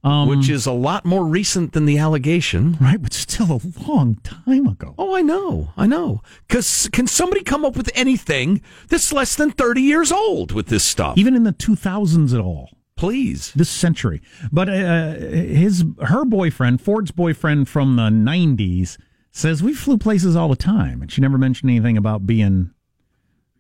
Um, 0.04 0.30
Which 0.30 0.50
is 0.50 0.66
a 0.66 0.72
lot 0.72 1.06
more 1.06 1.26
recent 1.26 1.74
than 1.74 1.86
the 1.86 2.00
allegation. 2.00 2.76
Right, 2.82 3.00
but 3.00 3.14
still 3.14 3.52
a 3.52 3.62
long 3.88 4.16
time 4.24 4.66
ago. 4.68 4.96
Oh, 4.98 5.16
I 5.16 5.22
know. 5.22 5.74
I 5.78 5.86
know. 5.86 6.22
Because 6.48 6.90
can 6.92 7.06
somebody 7.06 7.44
come 7.44 7.64
up 7.64 7.76
with 7.76 7.92
anything 7.94 8.62
that's 8.88 9.14
less 9.14 9.36
than 9.36 9.52
30 9.52 9.82
years 9.82 10.12
old 10.12 10.54
with 10.54 10.68
this 10.68 10.84
stuff? 10.84 11.18
Even 11.18 11.36
in 11.36 11.44
the 11.44 11.54
2000s 11.54 12.34
at 12.34 12.40
all. 12.40 12.72
Please. 12.96 13.52
This 13.56 13.70
century. 13.70 14.22
But 14.52 14.70
uh, 14.70 15.14
his 15.14 15.86
her 16.04 16.26
boyfriend, 16.26 16.82
Ford's 16.82 17.12
boyfriend 17.12 17.70
from 17.70 17.96
the 17.96 18.10
90s, 18.10 18.98
says 19.32 19.64
we 19.64 19.74
flew 19.74 19.98
places 19.98 20.36
all 20.36 20.50
the 20.50 20.56
time. 20.56 21.02
And 21.02 21.12
she 21.12 21.22
never 21.22 21.38
mentioned 21.38 21.70
anything 21.70 21.98
about 21.98 22.26
being 22.26 22.72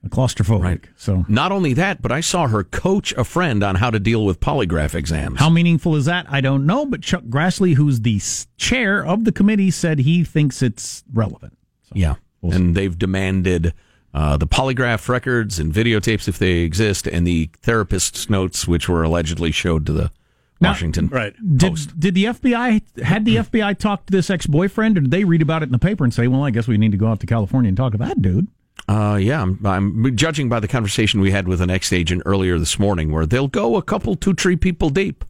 claustrophobic. 0.10 0.62
Right. 0.64 0.82
So 0.98 1.26
Not 1.28 1.52
only 1.52 1.74
that, 1.74 2.02
but 2.02 2.12
I 2.12 2.22
saw 2.22 2.48
her 2.48 2.64
coach 2.64 3.12
a 3.14 3.24
friend 3.24 3.64
on 3.64 3.76
how 3.76 3.90
to 3.92 4.00
deal 4.00 4.26
with 4.26 4.40
polygraph 4.40 4.96
exams. 4.96 5.40
How 5.40 5.50
meaningful 5.50 5.96
is 5.96 6.06
that? 6.06 6.26
I 6.30 6.42
don't 6.42 6.66
know. 6.66 6.86
But 6.86 7.02
Chuck 7.02 7.24
Grassley, 7.30 7.76
who's 7.76 8.02
the 8.02 8.20
chair 8.58 9.06
of 9.06 9.26
the 9.26 9.32
committee, 9.32 9.70
said 9.72 10.00
he 10.00 10.24
thinks 10.24 10.62
it's 10.62 11.04
relevant. 11.14 11.58
So, 11.84 11.92
Yeah. 11.96 12.16
we'll 12.42 12.54
and 12.54 12.76
they've 12.76 12.98
demanded 12.98 13.74
uh, 14.14 14.36
the 14.38 14.48
polygraph 14.48 15.08
records 15.08 15.58
and 15.60 15.72
videotapes, 15.74 16.28
if 16.28 16.38
they 16.38 16.60
exist, 16.60 17.08
and 17.08 17.26
the 17.26 17.50
therapist's 17.62 18.30
notes, 18.30 18.68
which 18.68 18.90
were 18.90 19.04
allegedly 19.04 19.52
showed 19.52 19.86
to 19.86 19.94
the 19.94 20.12
Now- 20.60 20.72
Washington 20.72 21.08
Right. 21.08 21.34
Did, 21.58 21.78
did 21.98 22.16
the 22.16 22.26
FBI 22.26 22.82
had 23.04 23.24
the 23.24 23.38
FBI 23.38 23.78
talk 23.78 24.08
to 24.08 24.12
this 24.12 24.30
ex 24.30 24.48
boyfriend, 24.48 24.98
or 24.98 25.02
did 25.02 25.12
they 25.12 25.24
read 25.24 25.42
about 25.42 25.62
it 25.64 25.68
in 25.68 25.72
the 25.72 25.80
paper 25.80 26.04
and 26.04 26.14
say, 26.14 26.28
"Well, 26.28 26.44
I 26.44 26.50
guess 26.52 26.68
we 26.68 26.78
need 26.78 26.92
to 26.92 26.98
go 26.98 27.08
out 27.08 27.20
to 27.22 27.26
California 27.26 27.70
and 27.70 27.78
talk 27.78 27.94
to 27.94 27.98
that 28.00 28.22
dude"? 28.22 28.48
Uh, 28.88 29.18
yeah, 29.22 29.42
I'm, 29.42 29.66
I'm 29.66 30.16
judging 30.16 30.50
by 30.50 30.60
the 30.60 30.68
conversation 30.68 31.22
we 31.22 31.32
had 31.32 31.48
with 31.48 31.62
an 31.62 31.70
ex 31.70 31.94
agent 31.94 32.24
earlier 32.26 32.60
this 32.60 32.80
morning, 32.80 33.12
where 33.12 33.26
they'll 33.26 33.48
go 33.48 33.78
a 33.78 33.82
couple, 33.82 34.16
two, 34.16 34.34
three 34.34 34.56
people 34.56 34.90
deep. 34.90 35.24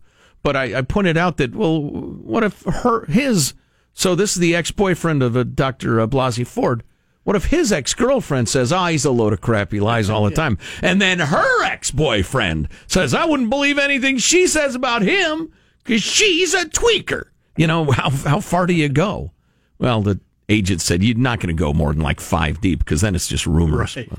But 0.43 0.55
I, 0.55 0.79
I 0.79 0.81
pointed 0.81 1.17
out 1.17 1.37
that, 1.37 1.55
well, 1.55 1.81
what 1.81 2.43
if 2.43 2.61
her, 2.63 3.05
his, 3.05 3.53
so 3.93 4.15
this 4.15 4.33
is 4.33 4.39
the 4.39 4.55
ex 4.55 4.71
boyfriend 4.71 5.21
of 5.21 5.35
a 5.35 5.43
Dr. 5.43 6.01
uh, 6.01 6.07
Blasey 6.07 6.47
Ford. 6.47 6.83
What 7.23 7.35
if 7.35 7.45
his 7.45 7.71
ex 7.71 7.93
girlfriend 7.93 8.49
says, 8.49 8.73
ah, 8.73 8.87
he's 8.87 9.05
a 9.05 9.11
load 9.11 9.33
of 9.33 9.41
crap, 9.41 9.71
he 9.71 9.79
lies 9.79 10.09
all 10.09 10.23
the 10.23 10.31
time. 10.31 10.57
And 10.81 10.99
then 10.99 11.19
her 11.19 11.63
ex 11.63 11.91
boyfriend 11.91 12.67
says, 12.87 13.13
I 13.13 13.25
wouldn't 13.25 13.51
believe 13.51 13.77
anything 13.77 14.17
she 14.17 14.47
says 14.47 14.73
about 14.73 15.03
him 15.03 15.51
because 15.83 16.01
she's 16.01 16.55
a 16.55 16.65
tweaker. 16.65 17.25
You 17.57 17.67
know, 17.67 17.91
how, 17.91 18.09
how 18.09 18.39
far 18.39 18.65
do 18.65 18.73
you 18.73 18.89
go? 18.89 19.33
Well, 19.77 20.01
the 20.01 20.19
agent 20.51 20.81
said 20.81 21.03
you're 21.03 21.17
not 21.17 21.39
going 21.39 21.55
to 21.55 21.59
go 21.59 21.73
more 21.73 21.93
than 21.93 22.01
like 22.01 22.19
five 22.19 22.61
deep 22.61 22.79
because 22.79 23.01
then 23.01 23.15
it's 23.15 23.27
just 23.27 23.45
rumors. 23.47 23.95
Right. 23.95 24.09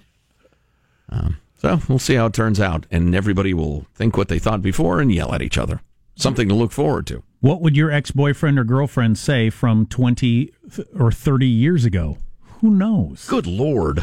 Um, 1.11 1.37
so 1.59 1.81
we'll 1.89 1.99
see 1.99 2.15
how 2.15 2.27
it 2.27 2.33
turns 2.33 2.59
out, 2.59 2.87
and 2.91 3.15
everybody 3.15 3.53
will 3.55 3.87
think 3.95 4.17
what 4.17 4.29
they 4.29 4.39
thought 4.39 4.63
before 4.63 5.01
and 5.01 5.13
yell 5.13 5.35
at 5.35 5.43
each 5.43 5.59
other. 5.59 5.81
Something 6.17 6.49
to 6.49 6.55
look 6.55 6.73
forward 6.73 7.07
to. 7.09 7.23
What 7.41 7.61
would 7.61 7.77
your 7.77 7.91
ex 7.91 8.11
boyfriend 8.11 8.59
or 8.59 8.65
girlfriend 8.65 9.19
say 9.19 9.51
from 9.51 9.87
twenty 9.87 10.53
or 10.99 11.13
thirty 11.13 11.47
years 11.47 11.85
ago? 11.85 12.19
Who 12.61 12.71
knows? 12.71 13.27
Good 13.29 13.47
lord! 13.47 14.03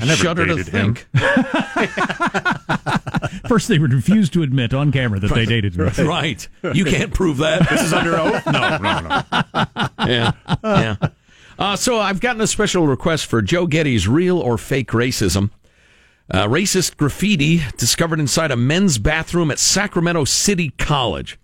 I 0.00 0.04
never 0.06 0.22
shudder 0.22 0.46
to 0.46 0.54
dated 0.56 0.72
him. 0.72 0.94
think. 0.94 1.08
First, 3.48 3.68
they 3.68 3.78
would 3.78 3.92
refuse 3.92 4.30
to 4.30 4.42
admit 4.42 4.72
on 4.72 4.92
camera 4.92 5.18
that 5.20 5.32
they 5.34 5.44
dated 5.46 5.76
me. 5.76 5.90
right? 6.04 6.46
You 6.72 6.84
can't 6.84 7.12
prove 7.12 7.38
that. 7.38 7.68
This 7.68 7.82
is 7.82 7.92
under 7.92 8.16
oath? 8.16 8.42
No, 8.46 8.78
no, 8.78 9.00
no. 9.00 9.22
yeah, 10.06 10.32
yeah. 10.64 10.96
Uh, 11.58 11.74
so 11.74 11.98
I've 11.98 12.20
gotten 12.20 12.40
a 12.40 12.46
special 12.46 12.86
request 12.86 13.26
for 13.26 13.42
Joe 13.42 13.66
Getty's 13.66 14.06
real 14.06 14.38
or 14.38 14.56
fake 14.56 14.90
racism. 14.90 15.50
Uh, 16.30 16.46
racist 16.46 16.96
graffiti 16.96 17.62
discovered 17.76 18.20
inside 18.20 18.52
a 18.52 18.56
men's 18.56 18.98
bathroom 18.98 19.50
at 19.50 19.58
Sacramento 19.58 20.24
City 20.24 20.70
College, 20.78 21.38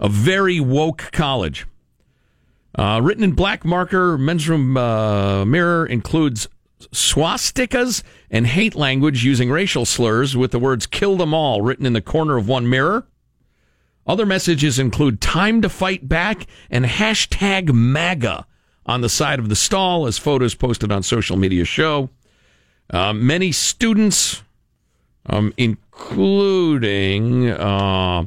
a 0.00 0.08
very 0.08 0.58
woke 0.58 1.10
college. 1.12 1.66
Uh, 2.74 3.00
written 3.02 3.22
in 3.22 3.32
black 3.32 3.64
marker, 3.64 4.18
men's 4.18 4.48
room 4.48 4.76
uh, 4.76 5.44
mirror 5.44 5.86
includes 5.86 6.48
swastikas 6.92 8.02
and 8.30 8.46
hate 8.46 8.74
language 8.74 9.24
using 9.24 9.50
racial 9.50 9.84
slurs 9.84 10.36
with 10.36 10.50
the 10.50 10.58
words 10.58 10.86
kill 10.86 11.16
them 11.16 11.34
all 11.34 11.60
written 11.60 11.84
in 11.86 11.92
the 11.92 12.00
corner 12.00 12.36
of 12.36 12.48
one 12.48 12.68
mirror. 12.68 13.06
Other 14.06 14.26
messages 14.26 14.78
include 14.78 15.20
time 15.20 15.60
to 15.62 15.68
fight 15.68 16.08
back 16.08 16.46
and 16.70 16.86
hashtag 16.86 17.72
MAGA 17.72 18.46
on 18.86 19.00
the 19.00 19.08
side 19.08 19.38
of 19.38 19.48
the 19.48 19.56
stall 19.56 20.06
as 20.06 20.18
photos 20.18 20.54
posted 20.54 20.90
on 20.90 21.02
social 21.02 21.36
media 21.36 21.64
show. 21.64 22.10
Uh, 22.88 23.12
many 23.12 23.52
students, 23.52 24.42
um, 25.26 25.52
including 25.56 27.48
uh, 27.50 28.26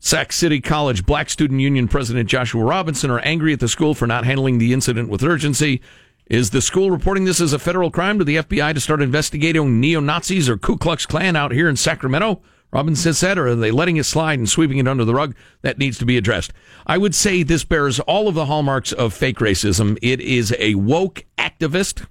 Sac 0.00 0.32
City 0.32 0.60
College 0.60 1.06
Black 1.06 1.30
Student 1.30 1.60
Union 1.60 1.86
President 1.86 2.28
Joshua 2.28 2.64
Robinson, 2.64 3.10
are 3.10 3.20
angry 3.20 3.52
at 3.52 3.60
the 3.60 3.68
school 3.68 3.94
for 3.94 4.06
not 4.06 4.24
handling 4.24 4.58
the 4.58 4.72
incident 4.72 5.08
with 5.08 5.22
urgency. 5.22 5.80
Is 6.26 6.50
the 6.50 6.62
school 6.62 6.90
reporting 6.90 7.24
this 7.24 7.40
as 7.40 7.52
a 7.52 7.58
federal 7.58 7.90
crime 7.90 8.18
to 8.18 8.24
the 8.24 8.36
FBI 8.36 8.74
to 8.74 8.80
start 8.80 9.02
investigating 9.02 9.80
neo 9.80 10.00
Nazis 10.00 10.48
or 10.48 10.56
Ku 10.56 10.76
Klux 10.76 11.06
Klan 11.06 11.36
out 11.36 11.52
here 11.52 11.68
in 11.68 11.76
Sacramento? 11.76 12.40
Robinson 12.72 13.12
said, 13.12 13.36
or 13.36 13.48
are 13.48 13.54
they 13.54 13.70
letting 13.70 13.96
it 13.98 14.04
slide 14.04 14.38
and 14.38 14.48
sweeping 14.48 14.78
it 14.78 14.88
under 14.88 15.04
the 15.04 15.14
rug? 15.14 15.34
That 15.60 15.78
needs 15.78 15.98
to 15.98 16.06
be 16.06 16.16
addressed. 16.16 16.52
I 16.86 16.96
would 16.98 17.14
say 17.14 17.42
this 17.42 17.64
bears 17.64 18.00
all 18.00 18.28
of 18.28 18.34
the 18.34 18.46
hallmarks 18.46 18.92
of 18.92 19.12
fake 19.12 19.38
racism. 19.38 19.98
It 20.00 20.20
is 20.20 20.54
a 20.58 20.74
woke 20.76 21.24
activist 21.38 22.06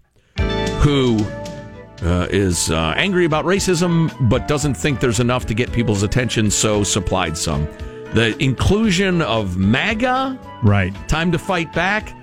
who 0.81 1.17
uh, 2.07 2.27
is 2.29 2.69
uh, 2.71 2.93
angry 2.95 3.25
about 3.25 3.45
racism, 3.45 4.11
but 4.29 4.47
doesn't 4.47 4.75
think 4.75 4.99
there's 4.99 5.19
enough 5.19 5.45
to 5.47 5.53
get 5.53 5.71
people's 5.71 6.03
attention, 6.03 6.51
so 6.51 6.83
supplied 6.83 7.37
some. 7.37 7.65
The 8.13 8.35
inclusion 8.43 9.21
of 9.23 9.57
MAGA, 9.57 10.37
Right. 10.63 10.93
time 11.07 11.31
to 11.31 11.39
fight 11.39 11.73
back. 11.73 12.13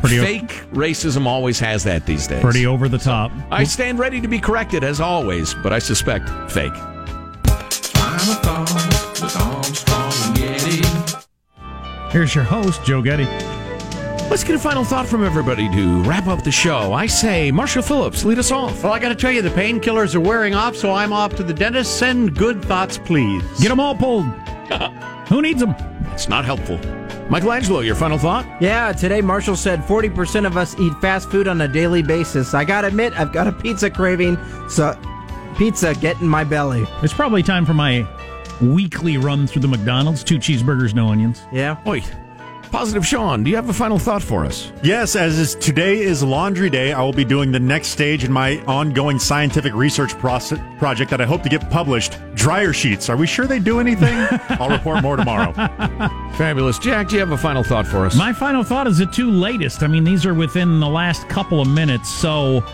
Pretty 0.00 0.18
o- 0.20 0.24
Fake 0.24 0.48
racism 0.72 1.26
always 1.26 1.58
has 1.60 1.84
that 1.84 2.06
these 2.06 2.26
days. 2.26 2.40
Pretty 2.42 2.66
over 2.66 2.88
the 2.88 2.98
top. 2.98 3.30
I 3.50 3.64
stand 3.64 3.98
ready 3.98 4.20
to 4.20 4.28
be 4.28 4.38
corrected 4.38 4.84
as 4.84 5.00
always, 5.00 5.54
but 5.54 5.72
I 5.72 5.78
suspect 5.78 6.28
fake. 6.50 6.72
Here's 12.12 12.34
your 12.34 12.44
host, 12.44 12.84
Joe 12.84 13.00
Getty. 13.00 13.24
Let's 14.30 14.44
get 14.44 14.54
a 14.54 14.58
final 14.58 14.84
thought 14.84 15.06
from 15.06 15.24
everybody 15.24 15.68
to 15.70 16.02
wrap 16.02 16.26
up 16.26 16.44
the 16.44 16.52
show. 16.52 16.92
I 16.92 17.06
say, 17.06 17.50
Marshall 17.50 17.82
Phillips, 17.82 18.24
lead 18.24 18.38
us 18.38 18.50
off. 18.50 18.84
Well, 18.84 18.92
I 18.92 18.98
got 18.98 19.08
to 19.08 19.14
tell 19.14 19.32
you, 19.32 19.42
the 19.42 19.50
painkillers 19.50 20.14
are 20.14 20.20
wearing 20.20 20.54
off, 20.54 20.76
so 20.76 20.92
I'm 20.92 21.12
off 21.12 21.34
to 21.36 21.42
the 21.42 21.54
dentist. 21.54 21.98
Send 21.98 22.36
good 22.36 22.64
thoughts, 22.64 22.98
please. 22.98 23.42
Get 23.60 23.70
them 23.70 23.80
all 23.80 23.94
pulled. 23.94 24.24
Who 25.28 25.42
needs 25.42 25.60
them? 25.60 25.74
It's 26.12 26.28
not 26.28 26.44
helpful. 26.44 26.78
Michelangelo, 27.30 27.80
your 27.80 27.94
final 27.94 28.18
thought? 28.18 28.46
Yeah, 28.60 28.92
today 28.92 29.22
Marshall 29.22 29.56
said 29.56 29.80
40% 29.80 30.46
of 30.46 30.56
us 30.56 30.78
eat 30.78 30.92
fast 31.00 31.30
food 31.30 31.48
on 31.48 31.60
a 31.62 31.68
daily 31.68 32.02
basis. 32.02 32.52
I 32.52 32.64
gotta 32.64 32.88
admit, 32.88 33.18
I've 33.18 33.32
got 33.32 33.46
a 33.46 33.52
pizza 33.52 33.88
craving, 33.90 34.36
so 34.68 34.98
pizza 35.56 35.94
get 35.94 36.20
in 36.20 36.28
my 36.28 36.44
belly. 36.44 36.86
It's 37.02 37.12
probably 37.12 37.42
time 37.42 37.64
for 37.66 37.74
my 37.74 38.06
weekly 38.60 39.16
run 39.16 39.46
through 39.46 39.62
the 39.62 39.68
McDonald's. 39.68 40.22
Two 40.24 40.38
cheeseburgers, 40.38 40.94
no 40.94 41.08
onions. 41.08 41.42
Yeah. 41.52 41.80
Wait. 41.84 42.10
Positive 42.72 43.06
Sean, 43.06 43.44
do 43.44 43.50
you 43.50 43.56
have 43.56 43.68
a 43.68 43.72
final 43.74 43.98
thought 43.98 44.22
for 44.22 44.46
us? 44.46 44.72
Yes, 44.82 45.14
as 45.14 45.38
is, 45.38 45.54
today 45.56 45.98
is 46.00 46.22
Laundry 46.22 46.70
Day, 46.70 46.94
I 46.94 47.02
will 47.02 47.12
be 47.12 47.24
doing 47.24 47.52
the 47.52 47.60
next 47.60 47.88
stage 47.88 48.24
in 48.24 48.32
my 48.32 48.60
ongoing 48.64 49.18
scientific 49.18 49.74
research 49.74 50.18
process, 50.18 50.58
project 50.78 51.10
that 51.10 51.20
I 51.20 51.26
hope 51.26 51.42
to 51.42 51.50
get 51.50 51.68
published. 51.68 52.16
Dryer 52.34 52.72
sheets. 52.72 53.10
Are 53.10 53.16
we 53.18 53.26
sure 53.26 53.46
they 53.46 53.58
do 53.58 53.78
anything? 53.78 54.14
I'll 54.58 54.70
report 54.70 55.02
more 55.02 55.18
tomorrow. 55.18 55.52
Fabulous. 56.38 56.78
Jack, 56.78 57.08
do 57.08 57.16
you 57.16 57.20
have 57.20 57.32
a 57.32 57.36
final 57.36 57.62
thought 57.62 57.86
for 57.86 58.06
us? 58.06 58.16
My 58.16 58.32
final 58.32 58.64
thought 58.64 58.86
is 58.86 58.96
the 58.96 59.06
two 59.06 59.30
latest. 59.30 59.82
I 59.82 59.86
mean, 59.86 60.02
these 60.02 60.24
are 60.24 60.32
within 60.32 60.80
the 60.80 60.88
last 60.88 61.28
couple 61.28 61.60
of 61.60 61.68
minutes. 61.68 62.08
So, 62.08 62.64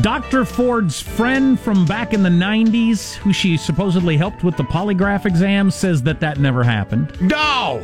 Dr. 0.00 0.44
Ford's 0.44 1.00
friend 1.00 1.58
from 1.58 1.86
back 1.86 2.12
in 2.12 2.22
the 2.22 2.28
90s, 2.28 3.14
who 3.14 3.32
she 3.32 3.56
supposedly 3.56 4.16
helped 4.16 4.42
with 4.42 4.56
the 4.56 4.64
polygraph 4.64 5.24
exam, 5.24 5.70
says 5.70 6.02
that 6.02 6.20
that 6.20 6.38
never 6.38 6.64
happened. 6.64 7.20
No! 7.20 7.82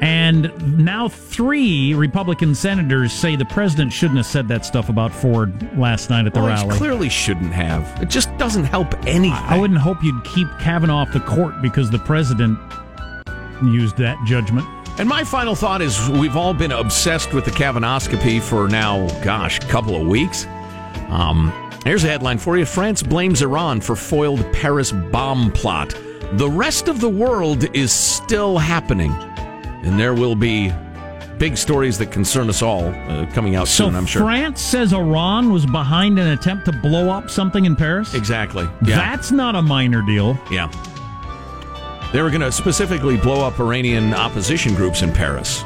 And 0.00 0.84
now 0.84 1.08
three 1.08 1.94
Republican 1.94 2.54
senators 2.56 3.12
say 3.12 3.36
the 3.36 3.44
president 3.44 3.92
shouldn't 3.92 4.16
have 4.16 4.26
said 4.26 4.48
that 4.48 4.64
stuff 4.64 4.88
about 4.88 5.12
Ford 5.12 5.78
last 5.78 6.10
night 6.10 6.26
at 6.26 6.34
the 6.34 6.40
well, 6.40 6.48
rally. 6.48 6.76
clearly 6.76 7.08
shouldn't 7.08 7.52
have. 7.52 8.02
It 8.02 8.10
just 8.10 8.36
doesn't 8.36 8.64
help 8.64 8.94
anything. 9.06 9.32
I 9.32 9.56
wouldn't 9.58 9.78
hope 9.78 10.02
you'd 10.02 10.24
keep 10.24 10.48
Kavanaugh 10.58 11.02
off 11.02 11.12
the 11.12 11.20
court 11.20 11.62
because 11.62 11.90
the 11.90 12.00
president 12.00 12.58
used 13.62 13.96
that 13.98 14.18
judgment. 14.26 14.66
And 14.98 15.08
my 15.08 15.24
final 15.24 15.54
thought 15.54 15.80
is 15.80 16.08
we've 16.08 16.36
all 16.36 16.52
been 16.52 16.72
obsessed 16.72 17.32
with 17.32 17.44
the 17.44 17.52
Kavanoscopy 17.52 18.42
for 18.42 18.68
now, 18.68 19.06
gosh, 19.22 19.58
a 19.58 19.68
couple 19.68 19.94
of 19.94 20.06
weeks. 20.06 20.46
Um, 21.10 21.52
here's 21.84 22.04
a 22.04 22.08
headline 22.08 22.38
for 22.38 22.56
you 22.56 22.64
France 22.64 23.02
blames 23.02 23.42
Iran 23.42 23.80
for 23.80 23.96
foiled 23.96 24.50
Paris 24.52 24.92
bomb 24.92 25.52
plot. 25.52 25.94
The 26.32 26.48
rest 26.48 26.88
of 26.88 27.00
the 27.00 27.08
world 27.08 27.64
is 27.76 27.92
still 27.92 28.58
happening. 28.58 29.12
And 29.84 29.98
there 29.98 30.14
will 30.14 30.36
be 30.36 30.72
big 31.38 31.56
stories 31.56 31.98
that 31.98 32.12
concern 32.12 32.48
us 32.48 32.62
all 32.62 32.84
uh, 32.86 33.26
coming 33.32 33.56
out 33.56 33.66
So 33.66 33.86
soon, 33.86 33.96
I'm 33.96 34.06
sure. 34.06 34.22
France 34.22 34.60
says 34.62 34.92
Iran 34.92 35.52
was 35.52 35.66
behind 35.66 36.18
an 36.20 36.28
attempt 36.28 36.66
to 36.66 36.72
blow 36.72 37.10
up 37.10 37.28
something 37.30 37.64
in 37.64 37.74
Paris? 37.74 38.14
exactly. 38.14 38.62
Yeah. 38.86 38.96
That's 38.96 39.32
not 39.32 39.56
a 39.56 39.62
minor 39.62 40.02
deal. 40.02 40.38
Yeah. 40.52 40.68
They 42.12 42.22
were 42.22 42.28
going 42.28 42.42
to 42.42 42.52
specifically 42.52 43.16
blow 43.16 43.44
up 43.44 43.58
Iranian 43.58 44.14
opposition 44.14 44.74
groups 44.74 45.02
in 45.02 45.12
Paris. 45.12 45.62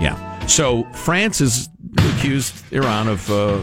Yeah. 0.00 0.46
So 0.46 0.84
France 0.92 1.38
has 1.40 1.68
accused 1.96 2.54
Iran 2.72 3.08
of 3.08 3.28
uh, 3.30 3.58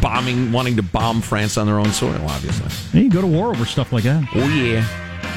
bombing, 0.00 0.52
wanting 0.52 0.76
to 0.76 0.82
bomb 0.82 1.20
France 1.20 1.56
on 1.56 1.66
their 1.66 1.78
own 1.78 1.92
soil, 1.92 2.20
obviously. 2.28 2.98
Yeah, 2.98 3.04
you 3.04 3.10
go 3.10 3.20
to 3.20 3.26
war 3.26 3.48
over 3.48 3.64
stuff 3.64 3.92
like 3.92 4.04
that. 4.04 4.24
Oh, 4.34 4.48
yeah. 4.48 4.86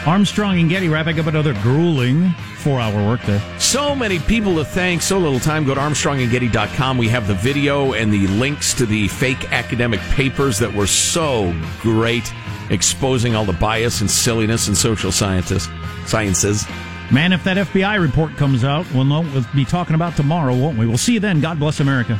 Armstrong 0.05 0.59
and 0.59 0.69
Getty 0.69 0.89
wrapping 0.89 1.19
up 1.19 1.27
another 1.27 1.53
grueling 1.61 2.29
four 2.57 2.79
hour 2.79 3.05
workday. 3.05 3.41
So 3.59 3.95
many 3.95 4.19
people 4.19 4.55
to 4.55 4.65
thank, 4.65 5.01
so 5.01 5.17
little 5.17 5.39
time. 5.39 5.65
Go 5.65 5.73
to 5.73 5.81
armstrongandgetty.com. 5.81 6.97
We 6.97 7.07
have 7.09 7.27
the 7.27 7.35
video 7.35 7.93
and 7.93 8.11
the 8.11 8.27
links 8.27 8.73
to 8.75 8.85
the 8.85 9.07
fake 9.07 9.51
academic 9.51 9.99
papers 10.11 10.59
that 10.59 10.73
were 10.73 10.87
so 10.87 11.53
great, 11.81 12.31
exposing 12.69 13.35
all 13.35 13.45
the 13.45 13.53
bias 13.53 14.01
and 14.01 14.09
silliness 14.09 14.67
in 14.67 14.75
social 14.75 15.11
scientists, 15.11 15.69
sciences. 16.05 16.65
Man, 17.11 17.31
if 17.31 17.43
that 17.45 17.55
FBI 17.55 18.01
report 18.01 18.35
comes 18.35 18.65
out, 18.65 18.85
we'll 18.93 19.05
know 19.05 19.21
we'll 19.21 19.45
be 19.55 19.63
talking 19.63 19.95
about 19.95 20.17
tomorrow, 20.17 20.55
won't 20.55 20.77
we? 20.77 20.85
We'll 20.85 20.97
see 20.97 21.13
you 21.13 21.21
then. 21.21 21.39
God 21.39 21.57
bless 21.57 21.79
America. 21.79 22.19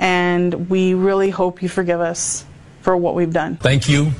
and 0.00 0.68
we 0.68 0.94
really 0.94 1.30
hope 1.30 1.62
you 1.62 1.68
forgive 1.68 2.00
us 2.00 2.44
for 2.80 2.96
what 2.96 3.14
we've 3.14 3.32
done. 3.32 3.56
Thank 3.58 3.88
you, 3.88 4.10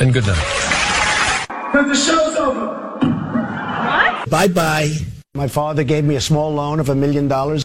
and 0.00 0.12
good 0.12 0.26
night. 0.26 1.46
Because 1.46 1.86
the 1.86 1.94
show's 1.94 2.36
over. 2.36 2.66
What? 3.06 4.30
Bye 4.30 4.48
bye. 4.48 4.94
My 5.34 5.46
father 5.46 5.84
gave 5.84 6.04
me 6.04 6.16
a 6.16 6.20
small 6.20 6.52
loan 6.52 6.80
of 6.80 6.88
a 6.88 6.94
million 6.94 7.28
dollars. 7.28 7.64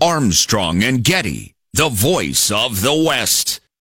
Armstrong 0.00 0.82
and 0.82 1.02
Getty, 1.02 1.54
the 1.72 1.88
voice 1.88 2.50
of 2.50 2.82
the 2.82 2.94
West. 2.94 3.60